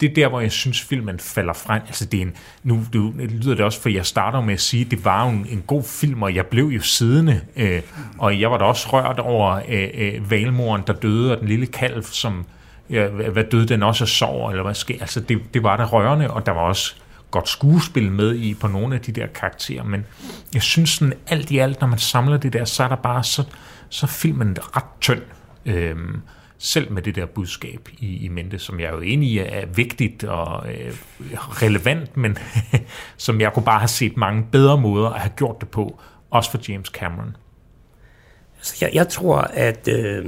det 0.00 0.10
er 0.10 0.14
der, 0.14 0.28
hvor 0.28 0.40
jeg 0.40 0.52
synes, 0.52 0.82
filmen 0.82 1.18
falder 1.18 1.52
frem. 1.52 1.82
Altså, 1.86 2.04
det 2.04 2.18
er 2.18 2.22
en, 2.22 2.36
nu 2.62 2.84
det 2.92 3.30
lyder 3.30 3.54
det 3.54 3.64
også, 3.64 3.80
for 3.80 3.88
jeg 3.88 4.06
starter 4.06 4.40
med 4.40 4.54
at 4.54 4.60
sige, 4.60 4.84
at 4.84 4.90
det 4.90 5.04
var 5.04 5.24
jo 5.24 5.30
en, 5.30 5.46
en 5.50 5.62
god 5.66 5.82
film, 5.82 6.22
og 6.22 6.34
jeg 6.34 6.46
blev 6.46 6.64
jo 6.64 6.80
siddende, 6.80 7.40
øh, 7.56 7.82
og 8.18 8.40
jeg 8.40 8.50
var 8.50 8.58
da 8.58 8.64
også 8.64 8.88
rørt 8.92 9.18
over 9.18 9.60
øh, 9.68 9.88
øh, 9.94 10.30
valmoren, 10.30 10.82
der 10.86 10.92
døde, 10.92 11.32
og 11.32 11.40
den 11.40 11.48
lille 11.48 11.66
kalv, 11.66 12.02
som, 12.02 12.44
ja, 12.90 13.08
hvad 13.08 13.44
døde 13.44 13.68
den 13.68 13.82
også 13.82 14.04
af 14.04 14.08
sorg, 14.08 14.50
eller 14.50 14.62
hvad 14.62 14.74
sker. 14.74 14.96
Altså, 15.00 15.20
det, 15.20 15.38
det 15.54 15.62
var 15.62 15.76
da 15.76 15.84
rørende, 15.84 16.30
og 16.30 16.46
der 16.46 16.52
var 16.52 16.60
også 16.60 16.94
godt 17.30 17.48
skuespil 17.48 18.12
med 18.12 18.34
i 18.34 18.54
på 18.54 18.68
nogle 18.68 18.94
af 18.94 19.00
de 19.00 19.12
der 19.12 19.26
karakterer, 19.26 19.84
men 19.84 20.06
jeg 20.54 20.62
synes 20.62 20.90
sådan 20.90 21.14
alt 21.26 21.50
i 21.50 21.58
alt, 21.58 21.80
når 21.80 21.88
man 21.88 21.98
samler 21.98 22.36
det 22.36 22.52
der, 22.52 22.64
så 22.64 22.84
er 22.84 22.88
der 22.88 22.96
bare, 22.96 23.24
så, 23.24 23.44
så 23.88 24.06
er 24.06 24.10
filmen 24.10 24.56
ret 24.76 25.00
tynd. 25.00 25.22
Øh, 25.66 25.96
selv 26.58 26.92
med 26.92 27.02
det 27.02 27.14
der 27.14 27.26
budskab 27.26 27.88
i, 27.98 28.24
i 28.24 28.28
mente, 28.28 28.58
som 28.58 28.80
jeg 28.80 28.86
er 28.86 28.92
jo 28.92 29.00
enig 29.00 29.30
i 29.30 29.38
er 29.38 29.66
vigtigt 29.66 30.24
og 30.24 30.72
øh, 30.72 30.92
relevant, 31.32 32.16
men 32.16 32.38
som 33.16 33.40
jeg 33.40 33.52
kunne 33.52 33.64
bare 33.64 33.78
have 33.78 33.88
set 33.88 34.16
mange 34.16 34.46
bedre 34.52 34.80
måder 34.80 35.08
at 35.08 35.20
have 35.20 35.32
gjort 35.36 35.60
det 35.60 35.68
på, 35.68 36.00
også 36.30 36.50
for 36.50 36.58
James 36.68 36.88
Cameron. 36.88 37.36
Altså, 38.58 38.76
jeg, 38.80 38.90
jeg 38.94 39.08
tror, 39.08 39.38
at... 39.38 39.88
Øh, 39.88 40.24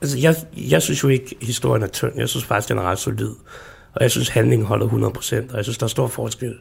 altså, 0.00 0.18
jeg, 0.18 0.34
jeg 0.56 0.82
synes 0.82 1.02
jo 1.02 1.08
ikke, 1.08 1.36
at 1.40 1.46
historien 1.46 1.82
er 1.82 1.86
tynd. 1.86 2.12
Jeg 2.16 2.28
synes 2.28 2.44
faktisk, 2.44 2.68
den 2.68 2.78
er 2.78 2.82
ret 2.82 2.98
solid. 2.98 3.34
Og 3.94 4.02
jeg 4.02 4.10
synes, 4.10 4.28
handlingen 4.28 4.66
holder 4.66 4.86
100%. 4.86 5.50
Og 5.50 5.56
jeg 5.56 5.64
synes, 5.64 5.78
der 5.78 5.84
er 5.84 5.88
stor 5.88 6.06
forskel 6.06 6.54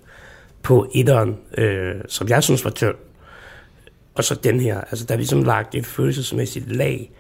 på 0.64 0.92
etteren, 0.96 1.38
øh, 1.58 1.96
som 2.08 2.28
jeg 2.30 2.44
synes 2.44 2.66
var 2.66 2.72
tynd, 2.72 2.96
og 4.16 4.24
så 4.24 4.36
den 4.36 4.60
her. 4.60 4.82
Altså, 4.82 5.06
der 5.06 5.14
er 5.14 5.18
ligesom 5.18 5.44
lagt 5.44 5.76
et 5.76 5.86
følelsesmæssigt 5.86 6.76
lag 6.76 7.12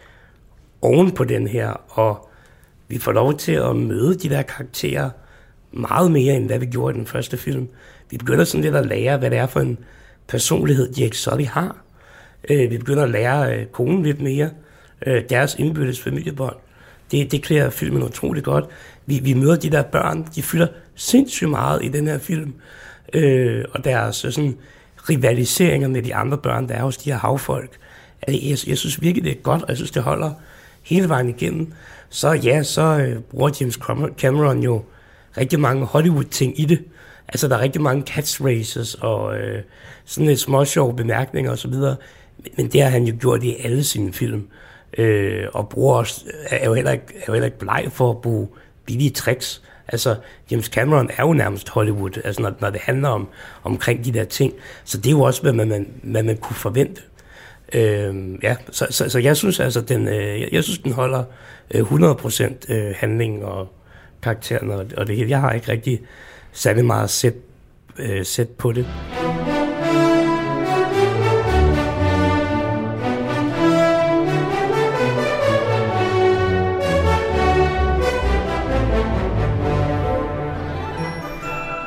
oven 0.81 1.11
på 1.11 1.23
den 1.23 1.47
her, 1.47 1.69
og 1.89 2.29
vi 2.87 2.97
får 2.97 3.11
lov 3.11 3.37
til 3.37 3.51
at 3.51 3.75
møde 3.75 4.15
de 4.15 4.29
der 4.29 4.41
karakterer 4.41 5.09
meget 5.71 6.11
mere, 6.11 6.35
end 6.35 6.45
hvad 6.45 6.59
vi 6.59 6.65
gjorde 6.65 6.95
i 6.95 6.97
den 6.97 7.07
første 7.07 7.37
film. 7.37 7.67
Vi 8.09 8.17
begynder 8.17 8.43
sådan 8.43 8.63
lidt 8.63 8.75
at 8.75 8.85
lære, 8.85 9.17
hvad 9.17 9.29
det 9.29 9.39
er 9.39 9.47
for 9.47 9.59
en 9.59 9.77
personlighed, 10.27 10.93
Jack 10.93 11.13
Sully 11.13 11.45
har. 11.45 11.75
Øh, 12.49 12.71
vi 12.71 12.77
begynder 12.77 13.03
at 13.03 13.09
lære 13.09 13.55
øh, 13.55 13.65
konen 13.65 14.03
lidt 14.03 14.21
mere, 14.21 14.49
øh, 15.05 15.23
deres 15.29 15.55
indbyrdes 15.59 16.01
familiebånd. 16.01 16.55
Det, 17.11 17.31
det 17.31 17.43
klæder 17.43 17.69
filmen 17.69 18.03
utroligt 18.03 18.45
godt. 18.45 18.65
Vi, 19.05 19.19
vi 19.19 19.33
møder 19.33 19.55
de 19.55 19.69
der 19.69 19.83
børn, 19.83 20.27
de 20.35 20.43
fylder 20.43 20.67
sindssygt 20.95 21.49
meget 21.49 21.85
i 21.85 21.87
den 21.87 22.07
her 22.07 22.17
film, 22.17 22.53
øh, 23.13 23.65
og 23.71 23.83
deres 23.83 24.15
sådan, 24.15 24.57
rivaliseringer 25.09 25.87
med 25.87 26.01
de 26.01 26.15
andre 26.15 26.37
børn, 26.37 26.67
der 26.69 26.75
er 26.75 26.83
hos 26.83 26.97
de 26.97 27.11
her 27.11 27.17
havfolk. 27.17 27.77
Altså, 28.21 28.47
jeg, 28.47 28.69
jeg 28.69 28.77
synes 28.77 29.01
virkelig, 29.01 29.23
det 29.23 29.31
er 29.31 29.41
godt, 29.41 29.61
og 29.61 29.69
jeg 29.69 29.77
synes, 29.77 29.91
det 29.91 30.03
holder 30.03 30.31
hele 30.83 31.09
vejen 31.09 31.29
igennem, 31.29 31.73
så 32.09 32.31
ja, 32.31 32.63
så 32.63 32.81
øh, 32.81 33.21
bruger 33.21 33.49
James 33.61 33.79
Cameron 34.17 34.59
jo 34.63 34.83
rigtig 35.37 35.59
mange 35.59 35.85
Hollywood-ting 35.85 36.59
i 36.59 36.65
det. 36.65 36.79
Altså, 37.27 37.47
der 37.47 37.57
er 37.57 37.61
rigtig 37.61 37.81
mange 37.81 38.03
catchphrases 38.03 38.95
og 38.95 39.37
øh, 39.37 39.63
sådan 40.05 40.27
lidt 40.27 40.39
småsjove 40.39 40.95
bemærkninger 40.95 41.51
osv., 41.51 41.73
men, 41.73 41.95
men 42.57 42.67
det 42.67 42.81
har 42.81 42.89
han 42.89 43.03
jo 43.03 43.15
gjort 43.19 43.43
i 43.43 43.55
alle 43.63 43.83
sine 43.83 44.13
film. 44.13 44.47
Øh, 44.97 45.47
og 45.53 45.69
bruger 45.69 45.95
også, 45.95 46.25
er, 46.49 46.65
jo 46.65 46.73
heller 46.73 46.91
ikke, 46.91 47.05
er 47.15 47.23
jo 47.27 47.33
heller 47.33 47.45
ikke 47.45 47.59
bleg 47.59 47.87
for 47.91 48.09
at 48.09 48.21
bruge 48.21 48.47
billige 48.85 49.09
tricks. 49.09 49.61
Altså, 49.87 50.15
James 50.51 50.65
Cameron 50.65 51.09
er 51.17 51.23
jo 51.23 51.33
nærmest 51.33 51.69
Hollywood, 51.69 52.21
altså 52.25 52.41
når, 52.41 52.53
når 52.59 52.69
det 52.69 52.81
handler 52.81 53.09
om 53.09 53.27
omkring 53.63 54.05
de 54.05 54.11
der 54.11 54.23
ting. 54.23 54.53
Så 54.83 54.97
det 54.97 55.05
er 55.05 55.11
jo 55.11 55.21
også, 55.21 55.41
hvad 55.41 55.53
man, 55.53 55.87
hvad 56.03 56.23
man 56.23 56.37
kunne 56.37 56.55
forvente. 56.55 57.01
Øh, 57.73 58.15
ja, 58.43 58.55
så, 58.71 58.87
så, 58.89 59.09
så 59.09 59.19
jeg 59.19 59.37
synes 59.37 59.59
altså, 59.59 59.81
den, 59.81 60.07
øh, 60.07 60.41
jeg, 60.41 60.49
jeg 60.51 60.63
synes, 60.63 60.79
den 60.79 60.91
holder 60.91 61.23
øh, 61.73 61.81
100% 61.81 62.73
øh, 62.73 62.93
handling 62.97 63.45
og 63.45 63.67
karakteren 64.21 64.71
og, 64.71 64.85
og 64.97 65.07
det 65.07 65.15
hele. 65.15 65.29
Jeg 65.29 65.39
har 65.39 65.51
ikke 65.51 65.71
rigtig 65.71 66.01
særlig 66.51 66.85
meget 66.85 67.09
sæt, 67.09 67.33
øh, 67.99 68.25
sæt 68.25 68.49
på 68.49 68.71
det. 68.71 68.85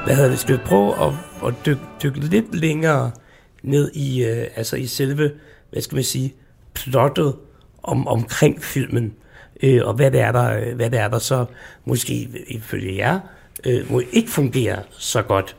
Hvad 0.05 0.15
hedder 0.15 0.31
det? 0.31 0.39
Skal 0.39 0.57
vi 0.57 0.61
prøve 0.65 1.07
at, 1.07 1.13
at 1.47 1.55
dykke, 1.67 1.83
dykke 2.03 2.21
lidt 2.21 2.55
længere 2.55 3.11
ned 3.63 3.91
i, 3.95 4.25
øh, 4.25 4.47
altså 4.57 4.77
i 4.77 4.87
selve 4.87 5.31
hvad 5.75 5.83
skal 5.83 5.95
man 5.95 6.05
sige, 6.05 6.35
plottet 6.75 7.35
om, 7.83 8.09
omkring 8.09 8.63
filmen, 8.63 9.15
øh, 9.63 9.81
og 9.85 9.95
hvad 9.95 10.11
det, 10.11 10.21
er 10.21 10.33
der, 10.33 10.59
øh, 10.59 10.77
hvad 10.77 10.91
det 10.91 10.99
er, 10.99 11.09
der 11.09 11.19
så 11.19 11.45
måske 11.85 12.29
ifølge 12.49 12.97
jer 12.97 13.21
øh, 13.67 13.93
må 13.93 14.03
ikke 14.13 14.31
fungere 14.31 14.83
så 14.91 15.23
godt. 15.23 15.57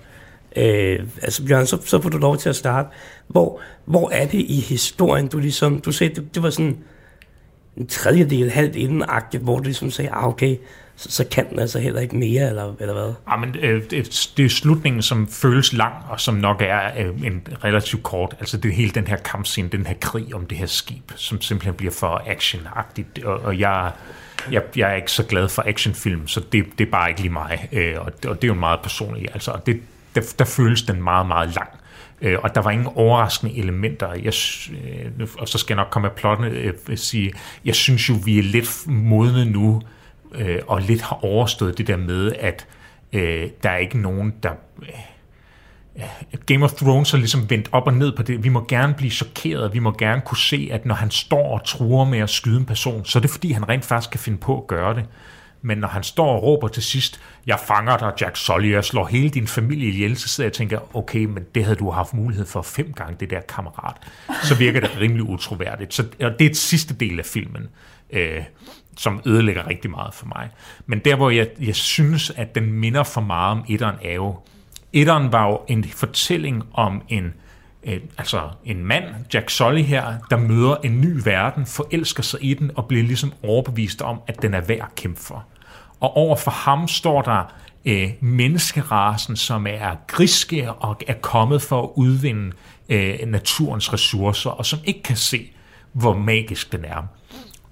Øh, 0.56 1.00
altså 1.22 1.46
Bjørn, 1.46 1.66
så, 1.66 1.78
så 1.86 2.02
får 2.02 2.10
du 2.10 2.18
lov 2.18 2.38
til 2.38 2.50
at 2.50 2.56
starte. 2.56 2.90
Hvor, 3.28 3.62
hvor 3.86 4.10
er 4.10 4.26
det 4.26 4.40
i 4.40 4.60
historien, 4.60 5.28
du 5.28 5.40
ligesom, 5.40 5.82
du 5.82 5.92
sagde, 5.92 6.16
det, 6.16 6.36
det 6.36 6.44
var 6.44 6.50
sådan 6.50 6.78
en 7.78 7.88
tredjedel, 7.88 8.52
halvt 8.52 8.76
inden 8.76 9.04
hvor 9.42 9.58
du 9.58 9.64
ligesom 9.64 9.92
sagde, 9.92 10.12
ah, 10.12 10.28
okay, 10.28 10.58
så, 10.96 11.12
så 11.12 11.26
kan 11.32 11.50
den 11.50 11.60
altså 11.60 11.80
heller 11.80 12.02
ikke 12.02 12.16
mere, 12.16 12.50
eller, 12.50 12.74
eller 12.80 12.94
hvad? 12.94 13.14
Ja, 13.32 13.36
men 13.38 13.56
øh, 13.60 13.84
det, 13.90 14.32
det 14.38 14.46
er 14.46 14.50
slutningen, 14.50 15.02
som 15.02 15.28
føles 15.28 15.74
lang, 15.74 15.94
og 16.10 16.22
som 16.22 16.36
nok 16.36 16.62
er 16.62 16.82
øh, 16.98 17.28
en 17.28 17.48
relativt 17.64 18.04
kort. 18.04 18.36
Altså 18.40 18.58
det 18.58 18.70
er 18.70 18.76
hele 18.76 18.92
den 18.92 19.08
her 19.08 19.18
kampscene, 19.18 19.70
den 19.70 19.86
her 19.86 19.94
krig 20.02 20.36
om 20.36 20.46
det 20.46 20.58
her 20.58 20.66
skib, 20.66 21.12
som 21.16 21.42
simpelthen 21.42 21.74
bliver 21.74 21.94
for 21.94 22.24
actionagtigt, 22.26 23.24
og, 23.24 23.40
og 23.40 23.60
jeg, 23.60 23.92
jeg, 24.52 24.64
jeg 24.76 24.92
er 24.92 24.96
ikke 24.96 25.12
så 25.12 25.24
glad 25.24 25.50
for 25.50 25.64
actionfilm, 25.66 26.28
så 26.28 26.40
det, 26.52 26.66
det 26.78 26.88
er 26.88 26.92
bare 26.92 27.10
ikke 27.10 27.22
lige 27.22 27.34
mig, 27.34 27.70
øh, 27.72 27.94
og, 27.98 28.12
og 28.28 28.42
det 28.42 28.44
er 28.44 28.48
jo 28.48 28.54
meget 28.54 28.80
personligt. 28.84 29.28
Altså, 29.34 29.52
og 29.52 29.66
det, 29.66 29.82
der, 30.16 30.22
der 30.40 30.46
føles 30.46 30.82
den 30.82 31.04
meget, 31.04 31.28
meget 31.28 31.56
lang. 31.56 31.70
Øh, 32.22 32.38
og 32.44 32.56
der 32.56 32.62
var 32.62 32.72
ingen 32.72 32.88
overraskende 32.96 33.58
elementer. 33.58 34.14
Jeg, 34.14 34.34
øh, 35.20 35.28
og 35.38 35.48
så 35.48 35.58
skal 35.58 35.74
jeg 35.74 35.84
nok 35.84 35.92
komme 35.92 36.08
af 36.08 36.16
plotten 36.16 36.46
øh, 36.46 36.74
sige, 36.96 37.34
jeg 37.66 37.76
synes 37.76 38.10
jo, 38.10 38.14
vi 38.26 38.40
er 38.40 38.44
lidt 38.44 38.88
modne 38.88 39.46
nu, 39.46 39.82
øh, 40.38 40.60
og 40.68 40.82
lidt 40.82 41.02
har 41.02 41.24
overstået 41.24 41.78
det 41.78 41.88
der 41.88 41.98
med, 41.98 42.32
at 42.40 42.68
øh, 43.14 43.50
der 43.64 43.70
er 43.70 43.78
ikke 43.78 43.98
nogen, 43.98 44.34
der... 44.44 44.52
Øh, 44.82 44.90
Game 46.46 46.66
of 46.66 46.74
Thrones 46.74 47.12
har 47.12 47.18
ligesom 47.18 47.50
vendt 47.50 47.70
op 47.72 47.88
og 47.88 47.94
ned 47.94 48.16
på 48.16 48.24
det. 48.24 48.44
Vi 48.44 48.50
må 48.50 48.66
gerne 48.68 48.94
blive 48.94 49.12
chokeret, 49.12 49.74
vi 49.74 49.80
må 49.80 49.92
gerne 49.92 50.22
kunne 50.26 50.38
se, 50.38 50.70
at 50.72 50.86
når 50.86 50.96
han 50.96 51.12
står 51.12 51.60
og 51.60 51.66
truer 51.66 52.06
med 52.06 52.20
at 52.20 52.30
skyde 52.30 52.58
en 52.58 52.66
person, 52.66 53.06
så 53.06 53.20
er 53.20 53.22
det 53.22 53.30
fordi, 53.30 53.52
han 53.52 53.70
rent 53.70 53.86
faktisk 53.86 54.12
kan 54.12 54.20
finde 54.20 54.38
på 54.38 54.58
at 54.58 54.68
gøre 54.68 54.96
det. 54.96 55.06
Men 55.62 55.78
når 55.78 55.88
han 55.88 56.04
står 56.04 56.36
og 56.36 56.44
råber 56.44 56.68
til 56.68 56.84
sidst, 56.84 57.22
jeg 57.48 57.60
fanger 57.68 57.98
dig, 57.98 58.14
Jack 58.22 58.36
Sully, 58.38 58.72
jeg 58.72 58.84
slår 58.84 59.06
hele 59.06 59.30
din 59.30 59.48
familie 59.48 59.90
ihjel, 59.90 60.18
så 60.18 60.28
sidder 60.28 60.46
jeg 60.46 60.52
og 60.52 60.56
tænker, 60.58 60.96
okay, 60.96 61.26
men 61.26 61.44
det 61.56 61.64
havde 61.64 61.76
du 61.76 61.90
haft 61.90 62.14
mulighed 62.14 62.46
for 62.46 62.62
fem 62.62 62.94
gange, 62.94 63.16
det 63.20 63.30
der 63.30 63.42
kammerat. 63.42 63.96
Så 64.44 64.56
virker 64.56 64.80
det 64.80 64.98
rimelig 65.00 65.24
utroværdigt. 65.24 65.94
Så 65.94 66.04
og 66.22 66.32
det 66.40 66.46
er 66.46 66.50
et 66.50 66.58
sidste 66.58 66.94
del 66.94 67.20
af 67.20 67.26
filmen. 67.26 67.68
Øh, 68.12 68.44
som 68.98 69.22
ødelægger 69.26 69.68
rigtig 69.68 69.92
meget 69.92 70.14
for 70.14 70.26
mig. 70.26 70.50
Men 70.86 71.00
der, 71.00 71.16
hvor 71.16 71.30
jeg, 71.30 71.48
jeg 71.62 71.76
synes, 71.76 72.30
at 72.30 72.56
den 72.56 72.72
minder 72.72 73.04
for 73.04 73.22
meget 73.22 73.52
om 73.52 73.66
etteren, 73.68 73.96
er 74.04 74.14
jo, 74.14 74.40
etteren 74.94 75.32
var 75.32 75.48
jo 75.48 75.62
en 75.68 75.84
fortælling 75.84 76.64
om 76.74 77.02
en, 77.10 77.34
øh, 77.84 78.00
altså 78.18 78.50
en 78.66 78.86
mand, 78.86 79.04
Jack 79.34 79.50
Sully 79.50 79.82
her, 79.82 80.14
der 80.30 80.38
møder 80.38 80.76
en 80.84 81.02
ny 81.02 81.22
verden, 81.24 81.66
forelsker 81.66 82.24
sig 82.24 82.40
i 82.44 82.54
den 82.54 82.72
og 82.76 82.86
bliver 82.88 83.04
ligesom 83.04 83.34
overbevist 83.44 84.02
om, 84.02 84.22
at 84.28 84.42
den 84.42 84.54
er 84.54 84.62
værd 84.62 84.80
at 84.80 84.96
kæmpe 84.96 85.22
for. 85.22 85.46
Og 86.00 86.18
over 86.18 86.36
for 86.36 86.52
ham 86.52 86.88
står 86.88 87.22
der 87.22 87.54
øh, 87.86 88.10
menneskerasen, 88.20 89.36
som 89.36 89.68
er 89.68 89.96
griske 90.08 90.72
og 90.72 90.98
er 91.08 91.14
kommet 91.14 91.62
for 91.62 91.84
at 91.84 91.90
udvinde 91.96 92.52
øh, 92.90 93.20
naturens 93.28 93.94
ressourcer, 93.94 94.50
og 94.50 94.66
som 94.66 94.80
ikke 94.86 95.04
kan 95.04 95.16
se, 95.16 95.52
hvor 95.94 96.18
magisk 96.18 96.72
den 96.72 96.86
er. 96.86 97.08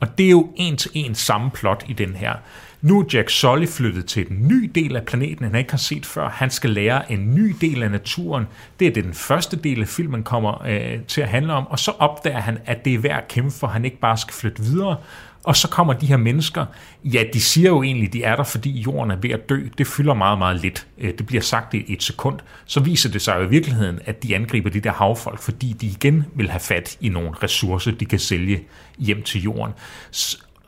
Og 0.04 0.18
det 0.18 0.26
er 0.26 0.30
jo 0.30 0.50
en 0.56 0.78
til 0.78 0.92
en 0.94 1.16
samme 1.16 1.52
plot 1.52 1.86
i 1.88 1.94
den 1.94 2.16
her. 2.16 2.34
Nu 2.82 3.00
er 3.00 3.06
Jack 3.14 3.30
Sully 3.30 3.68
flyttet 3.68 4.06
til 4.06 4.32
en 4.32 4.48
ny 4.48 4.72
del 4.76 4.96
af 4.96 5.04
planeten, 5.04 5.46
han 5.46 5.56
ikke 5.56 5.72
har 5.72 5.78
set 5.78 6.06
før. 6.06 6.30
Han 6.30 6.50
skal 6.50 6.70
lære 6.70 7.12
en 7.12 7.36
ny 7.36 7.56
del 7.62 7.84
af 7.84 7.92
naturen. 7.92 8.48
Det 8.80 8.88
er 8.88 8.94
det, 8.94 9.04
den 9.04 9.14
første 9.14 9.58
del 9.58 9.82
af 9.82 9.88
filmen 9.88 10.24
kommer 10.24 10.68
øh, 10.68 11.00
til 11.08 11.22
at 11.22 11.28
handle 11.28 11.54
om. 11.54 11.68
Og 11.68 11.80
så 11.80 11.92
opdager 12.00 12.40
han, 12.40 12.58
at 12.66 12.86
det 12.86 12.94
er 12.94 13.00
værd 13.00 13.18
at 13.18 13.28
kæmpe 13.28 13.52
for, 13.52 13.68
at 13.68 13.74
han 13.74 13.86
ikke 13.86 14.00
bare 14.00 14.18
skal 14.18 14.34
flytte 14.34 14.62
videre. 14.62 14.98
Og 15.44 15.56
så 15.56 15.68
kommer 15.68 15.94
de 15.94 16.06
her 16.06 16.18
mennesker, 16.18 16.66
ja, 17.04 17.24
de 17.34 17.42
siger 17.42 17.70
jo 17.70 17.84
egentlig, 17.84 18.14
de 18.14 18.24
er 18.24 18.36
der, 18.36 18.44
fordi 18.44 18.72
jorden 18.72 19.12
er 19.12 19.16
ved 19.16 19.30
at 19.30 19.50
dø. 19.50 19.68
Det 19.78 19.88
fylder 19.88 20.14
meget, 20.14 20.38
meget 20.38 20.62
lidt. 20.62 20.88
Øh, 20.98 21.14
det 21.18 21.26
bliver 21.26 21.42
sagt 21.42 21.74
i 21.74 21.94
et 21.94 22.04
sekund. 22.04 22.40
Så 22.66 22.80
viser 22.80 23.10
det 23.10 23.22
sig 23.22 23.36
jo 23.40 23.42
i 23.42 23.50
virkeligheden, 23.50 24.00
at 24.06 24.24
de 24.24 24.36
angriber 24.36 24.70
de 24.70 24.80
der 24.80 24.92
havfolk, 24.92 25.40
fordi 25.40 25.74
de 25.74 25.86
igen 25.86 26.26
vil 26.36 26.50
have 26.50 26.60
fat 26.60 26.98
i 27.02 27.10
nogle 27.10 27.32
ressourcer, 27.44 27.92
de 27.92 28.06
kan 28.06 28.20
sælge 28.20 28.64
hjem 28.98 29.24
til 29.24 29.42
jorden. 29.42 29.74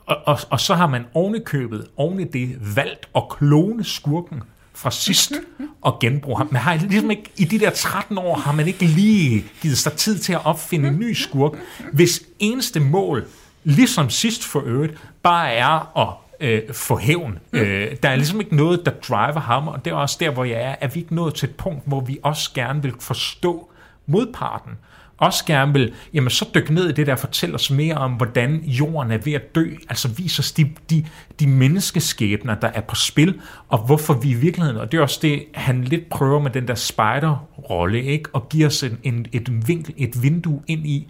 Og, 0.05 0.17
og, 0.25 0.39
og 0.49 0.59
så 0.59 0.75
har 0.75 0.87
man 0.87 1.05
ovenikøbet, 1.13 1.87
oven 1.97 2.19
i 2.19 2.23
det, 2.23 2.75
valgt 2.75 3.09
at 3.15 3.23
klone 3.29 3.83
skurken 3.83 4.43
fra 4.73 4.91
sidst 4.91 5.33
og 5.81 5.99
genbruge 5.99 6.37
ham. 6.37 6.47
Men 6.51 6.55
har 6.55 6.75
ligesom 6.75 7.11
ikke, 7.11 7.31
i 7.37 7.45
de 7.45 7.59
der 7.59 7.69
13 7.69 8.17
år 8.17 8.35
har 8.35 8.51
man 8.51 8.67
ikke 8.67 8.85
lige 8.85 9.45
givet 9.61 9.77
sig 9.77 9.93
tid 9.93 10.19
til 10.19 10.33
at 10.33 10.45
opfinde 10.45 10.87
en 10.87 10.99
ny 10.99 11.13
skurk, 11.13 11.51
hvis 11.93 12.23
eneste 12.39 12.79
mål 12.79 13.27
ligesom 13.65 14.09
sidst 14.09 14.43
for 14.43 14.61
øvrigt, 14.65 14.93
bare 15.23 15.53
er 15.53 15.97
at 15.97 16.13
øh, 16.39 16.61
få 16.73 16.97
hævn. 16.97 17.39
Mm. 17.51 17.59
Øh, 17.59 17.95
der 18.03 18.09
er 18.09 18.15
ligesom 18.15 18.39
ikke 18.39 18.55
noget, 18.55 18.85
der 18.85 18.91
driver 18.91 19.39
ham, 19.39 19.67
og 19.67 19.85
det 19.85 19.91
er 19.91 19.95
også 19.95 20.17
der, 20.19 20.29
hvor 20.29 20.43
jeg 20.43 20.61
er, 20.61 20.75
at 20.81 20.95
vi 20.95 20.99
ikke 20.99 21.15
nået 21.15 21.33
til 21.33 21.49
et 21.49 21.55
punkt, 21.55 21.81
hvor 21.85 22.01
vi 22.01 22.17
også 22.23 22.51
gerne 22.53 22.81
vil 22.81 22.93
forstå 22.99 23.69
modparten. 24.05 24.71
Også 25.17 25.45
gerne 25.45 25.73
vil, 25.73 25.93
jamen 26.13 26.29
så 26.29 26.45
dykke 26.55 26.73
ned 26.73 26.89
i 26.89 26.91
det 26.91 27.07
der, 27.07 27.15
fortælle 27.15 27.55
os 27.55 27.71
mere 27.71 27.95
om, 27.95 28.11
hvordan 28.11 28.63
jorden 28.65 29.11
er 29.11 29.17
ved 29.17 29.33
at 29.33 29.55
dø, 29.55 29.73
altså 29.89 30.07
viser 30.07 30.43
os 30.43 30.51
de, 30.51 30.71
de, 30.89 31.05
de 31.39 31.47
menneskeskæbner, 31.47 32.55
der 32.55 32.67
er 32.67 32.81
på 32.81 32.95
spil, 32.95 33.39
og 33.69 33.77
hvorfor 33.77 34.13
vi 34.13 34.29
i 34.29 34.33
virkeligheden, 34.33 34.79
og 34.79 34.91
det 34.91 34.97
er 34.97 35.01
også 35.01 35.19
det, 35.21 35.43
han 35.53 35.83
lidt 35.83 36.09
prøver 36.09 36.39
med 36.39 36.51
den 36.51 36.67
der 36.67 36.75
spider-rolle, 36.75 38.03
ikke? 38.03 38.29
og 38.33 38.49
giver 38.49 38.67
os 38.67 38.83
en, 38.83 38.97
en, 39.03 39.25
et, 39.31 39.67
vinkel, 39.67 39.93
et 39.97 40.23
vindue 40.23 40.61
ind 40.67 40.87
i, 40.87 41.07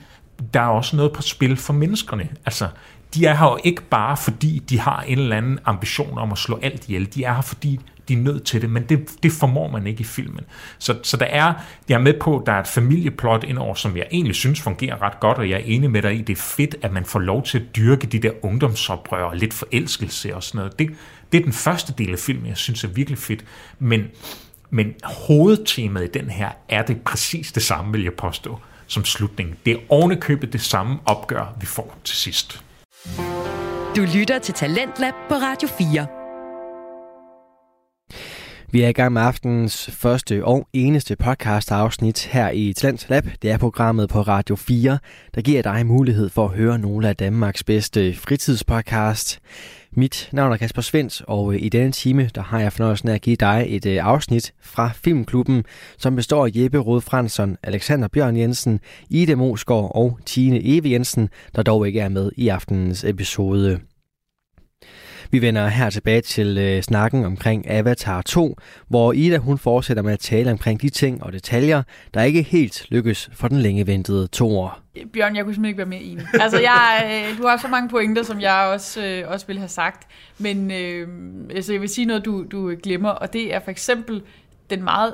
der 0.54 0.62
er 0.62 0.68
også 0.68 0.96
noget 0.96 1.14
på 1.14 1.22
spil 1.22 1.58
for 1.58 1.74
menneskerne. 1.74 2.30
Altså, 2.46 2.68
de 3.14 3.26
er 3.26 3.36
her 3.36 3.46
jo 3.46 3.58
ikke 3.64 3.82
bare 3.82 4.18
fordi, 4.18 4.64
de 4.70 4.80
har 4.80 5.02
en 5.02 5.20
eller 5.20 5.38
anden 5.38 5.60
ambition 5.66 6.18
om 6.18 6.32
at 6.32 6.38
slå 6.38 6.60
alt 6.62 6.88
ihjel. 6.88 7.14
De 7.16 7.24
er 7.24 7.34
her 7.34 7.42
fordi, 7.42 7.80
de 8.08 8.14
er 8.14 8.18
nødt 8.18 8.44
til 8.44 8.62
det, 8.62 8.70
men 8.70 8.84
det, 8.84 9.10
det 9.24 9.32
formår 9.32 9.72
man 9.72 9.88
ikke 9.88 10.02
i 10.02 10.04
filmen. 10.04 10.42
Så, 10.80 10.98
så 11.04 11.18
der 11.18 11.26
er, 11.26 11.54
jeg 11.90 11.96
er 11.96 12.00
med 12.00 12.14
på, 12.20 12.40
at 12.40 12.46
der 12.46 12.52
er 12.52 12.60
et 12.60 12.68
familieplot 12.68 13.44
indover, 13.44 13.76
som 13.76 13.98
jeg 13.98 14.08
egentlig 14.12 14.36
synes 14.36 14.62
fungerer 14.62 15.02
ret 15.02 15.20
godt, 15.20 15.38
og 15.38 15.50
jeg 15.50 15.56
er 15.56 15.64
enig 15.66 15.92
med 15.92 16.02
dig 16.02 16.16
i, 16.16 16.22
det 16.22 16.38
er 16.38 16.42
fedt, 16.42 16.76
at 16.82 16.94
man 16.94 17.06
får 17.06 17.20
lov 17.20 17.44
til 17.44 17.60
at 17.60 17.76
dyrke 17.76 18.08
de 18.08 18.20
der 18.20 18.32
ungdomsoprør 18.42 19.24
og 19.24 19.36
lidt 19.36 19.54
forelskelse 19.54 20.36
og 20.36 20.44
sådan 20.44 20.58
noget. 20.58 20.80
Det, 20.80 20.90
det 21.32 21.40
er 21.40 21.44
den 21.44 21.54
første 21.54 21.94
del 21.98 22.12
af 22.12 22.20
filmen, 22.20 22.46
jeg 22.48 22.58
synes 22.58 22.84
er 22.84 22.88
virkelig 22.88 23.20
fedt. 23.20 23.46
Men, 23.80 24.04
men 24.70 24.94
hovedtemaet 25.04 26.06
i 26.06 26.20
den 26.20 26.30
her 26.30 26.50
er 26.70 26.82
det 26.82 27.02
præcis 27.02 27.52
det 27.52 27.64
samme, 27.64 27.92
vil 27.92 28.04
jeg 28.04 28.14
påstå 28.14 28.60
som 28.88 29.06
slutning. 29.06 29.60
Det 29.66 29.74
er 29.74 29.78
ovenikøbet 29.90 30.54
det 30.54 30.62
samme 30.62 31.00
opgør, 31.06 31.58
vi 31.60 31.66
får 31.66 31.98
til 32.04 32.18
sidst. 32.18 32.62
Du 33.96 34.02
lytter 34.16 34.40
til 34.40 34.54
Talentlab 34.54 35.14
på 35.30 35.36
Radio 35.36 35.68
4. 35.68 36.08
Vi 38.72 38.82
er 38.82 38.88
i 38.88 38.92
gang 38.92 39.14
med 39.14 39.22
aftenens 39.22 39.90
første 39.94 40.46
og 40.46 40.68
eneste 40.74 41.16
podcast 41.16 41.72
afsnit 41.72 42.26
her 42.26 42.50
i 42.50 42.74
Talent 42.74 43.06
Lab. 43.10 43.24
Det 43.42 43.52
er 43.52 43.58
programmet 43.58 44.10
på 44.10 44.22
Radio 44.22 44.56
4, 44.56 45.00
der 45.36 45.42
giver 45.42 45.62
dig 45.62 45.86
mulighed 45.86 46.30
for 46.30 46.46
at 46.46 46.58
høre 46.58 46.80
nogle 46.80 47.10
af 47.10 47.16
Danmarks 47.16 47.64
bedste 47.64 48.14
fritidspodcast. 48.16 49.40
Mit 49.98 50.30
navn 50.34 50.54
er 50.54 50.58
Kasper 50.58 50.82
Svens, 50.82 51.24
og 51.28 51.54
øh, 51.54 51.62
i 51.62 51.70
denne 51.70 51.92
time 51.92 52.30
der 52.36 52.42
har 52.42 52.60
jeg 52.60 52.74
fornøjelsen 52.74 53.10
af 53.10 53.14
at 53.14 53.22
give 53.22 53.36
dig 53.36 53.66
et 53.68 53.86
øh, 53.86 54.06
afsnit 54.06 54.54
fra 54.62 54.92
Filmklubben, 55.04 55.64
som 55.98 56.16
består 56.16 56.46
af 56.46 56.52
Jeppe 56.56 56.78
Rode 56.78 57.02
Fransson, 57.02 57.58
Alexander 57.64 58.08
Bjørn 58.08 58.38
Jensen, 58.38 58.80
Ida 59.10 59.36
Mosgaard 59.36 59.92
og 59.96 60.20
Tine 60.26 60.62
Eve 60.64 60.90
Jensen, 60.90 61.30
der 61.56 61.64
dog 61.64 61.88
ikke 61.88 62.00
er 62.00 62.10
med 62.10 62.32
i 62.38 62.48
aftenens 62.48 63.04
episode. 63.04 63.80
Vi 65.32 65.42
vender 65.42 65.68
her 65.68 65.90
tilbage 65.90 66.22
til 66.22 66.58
øh, 66.58 66.82
snakken 66.82 67.26
omkring 67.26 67.70
Avatar 67.70 68.22
2, 68.22 68.58
hvor 68.88 69.14
Ida 69.14 69.38
hun 69.38 69.58
fortsætter 69.58 70.04
med 70.04 70.14
at 70.14 70.20
tale 70.20 70.52
omkring 70.52 70.82
de 70.82 70.90
ting 70.90 71.24
og 71.24 71.34
detaljer, 71.34 71.84
der 72.14 72.24
ikke 72.24 72.42
helt 72.42 72.86
lykkes 72.90 73.30
for 73.34 73.48
den 73.48 73.60
længe 73.60 73.88
ventede 73.88 74.28
toer. 74.28 74.82
Bjørn, 75.14 75.36
jeg 75.36 75.44
kunne 75.44 75.54
simpelthen 75.54 75.66
ikke 75.66 75.78
være 75.78 75.86
mere 75.86 76.02
enig. 76.02 76.26
Altså, 76.34 76.60
jeg, 76.60 77.04
øh, 77.32 77.38
du 77.38 77.48
har 77.48 77.58
så 77.58 77.68
mange 77.68 77.90
pointer, 77.90 78.24
som 78.24 78.42
jeg 78.42 78.70
også, 78.74 79.06
øh, 79.06 79.24
også 79.28 79.48
ville 79.48 79.60
have 79.60 79.70
sagt. 79.70 80.08
Men 80.38 80.72
øh, 80.72 81.08
altså, 81.56 81.74
jeg 81.74 81.82
vil 81.82 81.90
sige 81.90 82.06
noget, 82.06 82.26
du, 82.26 82.46
du 82.52 82.76
glemmer, 82.84 83.10
og 83.10 83.34
det 83.34 83.54
er 83.54 83.60
for 83.60 83.72
eksempel 83.72 84.22
den 84.70 84.84
meget 84.84 85.14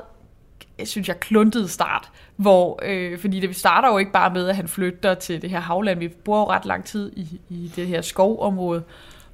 jeg 0.78 0.88
synes 0.88 1.08
jeg, 1.08 1.20
kluntede 1.20 1.68
start, 1.68 2.10
hvor, 2.36 2.80
øh, 2.82 3.18
fordi 3.18 3.40
det 3.40 3.56
starter 3.56 3.88
jo 3.88 3.98
ikke 3.98 4.12
bare 4.12 4.34
med, 4.34 4.48
at 4.48 4.56
han 4.56 4.68
flytter 4.68 5.14
til 5.14 5.42
det 5.42 5.50
her 5.50 5.60
havland. 5.60 5.98
Vi 5.98 6.08
bor 6.08 6.38
jo 6.38 6.50
ret 6.50 6.64
lang 6.64 6.84
tid 6.84 7.12
i, 7.16 7.40
i 7.48 7.72
det 7.76 7.86
her 7.86 8.00
skovområde, 8.00 8.82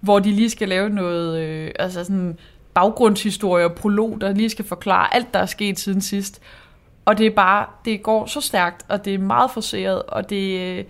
hvor 0.01 0.19
de 0.19 0.33
lige 0.33 0.51
skal 0.51 0.69
lave 0.69 0.89
noget, 0.89 1.41
øh, 1.41 1.71
altså 1.79 2.05
sådan 2.05 2.39
baggrundshistorie 2.75 3.65
og 3.65 3.75
prolog, 3.75 4.21
der 4.21 4.33
lige 4.33 4.51
skal 4.51 4.65
forklare 4.65 5.15
alt, 5.15 5.35
der 5.35 5.41
er 5.41 5.47
sket 5.47 5.79
siden 5.79 6.01
sidst. 6.01 6.41
Og 7.05 7.19
det 7.19 7.27
er 7.27 7.31
bare, 7.31 7.67
det 7.85 8.03
går 8.03 8.27
så 8.27 8.41
stærkt, 8.41 8.85
og 8.89 9.05
det 9.05 9.15
er 9.15 9.19
meget 9.19 9.51
forseret, 9.51 10.03
og 10.03 10.31
det, 10.31 10.61
øh, 10.61 10.85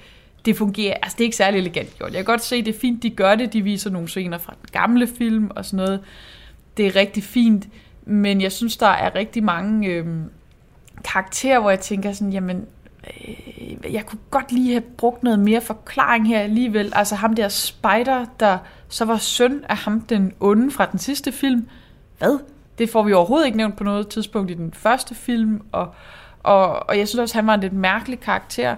det 0.45 0.57
fungerer, 0.57 0.95
altså 1.03 1.15
det 1.19 1.21
er 1.21 1.27
ikke 1.27 1.37
særlig 1.37 1.59
elegant 1.59 1.99
gjort. 1.99 2.11
Jeg 2.11 2.19
kan 2.19 2.25
godt 2.25 2.43
se, 2.43 2.63
det 2.63 2.75
er 2.75 2.79
fint, 2.79 3.03
de 3.03 3.11
gør 3.11 3.35
det, 3.35 3.53
de 3.53 3.63
viser 3.63 3.91
nogle 3.91 4.09
scener 4.09 4.39
fra 4.39 4.55
den 4.61 4.69
gamle 4.73 5.07
film 5.07 5.51
og 5.57 5.65
sådan 5.65 5.77
noget. 5.85 6.01
Det 6.77 6.87
er 6.87 6.97
rigtig 6.97 7.23
fint, 7.23 7.69
men 8.05 8.41
jeg 8.41 8.53
synes, 8.53 8.77
der 8.77 8.87
er 8.87 9.15
rigtig 9.15 9.45
mange 9.45 9.89
øh, 9.89 10.07
karakterer, 11.05 11.61
hvor 11.61 11.71
jeg 11.71 11.81
tænker 11.81 12.13
sådan, 12.13 12.33
jamen, 12.33 12.67
øh, 13.29 13.95
jeg 13.95 14.07
kunne 14.07 14.21
godt 14.31 14.53
lige 14.53 14.73
have 14.73 14.81
brugt 14.81 15.23
noget 15.23 15.39
mere 15.39 15.61
forklaring 15.61 16.29
her 16.29 16.41
alligevel. 16.41 16.93
Altså 16.97 17.15
ham 17.15 17.35
der 17.35 17.49
spider, 17.49 18.25
der 18.41 18.59
så 18.89 19.05
var 19.05 19.17
søn 19.17 19.65
af 19.69 19.77
ham 19.77 20.01
den 20.01 20.33
onde 20.41 20.71
fra 20.71 20.87
den 20.87 20.99
sidste 20.99 21.33
film. 21.33 21.69
Hvad? 22.19 22.39
Det 22.79 22.91
får 22.91 23.03
vi 23.03 23.13
overhovedet 23.13 23.47
ikke 23.47 23.59
nævnt 23.59 23.77
på 23.77 23.85
noget 23.85 24.09
tidspunkt 24.09 24.51
i 24.51 24.55
den 24.55 24.73
første 24.73 25.15
film, 25.15 25.61
og, 25.73 25.95
og, 26.43 26.89
og 26.89 26.99
jeg 26.99 27.09
synes 27.09 27.21
også, 27.21 27.35
han 27.35 27.47
var 27.47 27.55
en 27.55 27.61
lidt 27.61 27.73
mærkelig 27.73 28.21
karakter. 28.21 28.77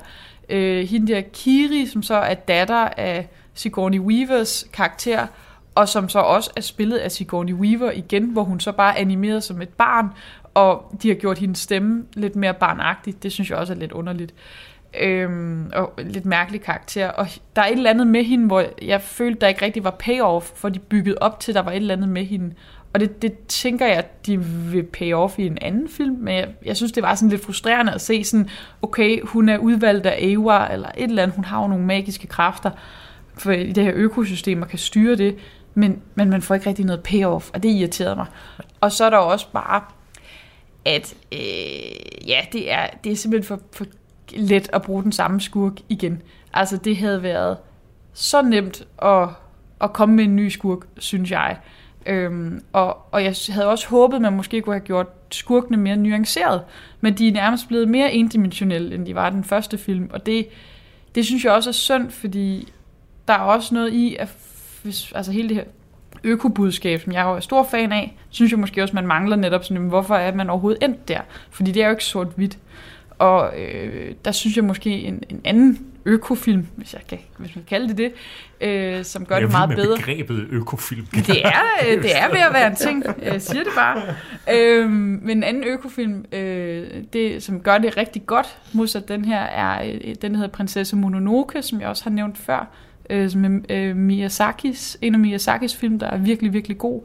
Øh, 0.48 0.88
hende 0.88 1.12
der 1.12 1.20
Kiri, 1.20 1.86
som 1.86 2.02
så 2.02 2.14
er 2.14 2.34
datter 2.34 2.88
af 2.96 3.28
Sigourney 3.54 3.98
Weavers 3.98 4.66
karakter, 4.72 5.26
og 5.80 5.88
som 5.88 6.08
så 6.08 6.18
også 6.18 6.50
er 6.56 6.60
spillet 6.60 6.96
af 6.96 7.12
Sigourney 7.12 7.52
Weaver 7.52 7.90
igen, 7.90 8.24
hvor 8.24 8.42
hun 8.42 8.60
så 8.60 8.72
bare 8.72 8.94
er 8.96 9.00
animeret 9.00 9.44
som 9.44 9.62
et 9.62 9.68
barn, 9.68 10.08
og 10.54 10.94
de 11.02 11.08
har 11.08 11.14
gjort 11.14 11.38
hendes 11.38 11.58
stemme 11.58 12.04
lidt 12.14 12.36
mere 12.36 12.54
barnagtig. 12.54 13.22
Det 13.22 13.32
synes 13.32 13.50
jeg 13.50 13.58
også 13.58 13.72
er 13.72 13.76
lidt 13.76 13.92
underligt. 13.92 14.34
Øhm, 15.00 15.70
og 15.74 15.92
lidt 15.98 16.24
mærkelig 16.24 16.60
karakter. 16.62 17.08
Og 17.08 17.26
der 17.56 17.62
er 17.62 17.66
et 17.66 17.72
eller 17.72 17.90
andet 17.90 18.06
med 18.06 18.24
hende, 18.24 18.46
hvor 18.46 18.64
jeg 18.82 19.00
følte, 19.00 19.40
der 19.40 19.48
ikke 19.48 19.64
rigtig 19.64 19.84
var 19.84 19.96
payoff, 19.98 20.46
for 20.54 20.68
de 20.68 20.78
byggede 20.78 21.16
op 21.20 21.40
til, 21.40 21.54
der 21.54 21.62
var 21.62 21.70
et 21.70 21.76
eller 21.76 21.94
andet 21.94 22.08
med 22.08 22.24
hende. 22.24 22.54
Og 22.92 23.00
det, 23.00 23.22
det 23.22 23.32
tænker 23.48 23.86
jeg, 23.86 23.96
at 23.96 24.26
de 24.26 24.40
vil 24.44 24.82
pay 24.82 25.12
off 25.12 25.38
i 25.38 25.46
en 25.46 25.58
anden 25.60 25.88
film, 25.88 26.16
men 26.18 26.34
jeg, 26.34 26.48
jeg 26.64 26.76
synes, 26.76 26.92
det 26.92 27.02
var 27.02 27.14
sådan 27.14 27.28
lidt 27.28 27.44
frustrerende 27.44 27.92
at 27.92 28.00
se 28.00 28.24
sådan, 28.24 28.48
okay, 28.82 29.20
hun 29.22 29.48
er 29.48 29.58
udvalgt 29.58 30.06
af 30.06 30.18
Ewa, 30.20 30.72
eller 30.72 30.88
et 30.96 31.04
eller 31.04 31.22
andet, 31.22 31.36
hun 31.36 31.44
har 31.44 31.62
jo 31.62 31.68
nogle 31.68 31.84
magiske 31.84 32.26
kræfter 32.26 32.70
for 33.40 33.52
i 33.52 33.72
det 33.72 33.84
her 33.84 33.92
økosystem, 33.94 34.62
og 34.62 34.68
kan 34.68 34.78
styre 34.78 35.16
det, 35.16 35.36
men, 35.74 36.02
men 36.14 36.30
man 36.30 36.42
får 36.42 36.54
ikke 36.54 36.68
rigtig 36.68 36.84
noget 36.84 37.02
payoff, 37.02 37.50
og 37.54 37.62
det 37.62 37.68
irriterede 37.68 38.16
mig. 38.16 38.26
Og 38.80 38.92
så 38.92 39.04
er 39.04 39.10
der 39.10 39.16
også 39.16 39.46
bare, 39.52 39.82
at 40.84 41.14
øh, 41.32 42.28
ja, 42.28 42.40
det 42.52 42.72
er, 42.72 42.86
det 43.04 43.12
er 43.12 43.16
simpelthen 43.16 43.48
for, 43.48 43.60
for 43.72 43.86
let 44.32 44.70
at 44.72 44.82
bruge 44.82 45.02
den 45.02 45.12
samme 45.12 45.40
skurk 45.40 45.72
igen. 45.88 46.22
Altså, 46.52 46.76
det 46.76 46.96
havde 46.96 47.22
været 47.22 47.56
så 48.12 48.42
nemt 48.42 48.86
at, 49.02 49.28
at 49.80 49.92
komme 49.92 50.14
med 50.14 50.24
en 50.24 50.36
ny 50.36 50.48
skurk, 50.48 50.78
synes 50.98 51.30
jeg. 51.30 51.56
Øhm, 52.06 52.62
og, 52.72 52.98
og 53.12 53.24
jeg 53.24 53.34
havde 53.48 53.68
også 53.68 53.88
håbet, 53.88 54.16
at 54.16 54.22
man 54.22 54.32
måske 54.32 54.60
kunne 54.60 54.74
have 54.74 54.86
gjort 54.86 55.06
skurkene 55.30 55.76
mere 55.76 55.96
nuanceret, 55.96 56.62
men 57.00 57.14
de 57.14 57.28
er 57.28 57.32
nærmest 57.32 57.68
blevet 57.68 57.88
mere 57.88 58.12
endimensionelle, 58.12 58.94
end 58.94 59.06
de 59.06 59.14
var 59.14 59.28
i 59.28 59.30
den 59.30 59.44
første 59.44 59.78
film, 59.78 60.10
og 60.12 60.26
det, 60.26 60.48
det 61.14 61.26
synes 61.26 61.44
jeg 61.44 61.52
også 61.52 61.70
er 61.70 61.72
synd, 61.72 62.10
fordi 62.10 62.72
der 63.28 63.34
er 63.34 63.38
også 63.38 63.74
noget 63.74 63.92
i, 63.92 64.16
at 64.18 64.28
hvis, 64.82 65.12
altså 65.14 65.32
hele 65.32 65.48
det 65.48 65.56
her 65.56 65.64
økobudskab, 66.24 67.00
som 67.00 67.12
jeg 67.12 67.24
jo 67.24 67.30
er 67.30 67.40
stor 67.40 67.68
fan 67.70 67.92
af, 67.92 68.16
synes 68.30 68.50
jeg 68.50 68.58
måske 68.58 68.82
også, 68.82 68.94
man 68.94 69.06
mangler 69.06 69.36
netop 69.36 69.64
sådan, 69.64 69.86
hvorfor 69.86 70.14
er 70.14 70.34
man 70.34 70.50
overhovedet 70.50 70.82
endt 70.82 71.08
der? 71.08 71.20
Fordi 71.50 71.72
det 71.72 71.82
er 71.82 71.86
jo 71.86 71.90
ikke 71.90 72.04
sort-hvidt. 72.04 72.58
Og 73.18 73.52
øh, 73.60 74.14
der 74.24 74.32
synes 74.32 74.56
jeg 74.56 74.64
måske 74.64 74.90
en, 74.90 75.22
en 75.28 75.40
anden 75.44 75.86
økofilm, 76.04 76.66
hvis 76.76 76.94
jeg 76.94 77.02
kan, 77.08 77.18
hvis 77.38 77.56
man 77.56 77.64
kan 77.64 77.78
kalde 77.78 77.88
det 77.88 77.98
det, 77.98 78.12
øh, 78.68 79.04
som 79.04 79.26
gør 79.26 79.34
Jeg 79.34 79.42
det 79.42 79.50
meget 79.52 79.68
med 79.68 79.76
bedre. 79.76 79.96
begrebet 79.96 80.46
økofilm. 80.50 81.06
Det 81.06 81.44
er, 81.44 81.62
øh, 81.88 82.02
det 82.02 82.16
er 82.16 82.28
ved 82.28 82.40
at 82.40 82.52
være 82.52 82.66
en 82.66 82.76
ting. 82.76 83.04
Jeg 83.22 83.42
siger 83.42 83.64
det 83.64 83.72
bare. 83.76 84.02
Øhm, 84.54 84.90
men 85.22 85.30
en 85.30 85.42
anden 85.42 85.64
økofilm, 85.64 86.24
øh, 86.32 86.86
det, 87.12 87.42
som 87.42 87.60
gør 87.60 87.78
det 87.78 87.96
rigtig 87.96 88.26
godt, 88.26 88.58
modsat 88.72 89.08
den 89.08 89.24
her, 89.24 89.40
er 89.40 89.84
øh, 89.84 90.14
den, 90.22 90.30
der 90.30 90.36
hedder 90.36 90.52
Prinsesse 90.52 90.96
Mononoke, 90.96 91.62
som 91.62 91.80
jeg 91.80 91.88
også 91.88 92.04
har 92.04 92.10
nævnt 92.10 92.38
før, 92.38 92.66
øh, 93.10 93.30
som 93.30 93.44
er 93.44 93.58
øh, 93.70 93.96
Miyazakis, 93.96 94.98
en 95.00 95.14
af 95.14 95.20
Miyazakis 95.20 95.76
film, 95.76 95.98
der 95.98 96.06
er 96.06 96.16
virkelig, 96.16 96.52
virkelig 96.52 96.78
god. 96.78 97.02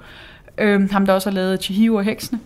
Øh, 0.58 0.90
ham, 0.90 1.06
der 1.06 1.14
også 1.14 1.30
har 1.30 1.36
lavet 1.36 1.64
Chihiro 1.64 1.96
og 1.96 2.04
Heksene. 2.04 2.40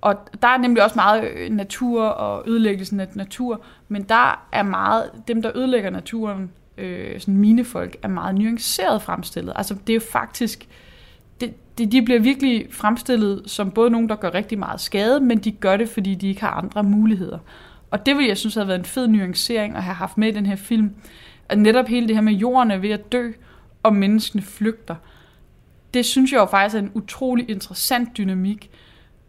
Og 0.00 0.14
der 0.42 0.48
er 0.48 0.58
nemlig 0.58 0.84
også 0.84 0.96
meget 0.96 1.24
øh, 1.36 1.50
natur 1.50 2.04
og 2.04 2.48
ødelæggelsen 2.48 3.00
af 3.00 3.08
natur, 3.14 3.60
men 3.88 4.02
der 4.02 4.46
er 4.52 4.62
meget, 4.62 5.10
dem 5.28 5.42
der 5.42 5.50
ødelægger 5.54 5.90
naturen, 5.90 6.50
øh, 6.78 7.20
sådan 7.20 7.36
mine 7.36 7.64
folk, 7.64 7.96
er 8.02 8.08
meget 8.08 8.34
nuanceret 8.34 9.02
fremstillet. 9.02 9.52
Altså 9.56 9.74
det 9.86 9.92
er 9.92 9.94
jo 9.94 10.00
faktisk, 10.12 10.68
det, 11.40 11.78
det, 11.78 11.92
de 11.92 12.02
bliver 12.02 12.20
virkelig 12.20 12.66
fremstillet 12.70 13.42
som 13.46 13.70
både 13.70 13.90
nogen, 13.90 14.08
der 14.08 14.16
gør 14.16 14.34
rigtig 14.34 14.58
meget 14.58 14.80
skade, 14.80 15.20
men 15.20 15.38
de 15.38 15.52
gør 15.52 15.76
det, 15.76 15.88
fordi 15.88 16.14
de 16.14 16.28
ikke 16.28 16.40
har 16.40 16.50
andre 16.50 16.82
muligheder. 16.82 17.38
Og 17.90 18.06
det 18.06 18.16
vil 18.16 18.26
jeg 18.26 18.36
synes 18.36 18.54
have 18.54 18.68
været 18.68 18.78
en 18.78 18.84
fed 18.84 19.08
nuancering 19.08 19.76
at 19.76 19.82
have 19.82 19.94
haft 19.94 20.18
med 20.18 20.28
i 20.28 20.30
den 20.30 20.46
her 20.46 20.56
film. 20.56 20.90
At 21.48 21.58
netop 21.58 21.86
hele 21.88 22.08
det 22.08 22.16
her 22.16 22.22
med 22.22 22.32
jorden 22.32 22.70
er 22.70 22.76
ved 22.76 22.90
at 22.90 23.12
dø, 23.12 23.30
og 23.82 23.94
menneskene 23.94 24.42
flygter. 24.42 24.94
Det 25.94 26.04
synes 26.04 26.32
jeg 26.32 26.38
jo 26.38 26.44
faktisk 26.44 26.74
er 26.74 26.78
en 26.78 26.90
utrolig 26.94 27.50
interessant 27.50 28.16
dynamik, 28.16 28.70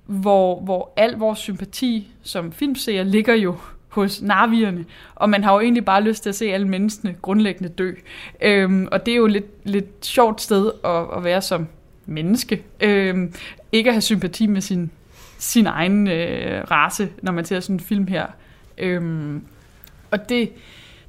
hvor, 0.06 0.60
hvor 0.60 0.94
al 0.98 1.12
vores 1.12 1.40
sympati 1.40 2.12
som 2.22 2.52
filmseer 2.52 3.04
ligger 3.04 3.34
jo 3.34 3.58
hos 3.88 4.22
navierne, 4.22 4.86
og 5.16 5.30
man 5.30 5.44
har 5.44 5.54
jo 5.54 5.60
egentlig 5.60 5.86
bare 5.86 6.04
lyst 6.04 6.24
til 6.24 6.30
at 6.30 6.36
se 6.36 6.46
alle 6.46 6.68
menneskene 6.68 7.16
grundlæggende 7.22 7.70
dø. 7.70 7.94
Øhm, 8.42 8.88
og 8.92 9.06
det 9.06 9.12
er 9.12 9.16
jo 9.16 9.28
lidt, 9.28 9.46
lidt 9.64 10.06
sjovt 10.06 10.42
sted 10.42 10.72
at, 10.84 11.18
at 11.18 11.24
være 11.24 11.42
som 11.42 11.68
menneske. 12.06 12.64
Øhm, 12.80 13.34
ikke 13.72 13.90
at 13.90 13.94
have 13.94 14.02
sympati 14.02 14.48
med 14.48 14.62
sin, 14.62 14.92
sin 15.38 15.68
egen 15.68 16.08
øh, 16.08 16.64
race, 16.72 17.10
når 17.22 17.32
man 17.32 17.46
ser 17.46 17.60
sådan 17.60 17.76
en 17.76 17.80
film 17.80 18.08
her. 18.08 18.26
Øhm, 18.78 19.44
og 20.12 20.30
det, 20.30 20.50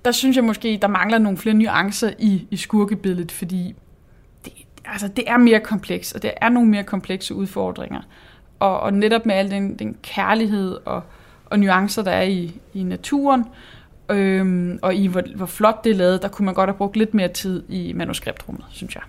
der 0.07 0.13
synes 0.13 0.37
jeg 0.37 0.45
måske, 0.45 0.79
der 0.83 0.89
mangler 0.89 1.19
nogle 1.19 1.39
flere 1.39 1.55
nuancer 1.55 2.11
i, 2.19 2.47
i 2.51 2.57
skurkebilledet, 2.57 3.33
fordi 3.33 3.75
det, 4.45 4.53
altså, 4.85 5.09
det 5.09 5.25
er 5.27 5.37
mere 5.37 5.61
komplekst, 5.61 6.15
og 6.15 6.23
det 6.23 6.33
er 6.41 6.49
nogle 6.49 6.71
mere 6.71 6.85
komplekse 6.85 7.35
udfordringer. 7.35 8.01
Og, 8.59 8.81
og 8.81 8.93
netop 8.93 9.27
med 9.27 9.35
al 9.35 9.51
den, 9.51 9.79
den 9.79 9.97
kærlighed 10.03 10.79
og, 10.85 11.03
og 11.47 11.59
nuancer, 11.59 12.03
der 12.03 12.11
er 12.11 12.23
i, 12.23 12.61
i 12.75 12.83
naturen, 12.83 13.45
øhm, 14.11 14.79
og 14.83 14.95
i 14.95 15.07
hvor, 15.07 15.23
hvor 15.37 15.47
flot 15.47 15.85
det 15.85 15.93
er 15.93 15.97
lavet, 15.97 16.23
der 16.23 16.29
kunne 16.29 16.47
man 16.47 16.55
godt 16.55 16.71
have 16.71 16.77
brugt 16.77 16.97
lidt 16.97 17.15
mere 17.15 17.29
tid 17.29 17.63
i 17.69 17.93
manuskriptrummet, 17.93 18.65
synes 18.71 18.95
jeg. 18.95 19.03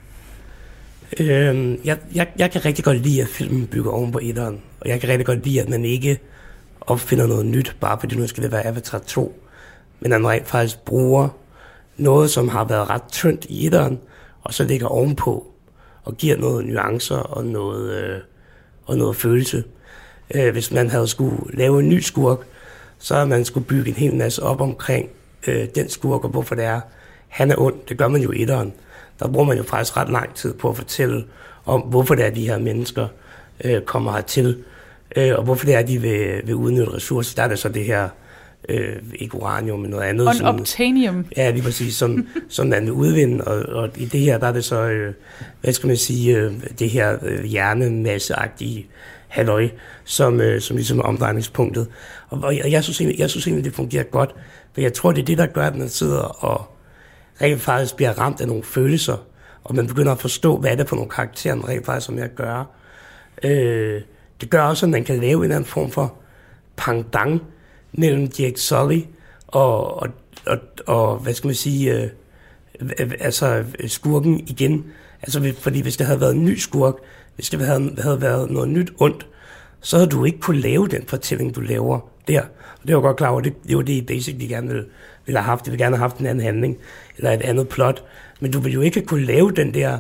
Øhm, 1.20 1.80
jeg, 1.86 1.98
jeg, 2.16 2.28
jeg 2.38 2.52
kan 2.52 2.66
rigtig 2.66 2.86
godt 2.86 2.98
lide, 2.98 3.22
at 3.22 3.28
filmen 3.28 3.68
bygger 3.68 3.92
oven 3.92 4.12
på 4.12 4.20
etteren. 4.22 4.62
Og 4.80 4.90
jeg 4.90 5.00
kan 5.00 5.10
rigtig 5.10 5.26
godt 5.26 5.46
lide, 5.46 5.62
at 5.62 5.70
man 5.70 5.86
ikke 5.86 6.20
opfinder 6.82 7.28
noget 7.28 7.46
nyt, 7.46 7.76
bare 7.80 8.00
fordi 8.00 8.16
nu 8.16 8.28
skal 8.28 8.44
det 8.44 8.52
være 8.52 8.66
Avatar 8.66 9.00
2. 9.00 9.47
Men 10.00 10.12
han 10.12 10.28
rent 10.28 10.48
faktisk 10.48 10.86
bruger 10.86 11.30
noget, 11.98 12.30
som 12.30 12.50
har 12.50 12.64
været 12.64 12.90
ret 12.90 13.04
tyndt 13.12 13.46
i 13.46 13.66
etteren, 13.66 14.00
og 14.42 14.54
så 14.54 14.64
ligger 14.64 14.88
ovenpå, 14.88 15.48
og 16.04 16.18
giver 16.18 16.38
noget 16.38 16.66
nuancer 16.66 17.18
og 17.18 17.46
noget, 17.46 18.04
øh, 18.04 18.20
og 18.86 18.98
noget 18.98 19.16
følelse. 19.16 19.64
Øh, 20.36 20.52
hvis 20.52 20.72
man 20.72 20.90
havde 20.90 21.08
skulle 21.08 21.38
lave 21.54 21.80
en 21.80 21.90
ny 21.90 22.00
skurk, 22.00 22.40
så 23.00 23.14
havde 23.14 23.28
man 23.28 23.46
skulle 23.46 23.66
bygge 23.66 23.90
en 23.90 23.96
hel 23.96 24.16
masse 24.16 24.44
op 24.44 24.62
omkring 24.62 25.10
øh, 25.48 25.68
den 25.76 25.90
skurk, 25.90 26.24
og 26.24 26.30
hvorfor 26.30 26.56
det 26.56 26.64
er, 26.64 26.82
han 27.28 27.52
er 27.52 27.56
ond. 27.58 27.76
Det 27.90 27.98
gør 27.98 28.08
man 28.08 28.22
jo 28.22 28.32
i 28.32 28.42
etteren. 28.42 28.74
Der 29.20 29.28
bruger 29.28 29.46
man 29.46 29.58
jo 29.58 29.64
faktisk 29.64 29.98
ret 29.98 30.10
lang 30.10 30.36
tid 30.36 30.54
på 30.54 30.70
at 30.70 30.78
fortælle 30.78 31.26
om, 31.66 31.82
hvorfor 31.82 32.16
det 32.16 32.26
er, 32.26 32.30
de 32.30 32.48
her 32.48 32.60
mennesker 32.60 33.08
øh, 33.64 33.82
kommer 33.82 34.12
hertil, 34.12 34.64
øh, 35.16 35.36
og 35.36 35.44
hvorfor 35.44 35.66
det 35.66 35.76
er, 35.76 35.82
de 35.82 36.02
vil, 36.02 36.42
vil 36.46 36.56
udnytte 36.56 36.94
ressourcer. 36.94 37.36
Der 37.36 37.44
er 37.44 37.48
det 37.48 37.60
så 37.60 37.70
det 37.70 37.84
her, 37.86 38.10
øh, 38.70 38.96
ikke 39.16 39.36
uranium, 39.36 39.80
men 39.80 39.90
noget 39.92 40.04
andet. 40.04 40.36
som- 40.36 40.48
Unobtainium. 40.48 41.26
Ja, 41.38 41.50
lige 41.50 41.64
præcis, 41.64 41.96
som, 41.96 42.28
som 42.50 42.68
man 42.68 42.84
vil 42.84 42.92
udvinde, 42.92 43.44
og, 43.46 43.76
og 43.84 43.90
i 43.98 44.06
det 44.06 44.20
her, 44.20 44.38
der 44.38 44.48
er 44.48 44.52
det 44.52 44.64
så, 44.66 44.82
øh, 44.82 45.14
hvad 45.62 45.74
skal 45.74 45.88
man 45.88 45.98
sige, 45.98 46.38
øh, 46.38 46.54
det 46.80 46.90
her 46.90 47.18
øh, 47.22 47.44
hjernemasseagtige 47.44 48.88
halløj, 49.28 49.70
som, 50.04 50.42
øh, 50.42 50.62
som 50.62 50.76
ligesom 50.78 51.00
er 51.00 51.04
omdrejningspunktet. 51.04 51.88
Og, 52.30 52.40
og 52.44 52.58
jeg, 52.58 52.72
jeg, 52.72 52.84
synes 52.84 53.02
egentlig, 53.02 53.20
jeg 53.20 53.30
synes 53.30 53.48
egentlig, 53.48 53.66
det 53.66 53.74
fungerer 53.74 54.04
godt, 54.04 54.36
for 54.74 54.82
jeg 54.82 54.94
tror, 54.94 55.12
det 55.12 55.22
er 55.22 55.26
det, 55.26 55.38
der 55.38 55.46
gør, 55.46 55.68
at 55.68 55.76
man 55.76 55.90
sidder 55.90 56.20
og 56.46 56.66
rent 57.42 57.62
faktisk 57.62 57.96
bliver 57.96 58.12
ramt 58.20 58.42
af 58.42 58.48
nogle 58.48 58.64
følelser, 58.64 59.18
og 59.64 59.76
man 59.76 59.88
begynder 59.88 60.12
at 60.12 60.20
forstå, 60.20 60.58
hvad 60.58 60.72
er 60.72 60.76
det 60.76 60.90
for 60.90 60.96
nogle 60.96 61.10
karakterer, 61.12 61.56
man 61.56 61.68
rent 61.70 61.86
faktisk 61.86 62.12
med 62.12 62.24
at 62.24 62.36
gøre. 62.36 62.66
Øh, 63.44 64.02
det 64.42 64.50
gør 64.50 64.62
også, 64.62 64.86
at 64.86 64.90
man 64.90 65.04
kan 65.04 65.20
lave 65.20 65.38
en 65.38 65.44
eller 65.44 65.56
anden 65.56 65.68
form 65.70 65.92
for 65.92 66.14
pangdang 66.78 67.42
mellem 67.94 68.30
Jake 68.40 68.60
Sully 68.60 69.02
og, 69.48 70.02
og, 70.02 70.10
og, 70.46 70.58
og 70.88 71.18
hvad 71.18 71.34
skal 71.34 71.48
man 71.48 71.56
sige, 71.56 71.94
øh, 71.94 72.10
altså 73.20 73.64
skurken 73.88 74.40
igen. 74.48 74.86
Altså, 75.22 75.54
fordi 75.60 75.82
hvis 75.82 75.98
det 75.98 76.06
havde 76.06 76.22
været 76.22 76.36
en 76.36 76.46
ny 76.46 76.56
skurk, 76.56 76.96
hvis 77.36 77.50
det 77.50 77.66
havde, 77.66 77.96
havde 77.98 78.22
været 78.22 78.52
noget 78.52 78.70
nyt 78.70 78.94
ondt, 79.00 79.28
så 79.82 79.98
havde 79.98 80.10
du 80.10 80.26
ikke 80.26 80.40
kunne 80.40 80.62
lave 80.62 80.88
den 80.88 81.04
fortælling, 81.08 81.56
du 81.56 81.62
laver 81.62 82.00
der. 82.28 82.42
Og 82.82 82.88
det 82.88 82.96
var 82.96 83.02
godt 83.02 83.18
klar 83.18 83.30
over, 83.30 83.42
det, 83.42 83.54
det 83.68 83.78
var 83.78 83.84
det, 83.84 83.94
I 83.94 84.02
basically 84.02 84.48
gerne 84.50 84.68
ville, 84.68 84.86
ville 85.26 85.40
have 85.40 85.46
haft. 85.46 85.66
Det 85.66 85.72
ville 85.72 85.84
gerne 85.84 85.96
have 85.96 86.10
haft 86.10 86.18
en 86.18 86.26
anden 86.26 86.46
handling, 86.46 86.78
eller 87.18 87.32
et 87.32 87.42
andet 87.42 87.70
plot. 87.70 88.04
Men 88.40 88.52
du 88.52 88.60
ville 88.60 88.74
jo 88.74 88.82
ikke 88.82 89.02
kunne 89.02 89.26
lave 89.26 89.52
den 89.52 89.74
der 89.74 90.00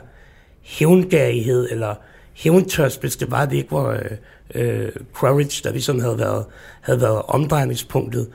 hævngærighed, 0.61 1.67
eller 1.71 1.95
hævntørst, 2.37 3.01
hvis 3.01 3.15
det 3.15 3.31
var, 3.31 3.45
det 3.45 3.57
ikke 3.57 3.71
var 3.71 3.89
øh, 3.89 4.11
øh, 4.55 4.91
Quaritch, 5.19 5.63
der 5.63 5.71
ligesom 5.71 5.99
havde 5.99 6.17
været, 6.17 6.45
havde 6.81 7.01
været 7.01 7.21
omdrejningspunktet. 7.27 8.27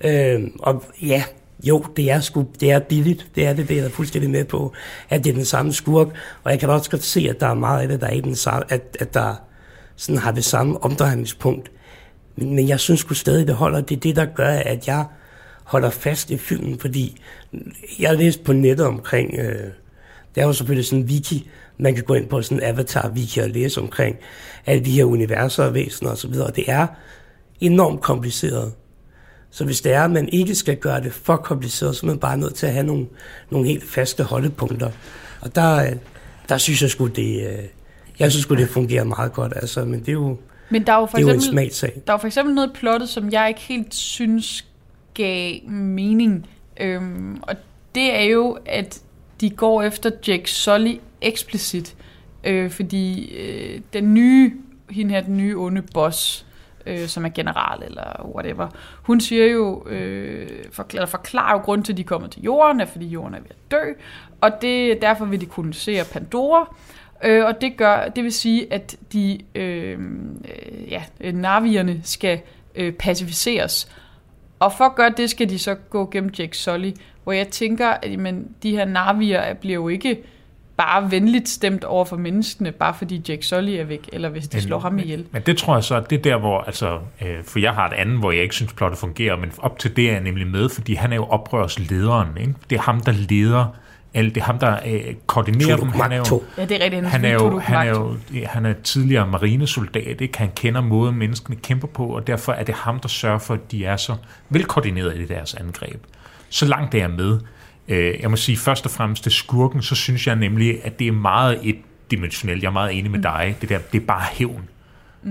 Øh, 0.00 0.42
og 0.58 0.84
ja, 1.02 1.24
jo, 1.64 1.84
det 1.96 2.10
er, 2.10 2.20
sku, 2.20 2.44
det 2.60 2.70
er 2.70 2.78
billigt, 2.78 3.26
det 3.34 3.46
er 3.46 3.52
det, 3.52 3.68
det 3.68 3.78
er 3.78 3.82
jeg 3.82 3.90
fuldstændig 3.90 4.30
med 4.30 4.44
på, 4.44 4.72
at 5.08 5.24
det 5.24 5.30
er 5.30 5.34
den 5.34 5.44
samme 5.44 5.72
skurk, 5.72 6.08
og 6.44 6.50
jeg 6.50 6.60
kan 6.60 6.70
også 6.70 6.90
godt 6.90 7.02
se, 7.02 7.26
at 7.30 7.40
der 7.40 7.46
er 7.46 7.54
meget 7.54 7.82
af 7.82 7.88
det, 7.88 8.00
der 8.00 8.06
er 8.06 8.20
den 8.20 8.36
samme, 8.36 8.72
at, 8.72 8.96
at 9.00 9.14
der 9.14 9.34
sådan 9.96 10.18
har 10.18 10.32
det 10.32 10.44
samme 10.44 10.84
omdrejningspunkt. 10.84 11.70
Men, 12.36 12.54
men 12.54 12.68
jeg 12.68 12.80
synes 12.80 13.00
sgu 13.00 13.14
stadig, 13.14 13.46
det 13.46 13.54
holder, 13.54 13.80
det 13.80 13.96
er 13.96 14.00
det, 14.00 14.16
der 14.16 14.24
gør, 14.24 14.48
at 14.48 14.88
jeg 14.88 15.04
holder 15.64 15.90
fast 15.90 16.30
i 16.30 16.36
filmen, 16.36 16.78
fordi 16.78 17.20
jeg 17.98 18.16
læste 18.16 18.42
på 18.42 18.52
nettet 18.52 18.86
omkring 18.86 19.34
øh, 19.38 19.70
Der 20.34 20.42
er 20.42 20.46
jo 20.46 20.52
selvfølgelig 20.52 20.86
sådan 20.86 21.02
en 21.02 21.08
wiki, 21.10 21.50
man 21.78 21.94
kan 21.94 22.04
gå 22.04 22.14
ind 22.14 22.28
på 22.28 22.42
sådan 22.42 22.62
en 22.62 22.78
avatar-wiki 22.78 23.42
og 23.42 23.48
læse 23.48 23.80
omkring 23.80 24.16
alle 24.66 24.84
de 24.84 24.90
her 24.90 25.04
universer 25.04 25.64
og 25.64 25.74
væsener 25.74 26.10
osv., 26.10 26.34
og 26.34 26.56
det 26.56 26.64
er 26.66 26.86
enormt 27.60 28.00
kompliceret. 28.00 28.72
Så 29.50 29.64
hvis 29.64 29.80
det 29.80 29.92
er, 29.92 30.02
at 30.02 30.10
man 30.10 30.28
ikke 30.28 30.54
skal 30.54 30.76
gøre 30.76 31.00
det 31.00 31.12
for 31.12 31.36
kompliceret, 31.36 31.96
så 31.96 32.06
er 32.06 32.10
man 32.10 32.18
bare 32.18 32.36
nødt 32.36 32.54
til 32.54 32.66
at 32.66 32.72
have 32.72 32.86
nogle, 32.86 33.06
nogle 33.50 33.68
helt 33.68 33.84
faste 33.84 34.22
holdepunkter. 34.24 34.90
Og 35.40 35.54
der, 35.54 35.94
der 36.48 36.58
synes 36.58 36.82
jeg 36.82 36.90
sgu, 36.90 37.06
det, 37.06 37.46
øh, 37.46 37.64
jeg 38.18 38.30
synes 38.32 38.42
sgu, 38.42 38.54
det 38.54 38.68
fungerer 38.68 39.04
meget 39.04 39.32
godt. 39.32 39.52
Altså, 39.56 39.84
men 39.84 40.00
det 40.00 40.08
er 40.08 40.12
jo, 40.12 40.36
Men 40.70 40.86
der 40.86 40.92
er 40.92 41.00
jo 41.00 41.06
for 41.06 41.16
det 41.16 41.22
er 41.24 41.26
jo 41.26 41.32
en 41.32 41.36
eksempel, 41.36 41.52
smagssag. 41.52 42.02
der 42.06 42.12
er 42.12 42.18
for 42.18 42.26
eksempel 42.26 42.54
noget 42.54 42.72
plottet, 42.74 43.08
som 43.08 43.32
jeg 43.32 43.48
ikke 43.48 43.60
helt 43.60 43.94
synes 43.94 44.64
gav 45.14 45.54
mening. 45.70 46.46
Øhm, 46.80 47.38
og 47.42 47.56
det 47.94 48.14
er 48.14 48.24
jo, 48.24 48.58
at 48.66 49.00
de 49.40 49.50
går 49.50 49.82
efter 49.82 50.10
Jake 50.28 50.50
Sully 50.50 50.94
eksplicit. 51.20 51.96
Øh, 52.44 52.70
fordi 52.70 53.34
øh, 53.36 53.80
den 53.92 54.14
nye, 54.14 54.52
hende 54.90 55.14
her, 55.14 55.20
den 55.20 55.36
nye 55.36 55.56
onde 55.56 55.82
boss, 55.94 56.46
øh, 56.86 57.06
som 57.06 57.24
er 57.24 57.28
general 57.28 57.82
eller 57.82 58.30
whatever, 58.34 58.68
hun 59.02 59.20
siger 59.20 59.46
jo, 59.46 59.88
øh, 59.88 60.48
forklarer, 60.72 61.06
forklarer 61.06 61.52
jo 61.52 61.58
grund 61.58 61.84
til, 61.84 61.92
at 61.92 61.96
de 61.96 62.04
kommer 62.04 62.28
til 62.28 62.42
jorden, 62.42 62.80
er 62.80 62.84
fordi 62.84 63.06
jorden 63.06 63.34
er 63.34 63.38
ved 63.40 63.50
at 63.50 63.70
dø, 63.70 63.92
og 64.40 64.50
det, 64.62 65.02
derfor 65.02 65.24
vil 65.24 65.40
de 65.40 65.46
kolonisere 65.46 66.04
Pandora, 66.12 66.76
øh, 67.24 67.44
og 67.44 67.60
det 67.60 67.76
gør, 67.76 68.08
det 68.08 68.24
vil 68.24 68.32
sige, 68.32 68.72
at 68.72 68.96
de, 69.12 69.38
øh, 69.54 69.98
øh, 70.00 70.90
ja, 70.90 71.02
navierne 71.32 72.00
skal 72.04 72.40
øh, 72.74 72.92
pacificeres, 72.92 73.88
og 74.58 74.72
for 74.72 74.84
at 74.84 74.94
gøre 74.94 75.10
det, 75.16 75.30
skal 75.30 75.48
de 75.48 75.58
så 75.58 75.74
gå 75.74 76.08
gennem 76.10 76.30
Jack 76.38 76.54
Sully, 76.54 76.90
hvor 77.24 77.32
jeg 77.32 77.48
tænker, 77.48 77.88
at 77.88 78.12
jamen, 78.12 78.48
de 78.62 78.70
her 78.70 78.84
navier 78.84 79.54
bliver 79.54 79.74
jo 79.74 79.88
ikke 79.88 80.22
bare 80.76 81.10
venligt 81.10 81.48
stemt 81.48 81.84
over 81.84 82.04
for 82.04 82.16
menneskene, 82.16 82.72
bare 82.72 82.94
fordi 82.94 83.22
Jake 83.28 83.46
Sully 83.46 83.70
er 83.70 83.84
væk, 83.84 84.08
eller 84.12 84.28
hvis 84.28 84.48
de 84.48 84.62
slår 84.62 84.78
ham 84.78 84.98
ihjel. 84.98 85.26
Men 85.32 85.42
det 85.42 85.58
tror 85.58 85.74
jeg 85.74 85.84
så, 85.84 86.00
det 86.00 86.18
er 86.18 86.22
der, 86.22 86.36
hvor, 86.36 86.60
altså, 86.60 86.98
øh, 87.22 87.44
for 87.44 87.58
jeg 87.58 87.72
har 87.72 87.88
et 87.88 87.92
andet, 87.92 88.18
hvor 88.18 88.32
jeg 88.32 88.42
ikke 88.42 88.54
synes, 88.54 88.72
plottet 88.72 88.98
fungerer, 88.98 89.36
men 89.36 89.52
op 89.58 89.78
til 89.78 89.96
det 89.96 90.08
er 90.08 90.12
jeg 90.12 90.20
nemlig 90.20 90.46
med, 90.46 90.68
fordi 90.68 90.94
han 90.94 91.12
er 91.12 91.16
jo 91.16 91.24
oprørslederen, 91.24 92.28
ikke? 92.40 92.54
Det 92.70 92.78
er 92.78 92.82
ham, 92.82 93.00
der 93.00 93.12
leder 93.12 93.66
alt, 94.14 94.34
det 94.34 94.40
er 94.40 94.44
ham, 94.44 94.58
der 94.58 94.78
øh, 94.86 95.14
koordinerer 95.26 95.76
dem. 95.76 95.88
Han 95.88 96.12
er 96.12 96.16
jo. 96.16 96.42
Ja, 96.58 96.64
det 96.64 96.76
er 96.76 96.84
rigtigt. 96.84 97.06
han 97.06 97.24
er 97.24 97.32
jo, 97.32 97.58
han 97.58 97.86
er 97.86 97.90
jo 97.90 98.16
han 98.46 98.66
er 98.66 98.72
tidligere 98.72 99.26
marinesoldat, 99.26 100.20
ikke? 100.20 100.38
han 100.38 100.50
kender 100.56 100.80
måden, 100.80 101.16
menneskene 101.16 101.56
kæmper 101.56 101.88
på, 101.88 102.06
og 102.06 102.26
derfor 102.26 102.52
er 102.52 102.64
det 102.64 102.74
ham, 102.74 103.00
der 103.00 103.08
sørger 103.08 103.38
for, 103.38 103.54
at 103.54 103.72
de 103.72 103.84
er 103.84 103.96
så 103.96 104.14
velkoordineret 104.48 105.16
i 105.16 105.24
deres 105.24 105.54
angreb. 105.54 106.02
Så 106.48 106.66
langt 106.66 106.92
det 106.92 107.02
er 107.02 107.08
med. 107.08 107.40
Øh, 107.88 108.14
jeg 108.20 108.30
må 108.30 108.36
sige, 108.36 108.56
først 108.56 108.84
og 108.84 108.90
fremmest 108.90 109.22
til 109.22 109.32
skurken, 109.32 109.82
så 109.82 109.94
synes 109.94 110.26
jeg 110.26 110.36
nemlig, 110.36 110.84
at 110.84 110.98
det 110.98 111.06
er 111.08 111.12
meget 111.12 111.60
etdimensionelt. 111.62 112.62
Jeg 112.62 112.68
er 112.68 112.72
meget 112.72 112.98
enig 112.98 113.10
med 113.10 113.22
dig. 113.22 113.56
Det 113.60 113.68
der, 113.68 113.78
det 113.78 114.02
er 114.02 114.06
bare 114.06 114.24
hævn. 114.32 114.68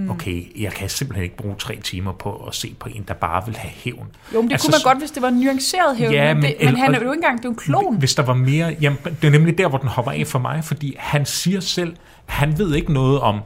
Okay, 0.09 0.61
jeg 0.61 0.71
kan 0.71 0.89
simpelthen 0.89 1.23
ikke 1.23 1.37
bruge 1.37 1.55
tre 1.59 1.75
timer 1.83 2.11
på 2.11 2.33
at 2.47 2.55
se 2.55 2.75
på 2.79 2.89
en, 2.95 3.03
der 3.07 3.13
bare 3.13 3.45
vil 3.45 3.55
have 3.57 3.71
hævn. 3.75 4.07
Jo, 4.33 4.41
men 4.41 4.47
det 4.49 4.53
Altså, 4.53 4.67
kunne 4.67 4.71
man 4.85 4.93
godt, 4.93 5.01
hvis 5.01 5.11
det 5.11 5.21
var 5.21 5.27
en 5.27 5.33
nuanceret 5.39 5.97
hævn. 5.97 6.13
Ja, 6.13 6.33
men, 6.33 6.43
det, 6.43 6.55
men- 6.59 6.75
han 6.77 6.95
er 6.95 6.99
jo 6.99 7.11
ikke 7.11 7.13
engang, 7.13 7.37
det 7.37 7.45
er 7.45 7.49
jo 7.49 7.51
en 7.51 7.55
klon. 7.57 7.97
Hvis 7.99 8.15
der 8.15 8.23
var 8.23 8.33
mere... 8.33 8.75
Jamen, 8.81 8.97
det 9.21 9.27
er 9.27 9.31
nemlig 9.31 9.57
der, 9.57 9.67
hvor 9.69 9.77
den 9.77 9.87
hopper 9.89 10.11
af 10.11 10.27
for 10.27 10.39
mig, 10.39 10.63
fordi 10.63 10.95
han 10.99 11.25
siger 11.25 11.59
selv, 11.59 11.95
han 12.25 12.57
ved 12.57 12.75
ikke 12.75 12.93
noget 12.93 13.19
om 13.19 13.39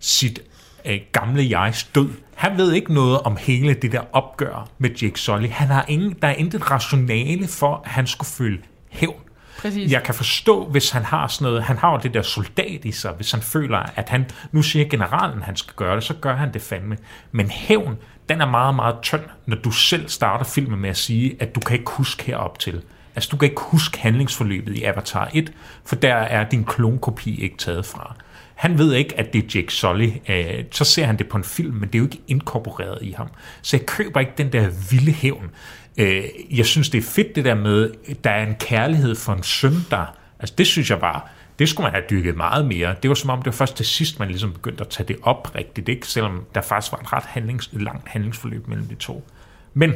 sit 0.00 0.40
øh, 0.84 0.98
gamle 1.12 1.58
jegs 1.60 1.84
død. 1.84 2.08
Han 2.36 2.56
ved 2.56 2.72
ikke 2.72 2.94
noget 2.94 3.20
om 3.20 3.36
hele 3.36 3.74
det 3.74 3.92
der 3.92 4.00
opgør 4.12 4.68
med 4.78 4.90
Jake 4.90 5.20
Sully. 5.20 5.48
Han 5.48 5.68
har 5.68 5.84
ingen, 5.88 6.16
der 6.22 6.28
er 6.28 6.32
intet 6.32 6.70
rationale 6.70 7.48
for, 7.48 7.82
at 7.84 7.90
han 7.90 8.06
skulle 8.06 8.28
føle 8.28 8.58
hævn. 8.88 9.20
Præcis. 9.58 9.92
Jeg 9.92 10.02
kan 10.02 10.14
forstå, 10.14 10.64
hvis 10.64 10.90
han 10.90 11.04
har 11.04 11.26
sådan 11.26 11.44
noget, 11.44 11.62
han 11.62 11.78
har 11.78 11.92
jo 11.92 12.00
det 12.02 12.14
der 12.14 12.22
soldat 12.22 12.84
i 12.84 12.92
sig, 12.92 13.12
hvis 13.12 13.32
han 13.32 13.42
føler, 13.42 13.78
at 13.78 14.08
han, 14.08 14.30
nu 14.52 14.62
siger 14.62 14.88
generalen, 14.88 15.42
han 15.42 15.56
skal 15.56 15.74
gøre 15.76 15.96
det, 15.96 16.04
så 16.04 16.14
gør 16.14 16.36
han 16.36 16.52
det 16.52 16.62
fandme. 16.62 16.96
Men 17.32 17.50
hævn, 17.50 17.96
den 18.28 18.40
er 18.40 18.46
meget, 18.46 18.74
meget 18.74 18.96
tynd, 19.02 19.22
når 19.46 19.56
du 19.56 19.70
selv 19.70 20.08
starter 20.08 20.44
filmen 20.44 20.80
med 20.80 20.90
at 20.90 20.96
sige, 20.96 21.36
at 21.40 21.54
du 21.54 21.60
kan 21.60 21.78
ikke 21.78 21.90
huske 21.90 22.24
herop 22.24 22.58
til. 22.58 22.82
Altså, 23.14 23.28
du 23.32 23.36
kan 23.36 23.48
ikke 23.48 23.62
huske 23.62 23.98
handlingsforløbet 23.98 24.76
i 24.76 24.82
Avatar 24.82 25.30
1, 25.34 25.52
for 25.84 25.96
der 25.96 26.14
er 26.14 26.48
din 26.48 26.64
klonkopi 26.64 27.42
ikke 27.42 27.56
taget 27.56 27.86
fra. 27.86 28.14
Han 28.56 28.78
ved 28.78 28.94
ikke, 28.94 29.18
at 29.18 29.32
det 29.32 29.44
er 29.44 29.48
Jake 29.54 29.72
Sully. 29.72 30.10
Øh, 30.28 30.64
så 30.70 30.84
ser 30.84 31.06
han 31.06 31.18
det 31.18 31.28
på 31.28 31.36
en 31.36 31.44
film, 31.44 31.74
men 31.74 31.88
det 31.88 31.94
er 31.94 31.98
jo 31.98 32.04
ikke 32.04 32.20
inkorporeret 32.28 32.98
i 33.02 33.10
ham. 33.10 33.28
Så 33.62 33.76
jeg 33.76 33.86
køber 33.86 34.20
ikke 34.20 34.32
den 34.38 34.52
der 34.52 34.70
vilde 34.90 35.12
hævn. 35.12 35.50
Øh, 35.96 36.24
jeg 36.50 36.66
synes, 36.66 36.88
det 36.88 36.98
er 36.98 37.02
fedt 37.02 37.36
det 37.36 37.44
der 37.44 37.54
med, 37.54 37.90
der 38.24 38.30
er 38.30 38.46
en 38.46 38.54
kærlighed 38.54 39.14
for 39.14 39.32
en 39.32 39.42
søn, 39.42 39.74
der... 39.90 40.16
Altså, 40.40 40.54
det 40.58 40.66
synes 40.66 40.90
jeg 40.90 41.00
var... 41.00 41.30
Det 41.58 41.68
skulle 41.68 41.84
man 41.84 41.92
have 41.92 42.04
dykket 42.10 42.36
meget 42.36 42.66
mere. 42.66 42.94
Det 43.02 43.08
var 43.08 43.14
som 43.14 43.30
om, 43.30 43.38
det 43.38 43.46
var 43.46 43.52
først 43.52 43.76
til 43.76 43.86
sidst, 43.86 44.18
man 44.18 44.28
ligesom 44.28 44.52
begyndte 44.52 44.84
at 44.84 44.88
tage 44.88 45.08
det 45.08 45.16
op 45.22 45.54
rigtigt, 45.54 45.88
ikke? 45.88 46.06
selvom 46.06 46.44
der 46.54 46.60
faktisk 46.60 46.92
var 46.92 46.98
et 46.98 47.12
ret 47.12 47.24
handlings, 47.24 47.70
langt 47.72 48.08
handlingsforløb 48.08 48.68
mellem 48.68 48.86
de 48.86 48.94
to. 48.94 49.28
Men 49.74 49.92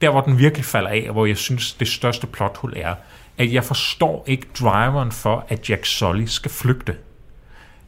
der, 0.00 0.10
hvor 0.10 0.20
den 0.20 0.38
virkelig 0.38 0.64
falder 0.64 0.90
af, 0.90 1.04
og 1.06 1.12
hvor 1.12 1.26
jeg 1.26 1.36
synes, 1.36 1.72
det 1.72 1.88
største 1.88 2.26
plothul 2.26 2.72
er, 2.76 2.94
at 3.38 3.52
jeg 3.52 3.64
forstår 3.64 4.24
ikke 4.26 4.46
driveren 4.60 5.12
for, 5.12 5.46
at 5.48 5.70
Jack 5.70 5.84
Sully 5.84 6.24
skal 6.24 6.50
flygte. 6.50 6.96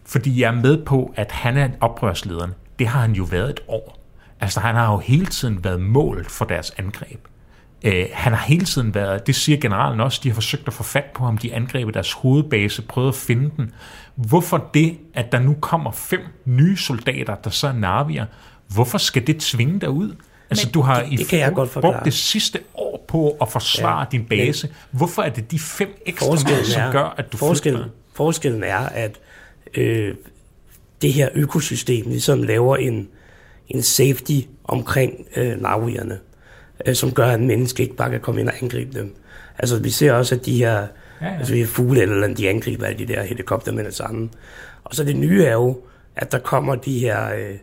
Fordi 0.07 0.41
jeg 0.41 0.49
er 0.49 0.61
med 0.61 0.85
på, 0.85 1.13
at 1.17 1.33
han 1.33 1.57
er 1.57 1.69
oprørslederen. 1.81 2.51
Det 2.79 2.87
har 2.87 3.01
han 3.01 3.13
jo 3.13 3.25
været 3.25 3.51
et 3.51 3.61
år. 3.69 3.99
Altså, 4.41 4.61
han 4.61 4.75
har 4.75 4.93
jo 4.93 4.99
hele 4.99 5.27
tiden 5.27 5.65
været 5.65 5.81
målet 5.81 6.27
for 6.27 6.45
deres 6.45 6.73
angreb. 6.79 7.21
Øh, 7.85 8.07
han 8.13 8.33
har 8.33 8.47
hele 8.47 8.65
tiden 8.65 8.95
været, 8.95 9.27
det 9.27 9.35
siger 9.35 9.59
generalen 9.61 10.01
også, 10.01 10.21
de 10.23 10.29
har 10.29 10.35
forsøgt 10.35 10.67
at 10.67 10.73
få 10.73 10.83
fat 10.83 11.05
på 11.15 11.25
ham, 11.25 11.39
de 11.39 11.55
angrebet 11.55 11.95
deres 11.95 12.13
hovedbase, 12.13 12.83
prøvet 12.83 13.09
at 13.09 13.15
finde 13.15 13.51
den. 13.57 13.73
Hvorfor 14.15 14.71
det, 14.75 14.99
at 15.15 15.33
der 15.33 15.39
nu 15.39 15.57
kommer 15.61 15.91
fem 15.91 16.21
nye 16.45 16.77
soldater, 16.77 17.35
der 17.35 17.51
så 17.51 17.69
er 17.69 17.73
navier, 17.73 18.27
hvorfor 18.69 18.99
skal 18.99 19.27
det 19.27 19.37
tvinge 19.41 19.81
dig 19.81 19.91
ud? 19.91 20.15
Altså, 20.51 20.67
Men 20.67 20.73
du 20.73 20.81
har 20.81 21.03
det- 21.03 21.13
i 21.13 21.17
det 21.17 21.29
kan 21.29 21.39
jeg 21.39 21.53
godt 21.53 21.71
forklare. 21.71 21.93
brugt 21.93 22.05
det 22.05 22.15
sidste 22.15 22.59
år 22.75 23.05
på 23.09 23.37
at 23.41 23.49
forsvare 23.49 23.99
ja, 23.99 24.05
din 24.13 24.25
base. 24.25 24.69
Hvorfor 24.91 25.23
er 25.23 25.29
det 25.29 25.51
de 25.51 25.59
fem 25.59 26.03
ekstra 26.07 26.27
mænd, 26.31 26.65
som 26.65 26.93
gør, 26.93 27.15
at 27.17 27.33
du 27.33 27.37
forskellen, 27.37 27.83
flygter? 27.83 27.97
forskellen 28.15 28.65
er, 28.65 28.79
at 28.79 29.19
øh, 29.77 30.15
det 31.03 31.13
her 31.13 31.29
økosystem 31.35 32.09
ligesom 32.09 32.43
laver 32.43 32.77
en, 32.77 33.09
en 33.69 33.83
safety 33.83 34.41
omkring 34.65 35.27
øh, 35.37 35.61
navierne, 35.61 36.19
øh, 36.87 36.95
som 36.95 37.13
gør, 37.13 37.27
at 37.27 37.41
mennesker 37.41 37.85
ikke 37.85 37.97
bare 37.97 38.11
kan 38.11 38.21
komme 38.21 38.41
ind 38.41 38.49
og 38.49 38.55
angribe 38.63 38.99
dem. 38.99 39.15
Altså, 39.59 39.79
vi 39.79 39.91
ser 39.91 40.13
også, 40.13 40.35
at 40.35 40.47
de 40.47 40.59
her 40.59 40.87
Ja, 41.21 41.27
ja. 41.27 41.39
Altså, 41.39 41.67
fugle 41.67 42.03
eller 42.03 42.35
de 42.35 42.49
angriber 42.49 42.87
alle 42.87 42.99
de 42.99 43.07
der 43.07 43.23
helikopter 43.23 43.73
med 43.73 43.85
det 43.85 43.95
samme. 43.95 44.29
Og 44.85 44.95
så 44.95 45.05
det 45.05 45.17
nye 45.17 45.45
er 45.45 45.53
jo, 45.53 45.81
at 46.17 46.33
der 46.33 46.39
kommer 46.39 46.75
de 46.75 46.99
her 46.99 47.35
øh, 47.35 47.55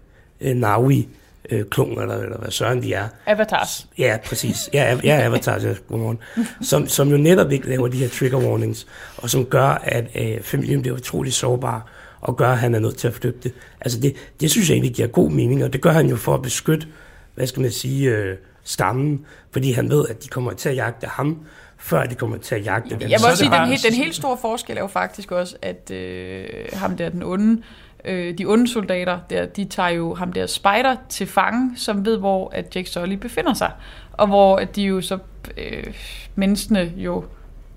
øh, 0.42 0.56
Navi, 0.56 1.08
øh, 1.50 1.66
kloner, 1.66 2.02
eller, 2.02 2.38
hvad 2.38 2.52
søren 2.52 2.84
de 2.84 2.94
er, 2.94 3.08
Avatars. 3.26 3.88
Ja, 3.98 4.18
præcis. 4.26 4.70
Ja, 4.74 4.98
ja 5.04 5.26
Avatar, 5.26 5.60
ja, 5.60 5.74
godmorgen. 5.90 6.20
Som, 6.62 6.88
som 6.88 7.10
jo 7.10 7.18
netop 7.18 7.52
ikke 7.52 7.70
laver 7.70 7.88
de 7.88 7.98
her 7.98 8.10
trigger 8.10 8.38
warnings, 8.38 8.88
og 9.18 9.30
som 9.30 9.46
gør, 9.46 9.82
at 9.84 10.06
øh, 10.16 10.42
familien 10.42 10.82
bliver 10.82 10.98
utrolig 10.98 11.34
sårbar, 11.34 11.88
og 12.22 12.38
gør, 12.38 12.52
at 12.52 12.58
han 12.58 12.76
er 12.76 12.80
nødt 12.80 12.98
til 12.98 13.08
at 13.08 13.14
flygte. 13.14 13.52
Altså 13.82 14.00
det, 14.00 14.16
det 14.40 14.52
synes 14.52 14.70
jeg 14.70 14.76
egentlig 14.76 14.96
giver 14.96 15.08
god 15.08 15.32
mening, 15.32 15.64
og 15.64 15.74
det 15.74 15.82
gør 15.82 15.92
han 15.92 16.08
jo 16.08 16.16
for 16.16 16.34
at 16.34 16.42
beskytte, 16.42 16.88
hvad 17.36 17.48
skal 17.48 17.62
man 17.62 17.72
sige, 17.72 18.10
øh, 18.10 18.38
stammen, 18.64 19.26
fordi 19.52 19.72
han 19.72 19.90
ved, 19.90 20.06
at 20.10 20.24
de 20.24 20.28
kommer 20.28 20.54
til 20.54 20.70
at 20.70 20.76
jagte 20.76 21.08
ham, 21.08 21.40
før 21.78 22.04
de 22.04 22.16
kommer 22.16 22.38
til 22.38 22.56
at 22.56 22.66
jagte 22.66 22.90
den. 22.90 23.02
Jeg 23.02 23.10
må 23.10 23.18
Så 23.20 23.28
også 23.28 23.44
det 23.44 23.52
sige, 23.52 23.60
den, 23.62 23.68
helt, 23.68 23.84
den 23.84 23.94
helt 23.94 24.16
store 24.16 24.38
forskel 24.42 24.78
er 24.78 24.82
jo 24.82 24.88
faktisk 24.88 25.32
også, 25.32 25.56
at 25.62 25.92
øh, 25.92 26.46
ham 26.74 26.98
der, 26.98 27.10
den 27.10 27.24
onde, 27.24 27.62
øh, 28.06 28.38
de 28.38 28.46
onde 28.46 28.68
soldater, 28.68 29.20
der, 29.30 29.46
de 29.46 29.66
tager 29.66 29.90
jo 29.90 30.16
ham 30.16 30.34
der 30.34 30.46
spider 30.46 30.96
til 31.10 31.28
fange, 31.28 31.78
som 31.78 32.06
ved, 32.06 32.18
hvor 32.18 32.50
at 32.54 32.76
Jake 32.76 32.90
Sully 32.90 33.16
befinder 33.16 33.54
sig. 33.54 33.72
Og 34.14 34.28
hvor 34.28 34.58
at 34.58 34.76
de 34.76 34.82
jo 34.82 35.02
så, 35.02 35.18
øh, 35.58 35.94
menneskene 36.36 36.94
jo 36.98 37.24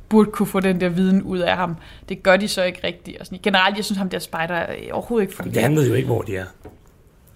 burde 0.08 0.30
kunne 0.30 0.46
få 0.46 0.60
den 0.60 0.80
der 0.80 0.88
viden 0.88 1.22
ud 1.22 1.38
af 1.38 1.56
ham. 1.56 1.76
Det 2.08 2.22
gør 2.22 2.36
de 2.36 2.48
så 2.48 2.62
ikke 2.62 2.80
rigtigt. 2.84 3.18
Og 3.20 3.26
sådan. 3.26 3.38
Generelt, 3.42 3.76
jeg 3.76 3.84
synes, 3.84 3.98
ham 3.98 4.08
der 4.08 4.18
spider 4.18 4.66
overhovedet 4.92 5.24
ikke 5.24 5.36
fungerer. 5.36 5.62
han 5.62 5.76
ved 5.76 5.88
jo 5.88 5.94
ikke, 5.94 6.06
hvor 6.06 6.22
de 6.22 6.36
er. 6.36 6.44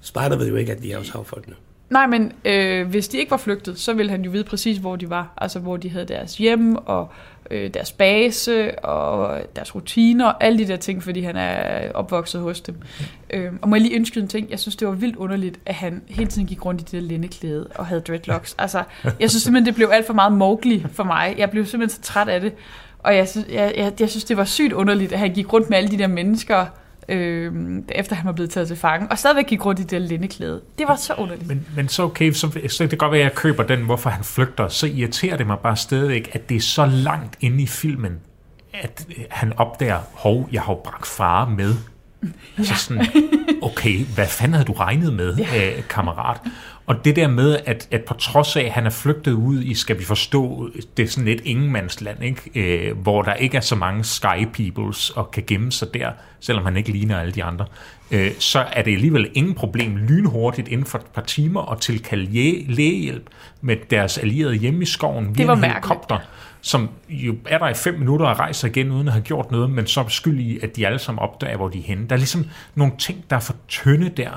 Spider 0.01 0.37
ved 0.37 0.49
jo 0.49 0.57
ikke, 0.57 0.73
at 0.73 0.83
de 0.83 0.93
er 0.93 0.99
hos 0.99 1.09
havfolkene. 1.09 1.57
Nej, 1.91 2.07
men 2.07 2.33
øh, 2.45 2.89
hvis 2.89 3.09
de 3.09 3.19
ikke 3.19 3.31
var 3.31 3.37
flygtet, 3.37 3.79
så 3.79 3.93
ville 3.93 4.11
han 4.11 4.23
jo 4.23 4.31
vide 4.31 4.45
præcis, 4.45 4.79
hvor 4.79 4.97
de 4.97 5.11
var. 5.11 5.33
Altså, 5.37 5.59
hvor 5.59 5.77
de 5.77 5.91
havde 5.91 6.05
deres 6.05 6.37
hjem, 6.37 6.77
og 6.77 7.09
øh, 7.51 7.75
deres 7.75 7.93
base, 7.93 8.79
og 8.79 9.41
deres 9.57 9.75
rutiner, 9.75 10.27
og 10.27 10.45
alle 10.45 10.59
de 10.59 10.69
der 10.69 10.77
ting, 10.77 11.03
fordi 11.03 11.21
han 11.21 11.37
er 11.37 11.93
opvokset 11.93 12.41
hos 12.41 12.61
dem. 12.61 12.75
Øh, 13.31 13.53
og 13.63 13.69
må 13.69 13.77
jeg 13.77 13.83
lige 13.83 13.97
ønske 13.97 14.21
en 14.21 14.29
ting? 14.29 14.51
Jeg 14.51 14.59
synes, 14.59 14.77
det 14.77 14.89
var 14.89 14.95
vildt 14.95 15.17
underligt, 15.17 15.61
at 15.67 15.75
han 15.75 16.03
hele 16.09 16.31
tiden 16.31 16.49
gik 16.49 16.65
rundt 16.65 16.81
i 16.81 16.85
det 16.85 16.93
der 16.93 17.01
lindeklæde 17.01 17.69
og 17.75 17.87
havde 17.87 18.01
dreadlocks. 18.01 18.55
Altså, 18.59 18.83
jeg 19.21 19.31
synes 19.31 19.43
simpelthen, 19.43 19.67
det 19.67 19.75
blev 19.75 19.91
alt 19.93 20.07
for 20.07 20.15
meget 20.15 20.33
Mowgli 20.33 20.87
for 20.93 21.05
mig. 21.05 21.35
Jeg 21.39 21.51
blev 21.51 21.67
simpelthen 21.67 22.03
så 22.03 22.13
træt 22.13 22.29
af 22.29 22.41
det. 22.41 22.53
Og 22.99 23.17
jeg 23.17 23.29
synes, 23.29 23.47
jeg, 23.49 23.75
jeg, 23.77 23.93
jeg 24.01 24.11
synes 24.11 24.25
det 24.25 24.37
var 24.37 24.45
sygt 24.45 24.73
underligt, 24.73 25.13
at 25.13 25.19
han 25.19 25.35
gik 25.35 25.53
rundt 25.53 25.71
med 25.71 25.79
alle 25.79 25.91
de 25.91 25.99
der 25.99 26.07
mennesker, 26.07 26.67
øh, 27.11 27.53
efter 27.89 28.17
han 28.17 28.27
var 28.27 28.33
blevet 28.33 28.51
taget 28.51 28.69
til 28.69 28.77
fange, 28.77 29.07
og 29.11 29.19
stadigvæk 29.19 29.47
gik 29.47 29.67
rundt 29.67 29.81
i 29.81 29.83
det 29.83 30.03
lindeklæde. 30.03 30.61
Det 30.79 30.89
var 30.89 30.97
så 30.97 31.15
underligt. 31.15 31.49
Men, 31.49 31.67
men 31.77 31.89
så 31.89 32.03
okay, 32.03 32.33
så, 32.33 32.51
så 32.69 32.83
det 32.83 32.91
kan 32.91 32.99
godt 32.99 33.13
være, 33.13 33.21
at 33.21 33.25
jeg 33.25 33.35
køber 33.35 33.63
den, 33.63 33.81
hvorfor 33.81 34.11
han 34.11 34.25
flygter. 34.25 34.69
Så 34.69 34.87
irriterer 34.87 35.37
det 35.37 35.47
mig 35.47 35.59
bare 35.59 35.77
stadigvæk, 35.77 36.31
at 36.33 36.49
det 36.49 36.57
er 36.57 36.61
så 36.61 36.87
langt 36.87 37.37
inde 37.41 37.63
i 37.63 37.67
filmen, 37.67 38.19
at 38.73 39.07
øh, 39.09 39.25
han 39.31 39.53
opdager, 39.57 39.99
hov, 40.13 40.49
jeg 40.53 40.63
har 40.63 40.73
jo 40.73 40.81
bragt 40.85 41.07
far 41.07 41.49
med. 41.49 41.75
Altså 42.59 42.75
sådan, 42.75 43.07
okay, 43.63 44.05
hvad 44.05 44.27
fanden 44.27 44.55
havde 44.55 44.67
du 44.67 44.73
regnet 44.73 45.13
med, 45.13 45.37
ja. 45.37 45.77
øh, 45.77 45.83
kammerat? 45.89 46.41
Og 46.91 47.05
det 47.05 47.17
der 47.17 47.29
med, 47.29 47.59
at, 47.67 47.89
at 47.91 48.05
på 48.05 48.15
trods 48.15 48.57
af, 48.57 48.63
at 48.63 48.71
han 48.71 48.87
er 48.87 48.91
flygtet 48.91 49.33
ud 49.33 49.63
i, 49.63 49.75
skal 49.75 49.99
vi 49.99 50.05
forstå, 50.05 50.71
det 50.97 51.03
er 51.03 51.07
sådan 51.07 51.25
lidt 51.25 51.41
ingenmandsland, 51.45 52.25
ikke? 52.25 52.51
Øh, 52.55 52.99
hvor 52.99 53.23
der 53.23 53.35
ikke 53.35 53.57
er 53.57 53.61
så 53.61 53.77
mange 53.77 54.05
sky 54.05 54.47
peoples 54.53 55.11
og 55.11 55.31
kan 55.31 55.43
gemme 55.47 55.73
sig 55.73 55.89
der, 55.95 56.11
selvom 56.41 56.65
han 56.65 56.77
ikke 56.77 56.93
ligner 56.93 57.21
alle 57.21 57.33
de 57.33 57.45
andre, 57.45 57.67
øh, 58.11 58.31
så 58.39 58.65
er 58.73 58.83
det 58.83 58.93
alligevel 58.93 59.31
ingen 59.35 59.55
problem 59.55 59.97
lynhurtigt 59.97 60.69
inden 60.69 60.87
for 60.87 60.99
et 60.99 61.07
par 61.07 61.23
timer 61.23 61.73
at 61.73 61.81
tilkalde 61.81 62.33
læge- 62.33 62.65
lægehjælp 62.69 63.31
med 63.61 63.77
deres 63.91 64.19
allierede 64.19 64.55
hjemme 64.55 64.83
i 64.83 64.87
skoven 64.87 65.39
via 65.39 65.53
en 65.53 65.65
helikopter, 65.65 66.19
som 66.61 66.89
jo 67.09 67.35
er 67.47 67.59
der 67.59 67.69
i 67.69 67.75
fem 67.75 67.95
minutter 67.99 68.27
og 68.27 68.39
rejser 68.39 68.69
igen 68.69 68.91
uden 68.91 69.07
at 69.07 69.13
have 69.13 69.25
gjort 69.25 69.51
noget, 69.51 69.71
men 69.71 69.87
så 69.87 70.01
er 70.01 70.09
skyld 70.09 70.41
i, 70.41 70.59
at 70.63 70.77
de 70.77 70.87
alle 70.87 70.99
sammen 70.99 71.23
opdager, 71.23 71.57
hvor 71.57 71.69
de 71.69 71.79
er 71.79 71.83
henne. 71.83 72.07
Der 72.09 72.15
er 72.15 72.19
ligesom 72.19 72.47
nogle 72.75 72.93
ting, 72.99 73.25
der 73.31 73.37
er 73.37 73.41
for 73.41 73.55
tynde 73.69 74.09
der, 74.09 74.31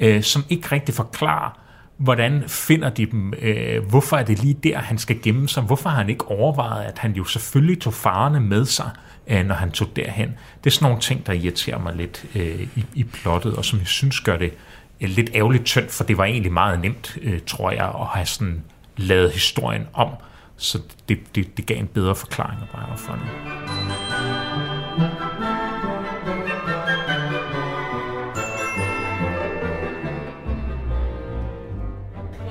øh, 0.00 0.22
som 0.22 0.44
ikke 0.48 0.68
rigtig 0.72 0.94
forklarer, 0.94 1.67
hvordan 1.98 2.44
finder 2.46 2.90
de 2.90 3.06
dem, 3.06 3.32
øh, 3.38 3.84
hvorfor 3.88 4.16
er 4.16 4.22
det 4.22 4.42
lige 4.42 4.54
der, 4.54 4.78
han 4.78 4.98
skal 4.98 5.22
gemme 5.22 5.48
sig, 5.48 5.62
hvorfor 5.62 5.88
har 5.88 5.96
han 5.96 6.10
ikke 6.10 6.24
overvejet, 6.24 6.84
at 6.84 6.98
han 6.98 7.12
jo 7.12 7.24
selvfølgelig 7.24 7.80
tog 7.80 7.94
farerne 7.94 8.40
med 8.40 8.64
sig, 8.64 8.90
øh, 9.26 9.46
når 9.46 9.54
han 9.54 9.70
tog 9.70 9.88
derhen. 9.96 10.28
Det 10.64 10.70
er 10.70 10.74
sådan 10.74 10.86
nogle 10.86 11.00
ting, 11.00 11.26
der 11.26 11.32
irriterer 11.32 11.78
mig 11.78 11.96
lidt 11.96 12.24
øh, 12.34 12.62
i, 12.76 12.84
i 12.94 13.04
plottet, 13.04 13.54
og 13.54 13.64
som 13.64 13.78
jeg 13.78 13.86
synes 13.86 14.20
gør 14.20 14.36
det 14.36 14.52
øh, 15.00 15.08
lidt 15.08 15.30
ærgerligt 15.34 15.64
tyndt, 15.64 15.90
for 15.90 16.04
det 16.04 16.18
var 16.18 16.24
egentlig 16.24 16.52
meget 16.52 16.80
nemt, 16.80 17.18
øh, 17.22 17.40
tror 17.46 17.70
jeg, 17.70 17.84
at 17.84 18.06
have 18.06 18.26
sådan 18.26 18.62
lavet 18.96 19.32
historien 19.32 19.86
om, 19.92 20.08
så 20.56 20.78
det, 21.08 21.18
det, 21.34 21.56
det 21.56 21.66
gav 21.66 21.78
en 21.78 21.86
bedre 21.86 22.14
forklaring 22.14 22.60
at 22.62 22.68
bare 22.68 22.98
for 22.98 23.12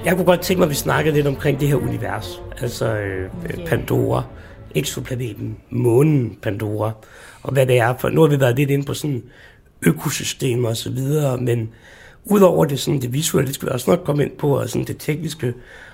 Jeg 0.07 0.15
kunne 0.15 0.25
godt 0.25 0.41
tænke 0.41 0.59
mig, 0.59 0.65
at 0.65 0.69
vi 0.69 0.75
snakkede 0.75 1.15
lidt 1.15 1.27
omkring 1.27 1.59
det 1.59 1.67
her 1.67 1.75
univers. 1.75 2.41
Altså 2.61 2.97
øh. 2.97 3.29
Pandora, 3.65 4.23
exoplaneten, 4.75 5.57
månen 5.69 6.37
Pandora, 6.41 6.91
og 7.43 7.53
hvad 7.53 7.65
det 7.65 7.77
er. 7.77 7.97
For 7.97 8.09
nu 8.09 8.21
har 8.21 8.27
vi 8.27 8.39
været 8.39 8.55
lidt 8.55 8.69
inde 8.69 8.85
på 8.85 8.93
sådan 8.93 9.23
økosystemer 9.81 10.69
og 10.69 10.77
så 10.77 10.91
videre, 10.91 11.37
men 11.37 11.69
udover 12.25 12.65
det, 12.65 12.79
sådan, 12.79 13.01
det 13.01 13.13
visuelle, 13.13 13.47
det 13.47 13.55
skal 13.55 13.67
vi 13.67 13.73
også 13.73 13.89
nok 13.89 14.03
komme 14.05 14.23
ind 14.23 14.31
på, 14.31 14.59
og 14.59 14.69
sådan 14.69 14.87
det 14.87 14.97
tekniske 14.99 15.53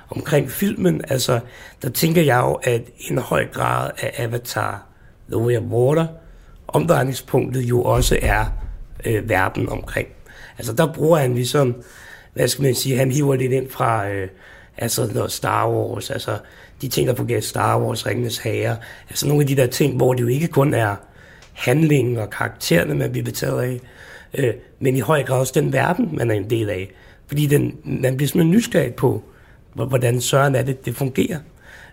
omkring 0.10 0.52
filmen, 0.52 1.02
altså, 1.08 1.40
der 1.82 1.90
tænker 1.90 2.22
jeg 2.22 2.40
jo, 2.40 2.54
at 2.54 2.82
en 3.10 3.18
høj 3.18 3.48
grad 3.48 3.92
af 3.98 4.14
Avatar, 4.18 4.86
The 5.30 5.38
Way 5.38 5.58
of 5.58 5.64
Water, 5.64 6.08
omdrejningspunktet 6.68 7.62
jo 7.62 7.84
også 7.84 8.20
er 8.22 8.46
øh, 9.06 9.30
verden 9.30 9.70
omkring. 9.70 10.08
Altså, 10.58 10.74
der 10.74 10.94
bruger 10.94 11.18
han 11.18 11.36
ligesom, 11.36 11.76
hvad 12.34 12.48
skal 12.48 12.64
man 12.64 12.76
sige, 12.76 12.98
han 12.98 13.12
hiver 13.12 13.36
lidt 13.36 13.52
ind 13.52 13.70
fra, 13.70 14.10
øh, 14.10 14.28
altså 14.78 15.10
noget 15.14 15.32
Star 15.32 15.70
Wars, 15.70 16.12
altså 16.12 16.38
de 16.82 16.88
ting, 16.88 17.08
der 17.08 17.16
fungerer 17.16 17.42
Star 17.42 17.80
Wars, 17.80 18.06
Ringenes 18.06 18.38
Herre, 18.38 18.78
altså 19.10 19.28
nogle 19.28 19.42
af 19.44 19.48
de 19.48 19.56
der 19.56 19.68
ting, 19.68 19.96
hvor 19.96 20.14
det 20.14 20.22
jo 20.22 20.28
ikke 20.28 20.48
kun 20.48 20.74
er 20.74 20.96
handlingen 21.54 22.18
og 22.18 22.30
karaktererne, 22.30 22.96
man 22.96 23.12
bliver 23.12 23.26
betaget 23.26 23.62
af, 23.62 23.80
øh, 24.34 24.54
men 24.80 24.96
i 24.96 25.00
høj 25.00 25.24
grad 25.24 25.40
også 25.40 25.54
den 25.56 25.74
verden, 25.74 26.10
man 26.14 26.32
er 26.32 26.36
en 26.36 26.50
del 26.50 26.70
af. 26.70 26.92
Fordi 27.28 27.46
den, 27.46 27.78
man 27.84 28.18
bliver 28.18 28.28
simpelthen 28.28 28.52
nysgerrig 28.52 28.94
på, 28.94 29.24
hvordan 29.74 30.22
søren 30.22 30.56
er 30.56 30.62
det, 30.64 30.86
det 30.86 30.96
fungerer. 30.96 31.40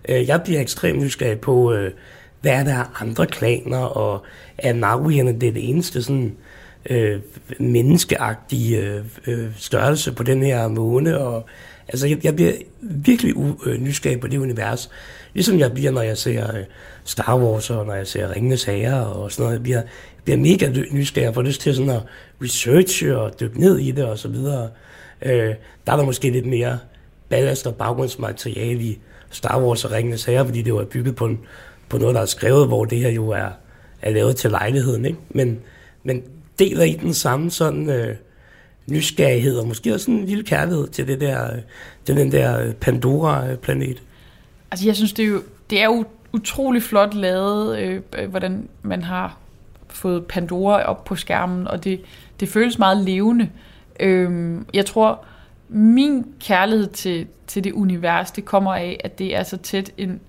Øh, 0.09 0.29
jeg 0.29 0.43
bliver 0.43 0.61
ekstremt 0.61 1.03
nysgerrig 1.03 1.41
på, 1.41 1.73
øh, 1.73 1.93
hvad 2.41 2.53
er 2.53 2.65
der 2.65 3.03
andre 3.03 3.27
klaner, 3.27 3.79
og 3.79 4.25
er 4.59 4.73
Naruierne 4.73 5.33
det, 5.33 5.55
det 5.55 5.71
eneste 5.71 6.03
sådan, 6.03 6.37
øh, 6.91 7.21
menneskeagtige 7.59 8.79
øh, 8.79 9.05
øh, 9.27 9.49
størrelse 9.57 10.13
på 10.13 10.23
den 10.23 10.43
her 10.43 10.69
måne, 10.69 11.19
og 11.19 11.47
altså, 11.89 12.07
jeg, 12.07 12.25
jeg 12.25 12.37
bliver 12.37 12.53
virkelig 12.81 13.35
u- 13.37 13.69
øh, 13.69 13.81
nysgerrig 13.81 14.21
på 14.21 14.27
det 14.27 14.39
univers, 14.39 14.91
ligesom 15.35 15.59
jeg 15.59 15.73
bliver, 15.73 15.91
når 15.91 16.03
jeg 16.03 16.19
ser 16.19 16.57
øh, 16.57 16.65
Star 17.05 17.39
Wars, 17.39 17.71
og 17.71 17.87
når 17.87 17.95
jeg 17.95 18.07
ser 18.07 18.35
Ringenes 18.35 18.65
Herre, 18.65 19.07
og 19.07 19.33
sådan 19.33 19.43
noget, 19.43 19.55
jeg 19.55 19.63
bliver, 19.63 19.79
jeg 19.79 20.25
bliver 20.25 20.39
mega 20.39 20.83
nysgerrig, 20.93 21.29
og 21.29 21.35
får 21.35 21.43
lyst 21.43 21.61
til 21.61 21.75
sådan 21.75 21.91
at 21.91 22.03
researche 22.43 23.19
og 23.19 23.41
dykke 23.41 23.61
ned 23.61 23.79
i 23.79 23.91
det, 23.91 24.05
og 24.05 24.19
så 24.19 24.29
videre. 24.29 24.69
Øh, 25.23 25.55
der 25.87 25.93
er 25.93 25.97
der 25.97 26.05
måske 26.05 26.31
lidt 26.31 26.47
mere 26.47 26.79
ballast 27.29 27.67
og 27.67 27.75
baggrundsmateriale 27.75 28.83
i 28.83 28.99
Star 29.31 29.63
Wars 29.63 29.85
og 29.85 29.93
Ringenes 29.93 30.25
Herre, 30.25 30.45
fordi 30.45 30.63
det 30.63 30.75
var 30.75 30.85
bygget 30.85 31.17
på, 31.17 31.27
en, 31.27 31.41
på 31.89 31.99
noget, 31.99 32.15
der 32.15 32.21
er 32.21 32.27
skrevet, 32.27 32.67
hvor 32.67 32.85
det 32.85 32.99
her 32.99 33.11
jo 33.11 33.29
er, 33.29 33.49
er 34.03 34.11
lavet 34.11 34.37
til 34.37 34.51
lejligheden, 34.51 35.05
ikke? 35.05 35.19
Men, 35.29 35.59
men 36.05 36.23
deler 36.61 36.85
I 36.85 36.93
den 36.93 37.15
samme 37.15 37.51
sådan 37.51 37.91
øh, 37.91 38.17
nysgerrighed, 38.91 39.59
og 39.59 39.69
måske 39.69 39.95
også 39.95 40.11
en 40.11 40.25
lille 40.25 40.45
kærlighed 40.45 40.89
til, 40.89 41.07
det 41.07 41.21
der, 41.21 41.53
øh, 41.53 41.59
til 42.05 42.17
den 42.17 42.33
der 42.33 42.61
øh, 42.61 42.75
Pandora-planet? 42.75 44.03
Altså, 44.71 44.87
jeg 44.87 44.97
synes, 44.97 45.13
det 45.13 45.25
er 45.25 45.29
jo, 45.29 45.43
det 45.71 45.81
er 45.81 45.85
jo 45.85 46.05
utrolig 46.33 46.83
flot 46.83 47.15
lavet, 47.15 47.79
øh, 47.79 48.01
øh, 48.19 48.31
hvordan 48.31 48.69
man 48.83 49.03
har 49.03 49.39
fået 49.89 50.27
Pandora 50.27 50.83
op 50.83 51.05
på 51.05 51.17
skærmen, 51.17 51.69
og 51.69 51.85
det, 51.85 52.01
det 52.41 52.49
føles 52.49 52.79
meget 52.79 52.97
levende. 53.05 53.49
Øh, 54.01 54.59
jeg 54.75 54.87
tror, 54.87 55.25
min 55.69 56.27
kærlighed 56.41 56.87
til, 56.87 57.27
til 57.47 57.65
det 57.65 57.73
univers, 57.73 58.31
det 58.31 58.45
kommer 58.45 58.75
af, 58.75 59.01
at 59.05 59.19
det 59.19 59.37
er 59.37 59.43
så 59.43 59.57
tæt 59.57 59.91
en 59.99 60.21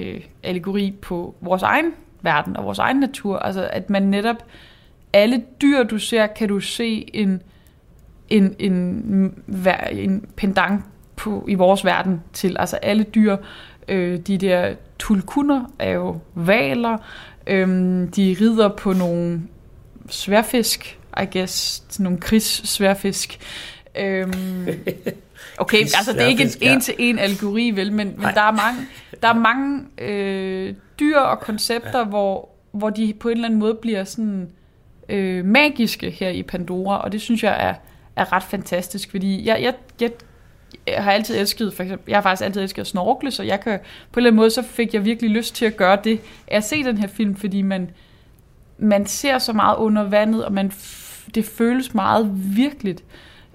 øh, 0.00 0.20
allegori 0.42 0.94
på 1.02 1.34
vores 1.40 1.62
egen 1.62 1.92
verden 2.22 2.56
og 2.56 2.64
vores 2.64 2.78
egen 2.78 3.00
natur. 3.00 3.38
Altså, 3.38 3.68
at 3.72 3.90
man 3.90 4.02
netop, 4.02 4.36
alle 5.12 5.42
dyr, 5.62 5.82
du 5.82 5.98
ser, 5.98 6.26
kan 6.26 6.48
du 6.48 6.60
se 6.60 7.10
en, 7.14 7.42
en, 8.28 8.56
en, 8.58 9.42
en 9.92 10.24
pendant 10.36 10.82
på, 11.16 11.44
i 11.48 11.54
vores 11.54 11.84
verden 11.84 12.20
til. 12.32 12.56
Altså 12.58 12.76
alle 12.76 13.02
dyr, 13.02 13.36
øh, 13.88 14.18
de 14.18 14.38
der 14.38 14.74
tulkunder 14.98 15.72
er 15.78 15.90
jo 15.90 16.20
valer, 16.34 16.96
øhm, 17.46 18.10
de 18.10 18.36
rider 18.40 18.68
på 18.68 18.92
nogle 18.92 19.42
sværfisk, 20.08 20.98
I 21.22 21.38
guess, 21.38 21.84
nogle 22.00 22.18
krigssværfisk. 22.18 23.38
Øhm, 23.98 24.68
okay, 25.58 25.80
altså 25.80 26.12
det 26.12 26.22
er 26.22 26.26
ikke 26.26 26.42
en 26.42 26.50
en-til-en 26.60 27.18
algori, 27.18 27.70
vel, 27.70 27.92
men, 27.92 28.14
men 28.16 28.34
der 28.34 28.42
er 28.42 28.52
mange, 28.52 28.80
der 29.22 29.28
er 29.28 29.34
mange 29.34 29.84
øh, 29.98 30.74
dyr 31.00 31.18
og 31.18 31.40
koncepter, 31.40 32.04
hvor, 32.04 32.48
hvor 32.72 32.90
de 32.90 33.14
på 33.20 33.28
en 33.28 33.34
eller 33.34 33.48
anden 33.48 33.60
måde 33.60 33.74
bliver 33.74 34.04
sådan 34.04 34.48
øh, 35.08 35.44
magiske 35.44 36.10
her 36.10 36.28
i 36.28 36.42
Pandora, 36.42 36.98
og 36.98 37.12
det 37.12 37.20
synes 37.20 37.42
jeg 37.42 37.68
er, 37.68 37.74
er 38.16 38.32
ret 38.32 38.42
fantastisk, 38.42 39.10
fordi 39.10 39.46
jeg, 39.46 39.62
jeg, 39.62 39.74
jeg, 40.00 40.10
jeg 40.86 41.04
har 41.04 41.12
altid 41.12 41.36
elsket, 41.36 41.74
for 41.74 41.82
eksempel, 41.82 42.10
jeg 42.10 42.16
har 42.16 42.22
faktisk 42.22 42.44
altid 42.44 42.62
elsket 42.62 42.80
at 42.80 42.86
snorkle, 42.86 43.30
så 43.30 43.42
jeg 43.42 43.60
kan, 43.60 43.78
på 43.78 43.84
en 43.84 43.86
eller 44.16 44.30
anden 44.30 44.36
måde, 44.36 44.50
så 44.50 44.62
fik 44.62 44.94
jeg 44.94 45.04
virkelig 45.04 45.30
lyst 45.30 45.54
til 45.54 45.64
at 45.64 45.76
gøre 45.76 45.98
det, 46.04 46.20
at 46.46 46.64
se 46.64 46.84
den 46.84 46.98
her 46.98 47.08
film, 47.08 47.36
fordi 47.36 47.62
man, 47.62 47.90
man 48.78 49.06
ser 49.06 49.38
så 49.38 49.52
meget 49.52 49.76
under 49.76 50.02
vandet, 50.02 50.44
og 50.44 50.52
man, 50.52 50.72
det 51.34 51.44
føles 51.44 51.94
meget 51.94 52.30
virkeligt, 52.56 53.04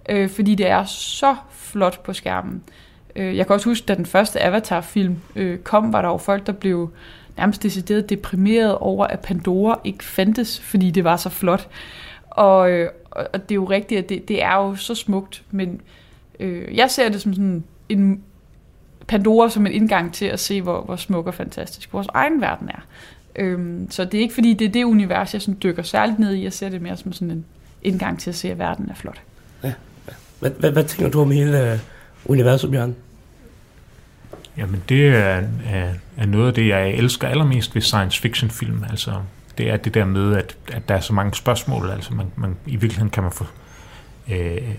øh, 0.09 0.29
fordi 0.29 0.55
det 0.55 0.67
er 0.67 0.85
så 0.85 1.35
flot 1.51 2.03
på 2.03 2.13
skærmen. 2.13 2.63
Øh, 3.15 3.37
jeg 3.37 3.47
kan 3.47 3.53
også 3.53 3.69
huske, 3.69 3.85
da 3.85 3.95
den 3.95 4.05
første 4.05 4.43
Avatar-film 4.43 5.17
øh, 5.35 5.59
kom, 5.59 5.93
var 5.93 6.01
der 6.01 6.09
jo 6.09 6.17
folk, 6.17 6.47
der 6.47 6.53
blev 6.53 6.93
nærmest 7.37 7.63
decideret 7.63 8.09
deprimeret 8.09 8.77
over, 8.77 9.07
at 9.07 9.19
Pandora 9.19 9.79
ikke 9.83 10.03
fandtes, 10.03 10.59
fordi 10.59 10.91
det 10.91 11.03
var 11.03 11.17
så 11.17 11.29
flot. 11.29 11.67
Og, 12.29 12.71
øh, 12.71 12.89
og 13.11 13.49
det 13.49 13.51
er 13.51 13.55
jo 13.55 13.65
rigtigt, 13.65 13.99
at 13.99 14.09
det, 14.09 14.27
det 14.27 14.43
er 14.43 14.55
jo 14.55 14.75
så 14.75 14.95
smukt, 14.95 15.43
men 15.51 15.81
øh, 16.39 16.75
jeg 16.75 16.91
ser 16.91 17.09
det 17.09 17.21
som 17.21 17.33
sådan 17.33 17.63
en 17.89 18.23
Pandora 19.07 19.49
som 19.49 19.65
en 19.65 19.71
indgang 19.71 20.13
til 20.13 20.25
at 20.25 20.39
se, 20.39 20.61
hvor, 20.61 20.81
hvor 20.81 20.95
smuk 20.95 21.27
og 21.27 21.33
fantastisk 21.33 21.93
vores 21.93 22.07
egen 22.13 22.41
verden 22.41 22.69
er. 22.69 22.85
Øhm, 23.35 23.87
så 23.91 24.05
det 24.05 24.17
er 24.17 24.21
ikke 24.21 24.33
fordi, 24.33 24.53
det 24.53 24.65
er 24.65 24.71
det 24.71 24.83
univers, 24.83 25.33
jeg 25.33 25.41
sådan 25.41 25.57
dykker 25.63 25.83
særligt 25.83 26.19
ned 26.19 26.33
i. 26.33 26.43
Jeg 26.43 26.53
ser 26.53 26.69
det 26.69 26.81
mere 26.81 26.97
som 26.97 27.13
sådan 27.13 27.31
en 27.31 27.45
indgang 27.81 28.19
til 28.19 28.29
at 28.29 28.35
se, 28.35 28.51
at 28.51 28.59
verden 28.59 28.89
er 28.89 28.95
flot. 28.95 29.21
Hvad, 30.39 30.51
hvad, 30.51 30.71
hvad 30.71 30.83
tænker 30.83 31.11
du 31.11 31.21
om 31.21 31.31
hele 31.31 31.71
øh, 31.71 31.79
universet, 32.25 32.71
Bjørn? 32.71 32.95
Jamen 34.57 34.83
det 34.89 35.07
er, 35.07 35.41
er, 35.65 35.93
er 36.17 36.25
noget 36.25 36.47
af 36.47 36.53
det, 36.53 36.67
jeg 36.67 36.89
elsker 36.89 37.27
allermest 37.27 37.75
ved 37.75 37.81
science 37.81 38.21
fiction 38.21 38.49
film. 38.49 38.83
Altså, 38.89 39.11
det 39.57 39.69
er 39.69 39.77
det 39.77 39.93
der 39.93 40.05
med, 40.05 40.35
at, 40.35 40.57
at 40.73 40.89
der 40.89 40.95
er 40.95 40.99
så 40.99 41.13
mange 41.13 41.33
spørgsmål. 41.33 41.89
Altså 41.89 42.13
man, 42.13 42.25
man, 42.35 42.55
I 42.65 42.71
virkeligheden 42.71 43.09
kan 43.09 43.23
man 43.23 43.31
få, 43.31 43.45
øh, 44.31 44.75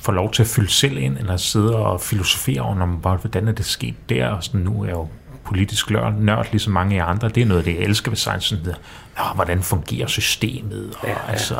få 0.00 0.12
lov 0.12 0.32
til 0.32 0.42
at 0.42 0.48
fylde 0.48 0.70
selv 0.70 0.98
ind, 0.98 1.18
eller 1.18 1.36
sidde 1.36 1.76
og 1.76 2.00
filosofere 2.00 2.60
over, 2.60 2.80
om, 2.80 2.90
hvordan 2.90 3.48
er 3.48 3.52
det 3.52 3.64
sket 3.64 3.94
der, 4.08 4.28
og 4.28 4.44
sådan, 4.44 4.60
nu 4.60 4.82
er 4.82 4.86
jeg 4.86 4.94
jo 4.94 5.08
politisk 5.44 5.90
lør- 5.90 6.20
nørd, 6.20 6.46
ligesom 6.50 6.72
mange 6.72 6.94
af 6.94 6.98
jer 6.98 7.04
andre. 7.04 7.28
Det 7.28 7.42
er 7.42 7.46
noget 7.46 7.64
det, 7.64 7.74
jeg 7.74 7.80
elsker 7.82 8.10
ved 8.10 8.16
science 8.16 8.56
fiction. 8.56 8.74
Nå, 9.18 9.24
hvordan 9.34 9.62
fungerer 9.62 10.06
systemet? 10.06 10.90
Og, 11.00 11.08
Ja, 11.08 11.10
ja. 11.10 11.16
Altså, 11.32 11.54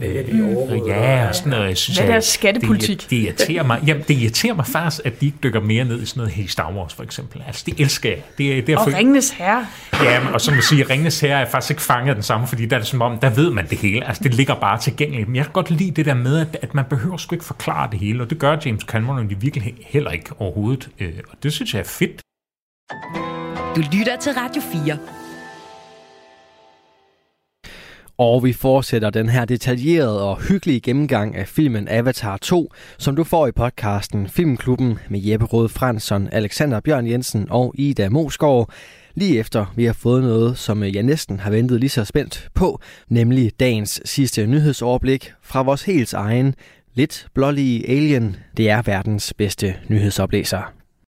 øh, 0.00 0.14
de 0.32 0.44
overhovedet, 0.56 0.86
ja, 0.88 1.28
og 1.28 1.34
sådan 1.34 1.50
noget. 1.50 1.68
Jeg 1.68 1.76
synes, 1.76 1.98
Hvad 1.98 2.06
er 2.08 2.12
deres 2.12 2.24
skattepolitik? 2.24 3.00
Det, 3.00 3.10
det, 3.10 3.16
irriterer 3.16 3.62
mig, 3.62 3.80
jamen, 3.86 4.02
det 4.08 4.14
irriterer 4.14 4.54
mig 4.54 4.66
faktisk, 4.66 5.00
at 5.06 5.20
de 5.20 5.26
ikke 5.26 5.38
dykker 5.42 5.60
mere 5.60 5.84
ned 5.84 6.02
i 6.02 6.06
sådan 6.06 6.20
noget 6.20 6.32
her 6.32 6.44
i 6.44 6.46
Star 6.46 6.72
Wars, 6.72 6.94
for 6.94 7.02
eksempel. 7.02 7.42
Altså, 7.46 7.62
det 7.66 7.80
elsker 7.80 8.08
jeg. 8.10 8.18
Det, 8.38 8.58
er- 8.58 8.62
det 8.62 8.72
er 8.74 8.78
Og 8.78 8.86
Ringnes 8.86 9.30
Herre. 9.30 9.66
Ja, 10.02 10.20
men- 10.24 10.34
og 10.34 10.40
som 10.40 10.54
man 10.54 10.62
siger, 10.62 10.90
Ringnes 10.90 11.20
her 11.20 11.36
er 11.36 11.50
faktisk 11.50 11.70
ikke 11.70 11.82
fanget 11.82 12.08
af 12.08 12.14
den 12.14 12.22
samme, 12.22 12.46
fordi 12.46 12.66
der 12.66 12.76
er 12.76 12.80
det 12.80 12.88
som 12.88 13.02
om, 13.02 13.18
der 13.18 13.30
ved 13.30 13.50
man 13.50 13.66
det 13.70 13.78
hele. 13.78 14.06
Altså, 14.08 14.22
det 14.22 14.34
ligger 14.34 14.54
bare 14.54 14.78
tilgængeligt. 14.80 15.28
Men 15.28 15.36
jeg 15.36 15.44
kan 15.44 15.52
godt 15.52 15.70
lide 15.70 15.90
det 15.90 16.06
der 16.06 16.14
med, 16.14 16.38
at, 16.38 16.56
at 16.62 16.74
man 16.74 16.84
behøver 16.90 17.16
sgu 17.16 17.34
ikke 17.34 17.44
forklare 17.44 17.88
det 17.92 18.00
hele, 18.00 18.22
og 18.22 18.30
det 18.30 18.38
gør 18.38 18.56
James 18.66 18.82
Cameron 18.82 19.26
jo 19.28 19.36
virkelig 19.40 19.74
heller 19.86 20.10
ikke 20.10 20.30
overhovedet. 20.38 20.88
Øh, 20.98 21.12
Og 21.32 21.36
det 21.42 21.52
synes 21.52 21.74
jeg 21.74 21.80
er 21.80 21.84
fedt. 21.84 22.20
Du 23.76 23.82
lytter 23.92 24.16
til 24.20 24.32
Radio 24.32 24.62
4. 24.62 24.98
Og 28.18 28.44
vi 28.44 28.52
fortsætter 28.52 29.10
den 29.10 29.28
her 29.28 29.44
detaljerede 29.44 30.22
og 30.22 30.40
hyggelige 30.42 30.80
gennemgang 30.80 31.36
af 31.36 31.48
filmen 31.48 31.88
Avatar 31.88 32.36
2, 32.36 32.72
som 32.98 33.16
du 33.16 33.24
får 33.24 33.46
i 33.46 33.52
podcasten 33.52 34.28
Filmklubben 34.28 34.98
med 35.10 35.20
Jeppe 35.20 35.46
Rød 35.46 35.68
Fransson, 35.68 36.28
Alexander 36.32 36.80
Bjørn 36.80 37.06
Jensen 37.06 37.46
og 37.50 37.74
Ida 37.78 38.08
Mosgaard. 38.08 38.70
Lige 39.14 39.38
efter 39.38 39.72
vi 39.76 39.84
har 39.84 39.92
fået 39.92 40.22
noget, 40.22 40.58
som 40.58 40.82
jeg 40.82 41.02
næsten 41.02 41.40
har 41.40 41.50
ventet 41.50 41.80
lige 41.80 41.90
så 41.90 42.04
spændt 42.04 42.48
på, 42.54 42.80
nemlig 43.08 43.52
dagens 43.60 44.00
sidste 44.04 44.46
nyhedsoverblik 44.46 45.32
fra 45.42 45.62
vores 45.62 45.82
helt 45.82 46.14
egen, 46.14 46.54
lidt 46.94 47.26
blålige 47.34 47.90
alien. 47.90 48.36
Det 48.56 48.70
er 48.70 48.82
verdens 48.82 49.34
bedste 49.34 49.74
nyhedsoplæser. 49.88 50.75